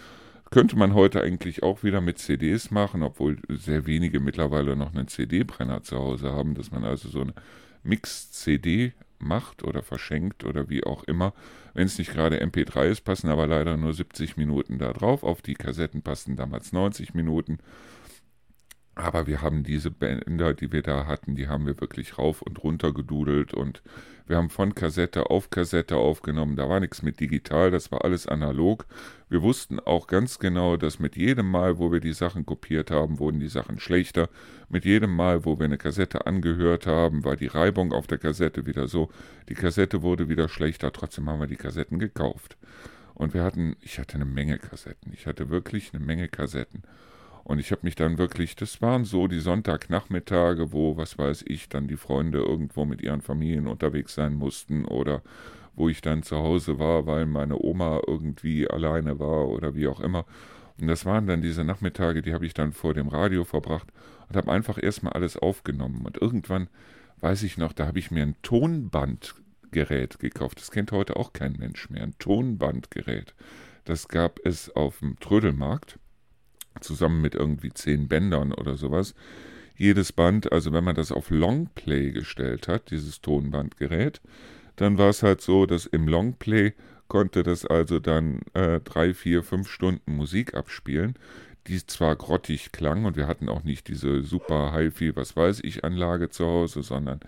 Könnte 0.51 0.77
man 0.77 0.95
heute 0.95 1.23
eigentlich 1.23 1.63
auch 1.63 1.83
wieder 1.83 2.01
mit 2.01 2.19
CDs 2.19 2.71
machen, 2.71 3.03
obwohl 3.03 3.39
sehr 3.49 3.87
wenige 3.87 4.21
mittlerweile 4.21 4.77
noch 4.77 4.95
einen 4.95 5.09
CD-Brenner 5.09 5.83
zu 5.83 5.99
Hause 5.99 6.33
haben, 6.33 6.55
dass 6.55 6.71
man 6.71 6.85
also 6.85 7.09
so 7.09 7.23
eine 7.23 7.35
Mix-CD 7.83 8.93
macht 9.19 9.65
oder 9.65 9.83
verschenkt 9.83 10.45
oder 10.45 10.69
wie 10.69 10.85
auch 10.85 11.05
immer. 11.05 11.33
Wenn 11.75 11.87
es 11.87 11.99
nicht 11.99 12.13
gerade 12.13 12.43
MP3 12.43 12.87
ist, 12.87 13.01
passen 13.03 13.29
aber 13.29 13.47
leider 13.47 13.77
nur 13.77 13.93
70 13.93 14.37
Minuten 14.37 14.79
da 14.79 14.93
drauf. 14.93 15.25
Auf 15.25 15.43
die 15.43 15.55
Kassetten 15.55 16.03
passten 16.03 16.37
damals 16.37 16.73
90 16.73 17.15
Minuten. 17.15 17.59
Aber 18.99 19.27
wir 19.27 19.43
haben 19.43 19.63
diese 19.63 19.91
Bänder, 19.91 20.55
die 20.55 20.73
wir 20.73 20.81
da 20.81 21.07
hatten, 21.07 21.37
die 21.37 21.49
haben 21.49 21.67
wir 21.67 21.79
wirklich 21.83 22.17
rauf 22.17 22.41
und 22.41 22.65
runter 22.65 22.95
gedudelt 22.95 23.53
und 23.53 23.83
wir 24.27 24.39
haben 24.39 24.49
von 24.49 24.75
Kassette 24.75 25.29
auf 25.29 25.51
Kassette 25.51 25.97
aufgenommen. 25.99 26.57
Da 26.57 26.67
war 26.67 26.81
nichts 26.81 27.03
mit 27.03 27.21
digital, 27.21 27.71
das 27.71 27.93
war 27.93 28.05
alles 28.05 28.27
analog. 28.27 28.87
Wir 29.29 29.43
wussten 29.43 29.81
auch 29.81 30.07
ganz 30.07 30.39
genau, 30.39 30.79
dass 30.79 30.99
mit 30.99 31.15
jedem 31.15 31.51
Mal, 31.51 31.79
wo 31.79 31.93
wir 31.93 32.01
die 32.01 32.15
Sachen 32.15 32.47
kopiert 32.47 32.91
haben, 32.91 33.19
wurden 33.19 33.39
die 33.39 33.51
Sachen 33.51 33.79
schlechter. 33.81 34.31
Mit 34.71 34.87
jedem 34.87 35.15
Mal, 35.15 35.45
wo 35.45 35.59
wir 35.59 35.67
eine 35.67 35.79
Kassette 35.79 36.27
angehört 36.27 36.87
haben, 36.87 37.23
war 37.23 37.37
die 37.37 37.49
Reibung 37.49 37.93
auf 37.93 38.07
der 38.07 38.19
Kassette 38.19 38.65
wieder 38.65 38.89
so. 38.89 39.11
Die 39.51 39.55
Kassette 39.55 40.01
wurde 40.01 40.31
wieder 40.31 40.49
schlechter, 40.49 40.91
trotzdem 40.91 41.29
haben 41.29 41.41
wir 41.41 41.47
die 41.47 41.57
Kassetten 41.57 41.99
gekauft. 41.99 42.57
Und 43.13 43.35
wir 43.35 43.45
hatten, 43.45 43.77
ich 43.83 43.99
hatte 43.99 44.15
eine 44.15 44.25
Menge 44.25 44.59
Kassetten. 44.59 45.13
Ich 45.13 45.27
hatte 45.27 45.51
wirklich 45.51 45.93
eine 45.93 46.03
Menge 46.03 46.29
Kassetten. 46.29 46.83
Und 47.47 47.61
ich 47.61 47.71
habe 47.71 47.83
mich 47.85 47.95
dann 47.95 48.19
wirklich, 48.19 48.57
das 48.57 48.83
waren 48.83 49.05
so 49.05 49.29
die 49.29 49.39
Sonntagnachmittage, 49.39 50.73
wo, 50.73 50.97
was 50.97 51.17
weiß 51.17 51.45
ich, 51.47 51.69
dann 51.69 51.87
die 51.87 51.97
Freunde 51.97 52.39
irgendwo 52.39 52.85
mit 52.85 53.01
ihren 53.01 53.21
Familien 53.21 53.69
unterwegs 53.69 54.17
sein 54.17 54.35
mussten 54.35 54.85
oder 54.85 55.23
wo 55.77 55.89
ich 55.89 56.01
dann 56.01 56.25
zu 56.25 56.39
Hause 56.39 56.81
war, 56.81 57.07
weil 57.07 57.25
meine 57.25 57.57
Oma 57.63 58.01
irgendwie 58.05 58.69
alleine 58.69 59.21
war 59.21 59.47
oder 59.49 59.77
wie 59.77 59.87
auch 59.87 60.01
immer. 60.01 60.25
Und 60.81 60.89
das 60.89 61.07
waren 61.07 61.29
dann 61.29 61.41
diese 61.41 61.63
Nachmittage, 61.63 62.21
die 62.21 62.35
habe 62.35 62.45
ich 62.47 62.53
dann 62.53 62.73
vor 62.73 62.95
dem 62.95 63.07
Radio 63.07 63.45
verbracht 63.45 63.93
und 64.29 64.37
habe 64.37 64.51
einfach 64.51 64.83
erstmal 64.83 65.13
alles 65.13 65.37
aufgenommen. 65.37 66.05
Und 66.05 66.21
irgendwann, 66.21 66.67
weiß 67.21 67.45
ich 67.45 67.59
noch, 67.59 67.73
da 67.73 67.87
habe 67.87 68.01
ich 68.01 68.11
mir 68.11 68.25
ein 68.25 68.35
Tonbandgerät 68.43 70.19
gekauft. 70.19 70.59
Das 70.59 70.73
kennt 70.73 70.91
heute 70.91 71.15
auch 71.15 71.33
kein 71.33 71.53
Mensch 71.53 71.91
mehr. 71.91 72.03
Ein 72.03 72.19
Tonbandgerät. 72.19 73.37
Das 73.85 74.09
gab 74.09 74.41
es 74.45 74.75
auf 74.75 74.99
dem 74.99 75.21
Trödelmarkt 75.21 76.01
zusammen 76.81 77.21
mit 77.21 77.35
irgendwie 77.35 77.73
zehn 77.73 78.09
Bändern 78.09 78.53
oder 78.53 78.77
sowas. 78.77 79.15
Jedes 79.77 80.13
Band, 80.13 80.53
also 80.53 80.73
wenn 80.73 80.85
man 80.85 80.95
das 80.95 81.13
auf 81.13 81.31
Longplay 81.31 82.13
gestellt 82.13 82.69
hat, 82.69 82.91
dieses 82.91 83.21
Tonbandgerät, 83.21 84.21
dann 84.77 84.99
war 84.99 85.11
es 85.11 85.23
halt 85.23 85.41
so, 85.41 85.67
dass 85.67 85.87
im 85.87 86.09
Longplay 86.09 86.73
konnte 87.09 87.43
das 87.43 87.65
also 87.65 88.01
dann 88.01 88.41
äh, 88.55 88.81
drei, 88.81 89.15
vier, 89.15 89.43
fünf 89.43 89.71
Stunden 89.71 90.17
Musik 90.17 90.55
abspielen, 90.55 91.15
die 91.67 91.85
zwar 91.87 92.17
grottig 92.17 92.73
klang 92.73 93.05
und 93.05 93.17
wir 93.17 93.27
hatten 93.27 93.49
auch 93.49 93.65
nicht 93.65 93.89
diese 93.89 94.23
super 94.23 94.73
Hi-Fi, 94.73 95.17
was 95.17 95.37
weiß 95.37 95.61
ich, 95.63 95.85
Anlage 95.85 96.31
zu 96.31 96.47
Hause, 96.47 96.83
sondern 96.83 97.21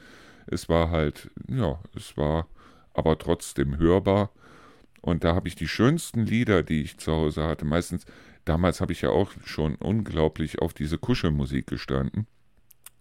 es 0.47 0.69
war 0.69 0.91
halt, 0.91 1.31
ja, 1.49 1.79
es 1.95 2.17
war 2.17 2.47
aber 2.95 3.19
trotzdem 3.19 3.79
hörbar. 3.79 4.31
Und 5.01 5.23
da 5.25 5.35
habe 5.35 5.49
ich 5.49 5.55
die 5.55 5.69
schönsten 5.69 6.27
Lieder, 6.27 6.63
die 6.63 6.83
ich 6.83 6.99
zu 6.99 7.13
Hause 7.13 7.45
hatte. 7.45 7.65
Meistens 7.65 8.05
damals 8.49 8.81
habe 8.81 8.93
ich 8.93 9.03
ja 9.03 9.11
auch 9.11 9.33
schon 9.45 9.75
unglaublich 9.77 10.61
auf 10.61 10.75
diese 10.75 10.99
Kuschelmusik 10.99 11.67
gestanden. 11.67 12.27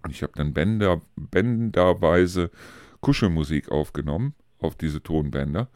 Und 0.04 0.12
ich 0.12 0.24
habe 0.24 0.34
dann 0.36 0.54
Bänder, 0.54 1.02
bänderweise 1.16 2.52
Kuschelmusik 3.02 3.72
aufgenommen 3.72 4.36
auf 4.60 4.76
diese 4.76 5.02
Tonbänder. 5.02 5.70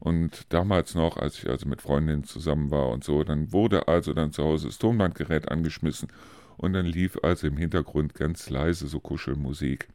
Und 0.00 0.52
damals 0.52 0.94
noch, 0.94 1.16
als 1.16 1.38
ich 1.38 1.48
also 1.48 1.68
mit 1.68 1.82
Freundinnen 1.82 2.24
zusammen 2.24 2.70
war 2.70 2.90
und 2.90 3.02
so, 3.02 3.24
dann 3.24 3.52
wurde 3.52 3.88
also 3.88 4.12
dann 4.12 4.32
zu 4.32 4.44
Hause 4.44 4.68
das 4.68 4.78
Tonbandgerät 4.78 5.50
angeschmissen 5.50 6.08
und 6.56 6.72
dann 6.72 6.86
lief 6.86 7.18
also 7.22 7.46
im 7.46 7.56
Hintergrund 7.56 8.14
ganz 8.14 8.48
leise 8.50 8.86
so 8.86 9.00
Kuschelmusik 9.00 9.88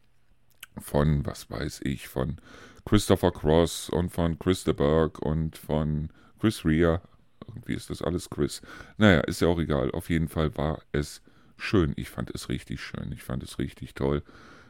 von, 0.77 1.25
was 1.25 1.49
weiß 1.49 1.81
ich, 1.83 2.07
von 2.07 2.37
Christopher 2.85 3.31
Cross 3.31 3.89
und 3.89 4.09
von 4.09 4.39
Chris 4.39 4.63
de 4.63 4.75
und 5.21 5.57
von 5.57 6.09
Chris 6.39 6.65
Rea, 6.65 6.99
irgendwie 7.47 7.73
ist 7.73 7.89
das 7.89 8.01
alles 8.01 8.29
Chris. 8.29 8.61
Naja, 8.97 9.21
ist 9.21 9.41
ja 9.41 9.47
auch 9.47 9.59
egal. 9.59 9.91
Auf 9.91 10.09
jeden 10.09 10.27
Fall 10.27 10.55
war 10.57 10.81
es 10.91 11.21
schön. 11.57 11.93
Ich 11.95 12.09
fand 12.09 12.31
es 12.33 12.49
richtig 12.49 12.81
schön. 12.81 13.11
Ich 13.11 13.23
fand 13.23 13.43
es 13.43 13.59
richtig 13.59 13.93
toll. 13.93 14.23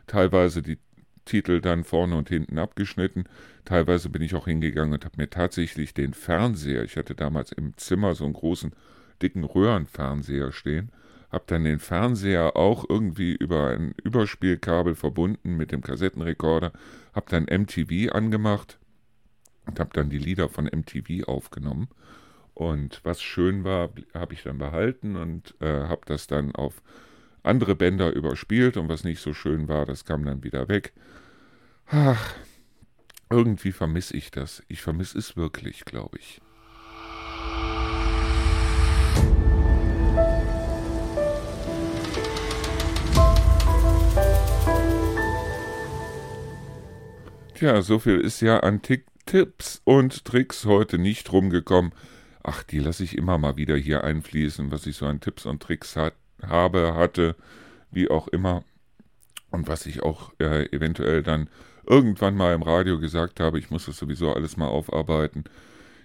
Teilweise 0.08 0.62
die 0.62 0.78
Titel 1.26 1.62
dann 1.62 1.84
vorne 1.84 2.16
und 2.16 2.30
hinten 2.30 2.58
abgeschnitten. 2.58 3.26
Teilweise 3.66 4.10
bin 4.10 4.22
ich 4.22 4.36
auch 4.36 4.46
hingegangen 4.46 4.94
und 4.94 5.06
habe 5.06 5.16
mir 5.18 5.30
tatsächlich 5.30 5.94
den 5.94 6.14
Fernseher, 6.14 6.84
ich 6.84 6.98
hatte 6.98 7.16
damals 7.16 7.52
im 7.52 7.78
Zimmer 7.78 8.14
so 8.16 8.26
einen 8.26 8.34
großen, 8.34 8.74
dicken 9.22 9.44
Röhrenfernseher 9.44 10.52
stehen, 10.52 10.92
habe 11.32 11.46
dann 11.48 11.64
den 11.64 11.80
Fernseher 11.80 12.58
auch 12.58 12.86
irgendwie 12.88 13.34
über 13.34 13.70
ein 13.70 13.94
Überspielkabel 14.04 14.96
verbunden 14.96 15.56
mit 15.56 15.72
dem 15.72 15.82
Kassettenrekorder, 15.82 16.74
habe 17.14 17.26
dann 17.30 17.44
MTV 17.46 18.12
angemacht 18.12 18.78
und 19.66 19.80
habe 19.80 19.92
dann 19.94 20.10
die 20.10 20.20
Lieder 20.20 20.50
von 20.50 20.66
MTV 20.66 21.28
aufgenommen 21.28 21.88
und 22.54 23.02
was 23.04 23.22
schön 23.22 23.64
war, 23.64 23.90
habe 24.14 24.34
ich 24.34 24.44
dann 24.44 24.58
behalten 24.58 25.16
und 25.16 25.56
äh, 25.60 25.88
habe 25.88 26.02
das 26.06 26.28
dann 26.28 26.54
auf 26.54 26.82
andere 27.42 27.76
Bänder 27.76 28.14
überspielt 28.14 28.78
und 28.78 28.90
was 28.90 29.04
nicht 29.04 29.20
so 29.20 29.34
schön 29.34 29.68
war, 29.68 29.86
das 29.86 30.06
kam 30.06 30.24
dann 30.24 30.44
wieder 30.44 30.68
weg. 30.70 30.94
Ach, 31.88 32.36
irgendwie 33.30 33.72
vermisse 33.72 34.16
ich 34.16 34.32
das. 34.32 34.64
Ich 34.68 34.82
vermisse 34.82 35.18
es 35.18 35.36
wirklich, 35.36 35.86
glaube 35.86 36.18
ich. 36.20 36.42
Tja, 47.56 47.82
so 47.82 48.00
viel 48.00 48.20
ist 48.20 48.42
ja 48.42 48.60
an 48.60 48.82
Tipps 48.82 49.82
und 49.84 50.26
Tricks 50.26 50.66
heute 50.66 50.98
nicht 50.98 51.32
rumgekommen 51.32 51.94
ach, 52.44 52.64
die 52.64 52.80
lasse 52.80 53.04
ich 53.04 53.18
immer 53.18 53.38
mal 53.38 53.58
wieder 53.58 53.76
hier 53.76 54.04
einfließen, 54.04 54.72
was 54.72 54.86
ich 54.86 54.98
so 54.98 55.06
an 55.06 55.22
Tipps 55.22 55.46
und 55.46 55.64
Tricks 55.64 55.96
hat, 55.96 56.14
habe, 56.42 56.94
hatte, 56.94 57.36
wie 57.92 58.10
auch 58.10 58.28
immer. 58.28 58.64
Und 59.52 59.68
was 59.68 59.86
ich 59.86 60.04
auch 60.04 60.34
äh, 60.40 60.66
eventuell 60.76 61.24
dann 61.24 61.50
irgendwann 61.86 62.36
mal 62.36 62.54
im 62.54 62.64
Radio 62.64 63.00
gesagt 63.00 63.40
habe, 63.40 63.60
ich 63.60 63.70
muss 63.70 63.86
das 63.86 63.98
sowieso 63.98 64.34
alles 64.34 64.58
mal 64.58 64.68
aufarbeiten. 64.68 65.44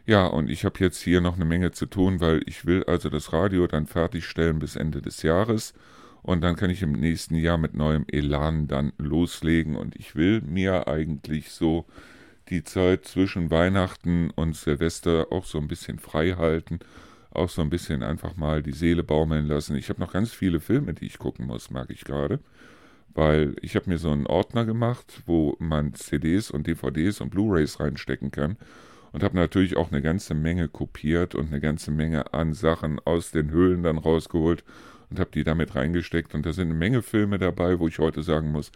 Ja, 0.07 0.27
und 0.27 0.49
ich 0.49 0.65
habe 0.65 0.81
jetzt 0.81 1.01
hier 1.03 1.21
noch 1.21 1.37
eine 1.37 1.45
Menge 1.45 1.73
zu 1.73 1.87
tun, 1.87 2.21
weil 2.21 2.43
ich 2.47 2.67
will 2.67 2.85
also 2.85 3.11
das 3.11 3.33
Radio 3.33 3.67
dann 3.67 3.87
fertigstellen 3.87 4.59
bis 4.59 4.77
Ende 4.77 5.03
des 5.03 5.23
Jahres. 5.23 5.75
Und 6.23 6.41
dann 6.43 6.57
kann 6.57 6.71
ich 6.71 6.83
im 6.83 6.93
nächsten 6.93 7.37
Jahr 7.37 7.59
mit 7.59 7.75
neuem 7.75 8.05
Elan 8.11 8.69
dann 8.69 8.93
loslegen. 8.99 9.77
Und 9.77 9.97
ich 9.97 10.15
will 10.15 10.41
mir 10.43 10.89
eigentlich 10.89 11.51
so 11.51 11.87
die 12.51 12.65
Zeit 12.65 13.05
zwischen 13.05 13.51
Weihnachten 13.51 14.31
und 14.31 14.57
Silvester 14.57 15.29
auch 15.31 15.45
so 15.45 15.59
ein 15.59 15.69
bisschen 15.69 15.99
frei 15.99 16.33
halten, 16.33 16.79
auch 17.31 17.49
so 17.49 17.63
ein 17.63 17.71
bisschen 17.71 18.03
einfach 18.03 18.37
mal 18.37 18.63
die 18.63 18.73
Seele 18.73 19.03
baumeln 19.03 19.47
lassen. 19.47 19.77
Ich 19.77 19.89
habe 19.89 20.01
noch 20.01 20.13
ganz 20.13 20.33
viele 20.33 20.61
Filme, 20.61 20.95
die 20.95 21.07
ich 21.07 21.19
gucken 21.19 21.47
muss, 21.47 21.71
mag 21.71 21.91
ich 21.91 22.05
gerade, 22.05 22.41
weil 23.15 23.57
ich 23.61 23.77
habe 23.77 23.91
mir 23.91 23.99
so 23.99 24.11
einen 24.11 24.27
Ordner 24.27 24.65
gemacht, 24.65 25.23
wo 25.27 25.57
man 25.59 25.95
CDs 25.95 26.51
und 26.51 26.67
DVDs 26.67 27.21
und 27.21 27.31
Blu-rays 27.31 27.81
reinstecken 27.81 28.31
kann 28.31 28.57
und 29.13 29.23
habe 29.23 29.37
natürlich 29.37 29.77
auch 29.77 29.93
eine 29.93 30.03
ganze 30.03 30.35
Menge 30.35 30.69
kopiert 30.69 31.35
und 31.35 31.49
eine 31.49 31.61
ganze 31.61 31.91
Menge 31.91 32.33
an 32.33 32.55
Sachen 32.55 32.99
aus 33.05 33.31
den 33.31 33.51
Höhlen 33.51 33.83
dann 33.83 33.99
rausgeholt 33.99 34.65
und 35.11 35.21
habe 35.21 35.31
die 35.33 35.45
damit 35.45 35.75
reingesteckt 35.75 36.35
und 36.35 36.45
da 36.45 36.53
sind 36.53 36.69
eine 36.69 36.79
Menge 36.79 37.03
Filme 37.03 37.39
dabei, 37.39 37.79
wo 37.79 37.89
ich 37.89 37.99
heute 37.99 38.23
sagen 38.23 38.53
muss, 38.53 38.73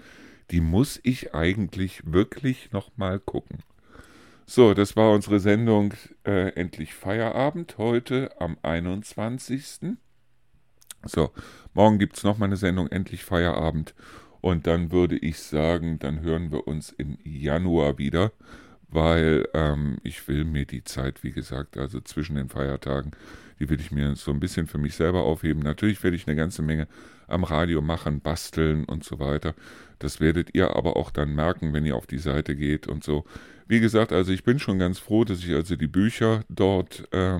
Die 0.53 0.61
muss 0.61 1.00
ich 1.03 1.34
eigentlich 1.34 2.03
wirklich 2.05 2.72
nochmal 2.72 3.18
gucken. 3.18 3.61
So, 4.44 4.74
das 4.74 4.96
war 4.96 5.12
unsere 5.12 5.40
Sendung 5.40 5.94
äh, 6.26 6.50
Endlich 6.50 6.92
Feierabend 6.94 7.78
heute 7.78 8.38
am 8.38 8.59
21. 8.61 9.96
So, 11.07 11.30
morgen 11.72 11.98
gibt 11.98 12.18
es 12.18 12.22
nochmal 12.22 12.50
eine 12.50 12.59
Sendung 12.59 12.88
Endlich 12.88 13.24
Feierabend. 13.24 13.94
Und 14.42 14.66
dann 14.66 14.92
würde 14.92 15.16
ich 15.16 15.38
sagen, 15.38 15.98
dann 15.98 16.20
hören 16.20 16.53
wir 16.53 16.66
uns 16.66 16.90
im 16.90 17.16
Januar 17.24 17.96
wieder, 17.96 18.32
weil 18.88 19.48
ähm, 19.55 20.00
ich 20.03 20.28
will 20.28 20.44
mir 20.44 20.66
die 20.66 20.84
Zeit, 20.84 21.22
wie 21.22 21.30
gesagt, 21.30 21.78
also 21.78 22.00
zwischen 22.03 22.36
den 22.36 22.50
Feiertagen, 22.50 23.12
die 23.62 23.70
will 23.70 23.80
ich 23.80 23.92
mir 23.92 24.16
so 24.16 24.32
ein 24.32 24.40
bisschen 24.40 24.66
für 24.66 24.78
mich 24.78 24.96
selber 24.96 25.22
aufheben. 25.22 25.62
Natürlich 25.62 26.02
werde 26.02 26.16
ich 26.16 26.26
eine 26.26 26.34
ganze 26.34 26.62
Menge 26.62 26.88
am 27.28 27.44
Radio 27.44 27.80
machen, 27.80 28.20
basteln 28.20 28.84
und 28.84 29.04
so 29.04 29.20
weiter. 29.20 29.54
Das 30.00 30.18
werdet 30.18 30.52
ihr 30.52 30.74
aber 30.74 30.96
auch 30.96 31.12
dann 31.12 31.32
merken, 31.36 31.72
wenn 31.72 31.86
ihr 31.86 31.94
auf 31.94 32.08
die 32.08 32.18
Seite 32.18 32.56
geht 32.56 32.88
und 32.88 33.04
so. 33.04 33.24
Wie 33.68 33.78
gesagt, 33.78 34.12
also 34.12 34.32
ich 34.32 34.42
bin 34.42 34.58
schon 34.58 34.80
ganz 34.80 34.98
froh, 34.98 35.22
dass 35.22 35.38
ich 35.38 35.54
also 35.54 35.76
die 35.76 35.86
Bücher 35.86 36.42
dort 36.48 37.06
äh, 37.12 37.38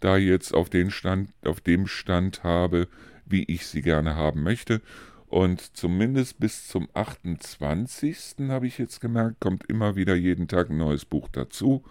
da 0.00 0.16
jetzt 0.16 0.52
auf 0.54 0.70
den 0.70 0.90
Stand, 0.90 1.30
auf 1.44 1.60
dem 1.60 1.86
Stand 1.86 2.42
habe, 2.42 2.88
wie 3.24 3.44
ich 3.44 3.68
sie 3.68 3.80
gerne 3.80 4.16
haben 4.16 4.42
möchte. 4.42 4.80
Und 5.28 5.76
zumindest 5.76 6.40
bis 6.40 6.66
zum 6.66 6.88
28. 6.94 8.48
habe 8.48 8.66
ich 8.66 8.78
jetzt 8.78 9.00
gemerkt, 9.00 9.38
kommt 9.38 9.70
immer 9.70 9.94
wieder 9.94 10.16
jeden 10.16 10.48
Tag 10.48 10.70
ein 10.70 10.78
neues 10.78 11.04
Buch 11.04 11.28
dazu. 11.30 11.84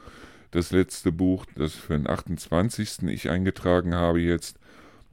Das 0.54 0.70
letzte 0.70 1.12
Buch, 1.12 1.48
das 1.56 1.74
für 1.74 1.94
den 1.94 2.08
28. 2.08 3.08
ich 3.08 3.32
eingetragen 3.32 3.96
habe 3.96 4.20
jetzt, 4.20 4.60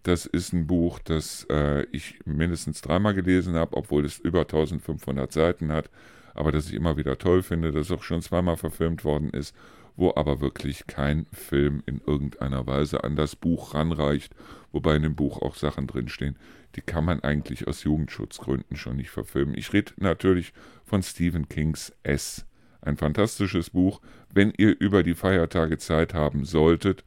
das 0.03 0.27
ist 0.27 0.53
ein 0.53 0.67
Buch, 0.67 0.99
das 0.99 1.47
äh, 1.49 1.85
ich 1.93 2.19
mindestens 2.27 2.83
dreimal 2.83 3.15
gelesen 3.15 3.55
habe, 3.55 3.75
obwohl 3.79 4.05
es 4.05 4.19
über 4.19 4.41
1500 4.41 5.33
Seiten 5.33 5.73
hat, 5.73 5.89
aber 6.35 6.53
das 6.53 6.69
ich 6.69 6.75
immer 6.75 6.99
wieder 6.99 7.17
toll 7.17 7.43
finde, 7.43 7.73
das 7.73 7.91
auch 7.91 8.03
schon 8.03 8.21
zweimal 8.21 8.59
verfilmt 8.59 9.03
worden 9.03 9.31
ist, 9.31 9.57
wo 9.97 10.13
aber 10.15 10.43
wirklich 10.43 10.87
kein 10.87 11.25
Film 11.33 11.83
in 11.87 12.03
irgendeiner 12.07 12.67
Weise 12.67 13.03
an 13.03 13.17
das 13.17 13.35
Buch 13.35 13.73
ranreicht, 13.73 14.35
wobei 14.73 14.97
in 14.97 15.05
dem 15.05 15.17
Buch 15.17 15.41
auch 15.41 15.55
Sachen 15.55 15.87
drinstehen, 15.87 16.37
die 16.77 16.83
kann 16.83 17.07
man 17.07 17.21
eigentlich 17.21 17.67
aus 17.67 17.85
Jugendschutzgründen 17.85 18.77
schon 18.77 18.97
nicht 18.97 19.11
verfilmen. 19.11 19.57
Ich 19.57 19.73
rede 19.73 19.93
natürlich 19.97 20.53
von 20.85 21.03
Stephen 21.03 21.49
Kings 21.49 21.95
S. 22.03 22.45
Ein 22.83 22.97
fantastisches 22.97 23.71
Buch, 23.71 24.01
wenn 24.33 24.53
ihr 24.57 24.79
über 24.81 25.03
die 25.03 25.15
Feiertage 25.15 25.79
Zeit 25.79 26.15
haben 26.15 26.45
solltet 26.45 27.05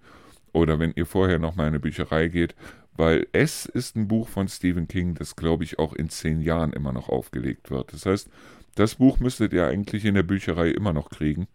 oder 0.52 0.80
wenn 0.80 0.94
ihr 0.96 1.06
vorher 1.06 1.40
noch 1.40 1.56
mal 1.56 1.64
in 1.64 1.70
eine 1.70 1.80
Bücherei 1.80 2.28
geht, 2.28 2.56
weil 2.96 3.28
S 3.32 3.66
ist 3.66 3.96
ein 3.96 4.08
Buch 4.08 4.28
von 4.28 4.48
Stephen 4.48 4.88
King, 4.88 5.16
das 5.16 5.36
glaube 5.36 5.64
ich 5.64 5.80
auch 5.80 5.94
in 5.94 6.10
zehn 6.10 6.42
Jahren 6.42 6.74
immer 6.74 6.94
noch 6.94 7.10
aufgelegt 7.10 7.72
wird. 7.72 7.92
Das 7.94 8.06
heißt, 8.06 8.30
das 8.76 8.96
Buch 8.96 9.20
müsstet 9.20 9.54
ihr 9.54 9.68
eigentlich 9.68 10.06
in 10.06 10.16
der 10.16 10.24
Bücherei 10.24 10.70
immer 10.70 10.94
noch 10.94 11.10
kriegen. 11.10 11.48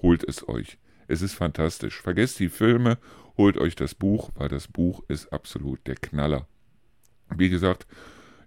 Holt 0.00 0.24
es 0.24 0.48
euch. 0.48 0.78
Es 1.08 1.22
ist 1.22 1.34
fantastisch. 1.34 2.00
Vergesst 2.00 2.38
die 2.40 2.48
Filme, 2.48 2.98
holt 3.36 3.56
euch 3.56 3.76
das 3.76 3.94
Buch, 3.94 4.30
weil 4.34 4.48
das 4.48 4.68
Buch 4.68 5.02
ist 5.08 5.32
absolut 5.32 5.86
der 5.86 5.96
Knaller. 5.96 6.46
Wie 7.34 7.48
gesagt, 7.48 7.86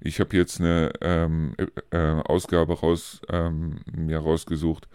ich 0.02 0.20
habe 0.20 0.36
jetzt 0.36 0.60
eine 0.60 0.92
ähm, 1.02 1.56
äh, 1.92 1.98
Ausgabe 1.98 2.80
raus, 2.80 3.22
ähm, 3.30 3.82
mir 3.92 4.20
rausgesucht, 4.20 4.88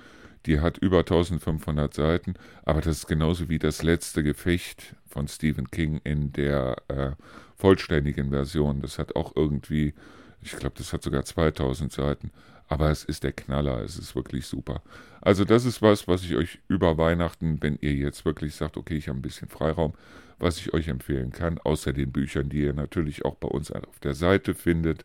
die 0.47 0.61
hat 0.61 0.79
über 0.79 0.99
1500 0.99 1.93
Seiten, 1.93 2.35
aber 2.65 2.81
das 2.81 2.99
ist 2.99 3.07
genauso 3.07 3.49
wie 3.49 3.59
das 3.59 3.83
letzte 3.83 4.23
Gefecht 4.23 4.95
von 5.07 5.29
Stephen 5.29 5.71
King 5.71 6.01
in 6.05 6.33
der 6.33 6.77
äh, 6.89 7.13
vollständigen 7.57 8.31
Version. 8.31 8.81
Das 8.81 8.99
hat 8.99 9.17
auch 9.17 9.33
irgendwie, 9.37 9.95
ich 10.43 10.53
glaube, 10.53 10.75
das 10.77 10.93
hat 10.93 11.03
sogar 11.03 11.25
2000 11.25 11.93
Seiten, 11.93 12.31
aber 12.69 12.91
es 12.91 13.05
ist 13.05 13.25
der 13.25 13.33
Knaller, 13.33 13.83
es 13.83 13.99
ist 13.99 14.17
wirklich 14.17 14.47
super. 14.47 14.83
Also 15.21 15.45
das 15.45 15.65
ist 15.65 15.83
was, 15.83 16.09
was 16.09 16.23
ich 16.25 16.37
euch 16.37 16.59
über 16.69 16.99
Weihnachten, 16.99 17.59
wenn 17.63 17.79
ihr 17.81 17.95
jetzt 17.95 18.25
wirklich 18.25 18.55
sagt, 18.55 18.77
okay, 18.77 18.97
ich 18.97 19.09
habe 19.09 19.19
ein 19.19 19.23
bisschen 19.23 19.49
Freiraum, 19.49 19.95
was 20.39 20.59
ich 20.59 20.75
euch 20.75 20.89
empfehlen 20.89 21.31
kann, 21.31 21.59
außer 21.59 21.93
den 21.93 22.13
Büchern, 22.13 22.49
die 22.49 22.63
ihr 22.63 22.75
natürlich 22.75 23.25
auch 23.25 23.37
bei 23.37 23.49
uns 23.49 23.71
auf 23.71 24.01
der 24.03 24.15
Seite 24.15 24.55
findet. 24.55 25.05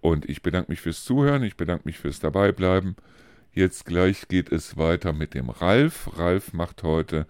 Und 0.00 0.28
ich 0.28 0.42
bedanke 0.42 0.70
mich 0.70 0.80
fürs 0.80 1.04
Zuhören, 1.04 1.42
ich 1.42 1.56
bedanke 1.56 1.82
mich 1.86 1.98
fürs 1.98 2.20
Dabeibleiben. 2.20 2.96
Jetzt 3.52 3.86
gleich 3.86 4.28
geht 4.28 4.52
es 4.52 4.76
weiter 4.76 5.12
mit 5.12 5.34
dem 5.34 5.50
Ralf. 5.50 6.10
Ralf 6.16 6.52
macht 6.52 6.82
heute 6.82 7.26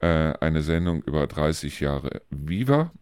äh, 0.00 0.32
eine 0.40 0.62
Sendung 0.62 1.02
über 1.02 1.26
30 1.26 1.80
Jahre 1.80 2.22
Viva, 2.30 2.92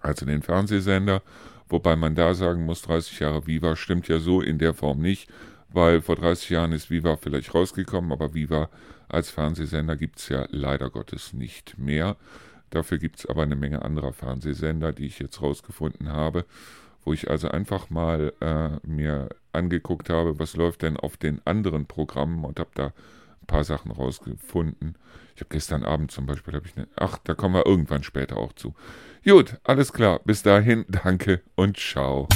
also 0.00 0.26
den 0.26 0.42
Fernsehsender. 0.42 1.22
Wobei 1.68 1.96
man 1.96 2.14
da 2.14 2.34
sagen 2.34 2.64
muss, 2.64 2.82
30 2.82 3.20
Jahre 3.20 3.46
Viva 3.46 3.76
stimmt 3.76 4.08
ja 4.08 4.18
so 4.18 4.40
in 4.40 4.58
der 4.58 4.74
Form 4.74 5.00
nicht, 5.00 5.28
weil 5.68 6.00
vor 6.00 6.16
30 6.16 6.50
Jahren 6.50 6.72
ist 6.72 6.90
Viva 6.90 7.16
vielleicht 7.16 7.54
rausgekommen, 7.54 8.12
aber 8.12 8.34
Viva 8.34 8.70
als 9.08 9.30
Fernsehsender 9.30 9.96
gibt 9.96 10.18
es 10.18 10.28
ja 10.28 10.46
leider 10.50 10.90
Gottes 10.90 11.32
nicht 11.32 11.78
mehr. 11.78 12.16
Dafür 12.70 12.98
gibt 12.98 13.18
es 13.18 13.26
aber 13.26 13.42
eine 13.42 13.56
Menge 13.56 13.82
anderer 13.82 14.12
Fernsehsender, 14.12 14.92
die 14.92 15.06
ich 15.06 15.18
jetzt 15.18 15.40
rausgefunden 15.40 16.08
habe, 16.08 16.44
wo 17.04 17.12
ich 17.12 17.30
also 17.30 17.48
einfach 17.48 17.90
mal 17.90 18.32
äh, 18.40 18.86
mir 18.86 19.28
angeguckt 19.52 20.10
habe, 20.10 20.38
was 20.38 20.56
läuft 20.56 20.82
denn 20.82 20.96
auf 20.96 21.16
den 21.16 21.40
anderen 21.44 21.86
Programmen 21.86 22.44
und 22.44 22.58
habe 22.58 22.70
da 22.74 22.92
paar 23.46 23.64
Sachen 23.64 23.90
rausgefunden. 23.90 24.96
Ich 25.34 25.40
habe 25.40 25.50
gestern 25.50 25.84
Abend 25.84 26.10
zum 26.10 26.26
Beispiel, 26.26 26.54
habe 26.54 26.66
ich 26.66 26.76
eine, 26.76 26.88
ach, 26.96 27.18
da 27.18 27.34
kommen 27.34 27.54
wir 27.54 27.66
irgendwann 27.66 28.02
später 28.02 28.36
auch 28.38 28.52
zu. 28.52 28.74
Gut, 29.24 29.56
alles 29.64 29.92
klar. 29.92 30.20
Bis 30.24 30.42
dahin, 30.42 30.84
danke 30.88 31.42
und 31.54 31.76
ciao. 31.76 32.28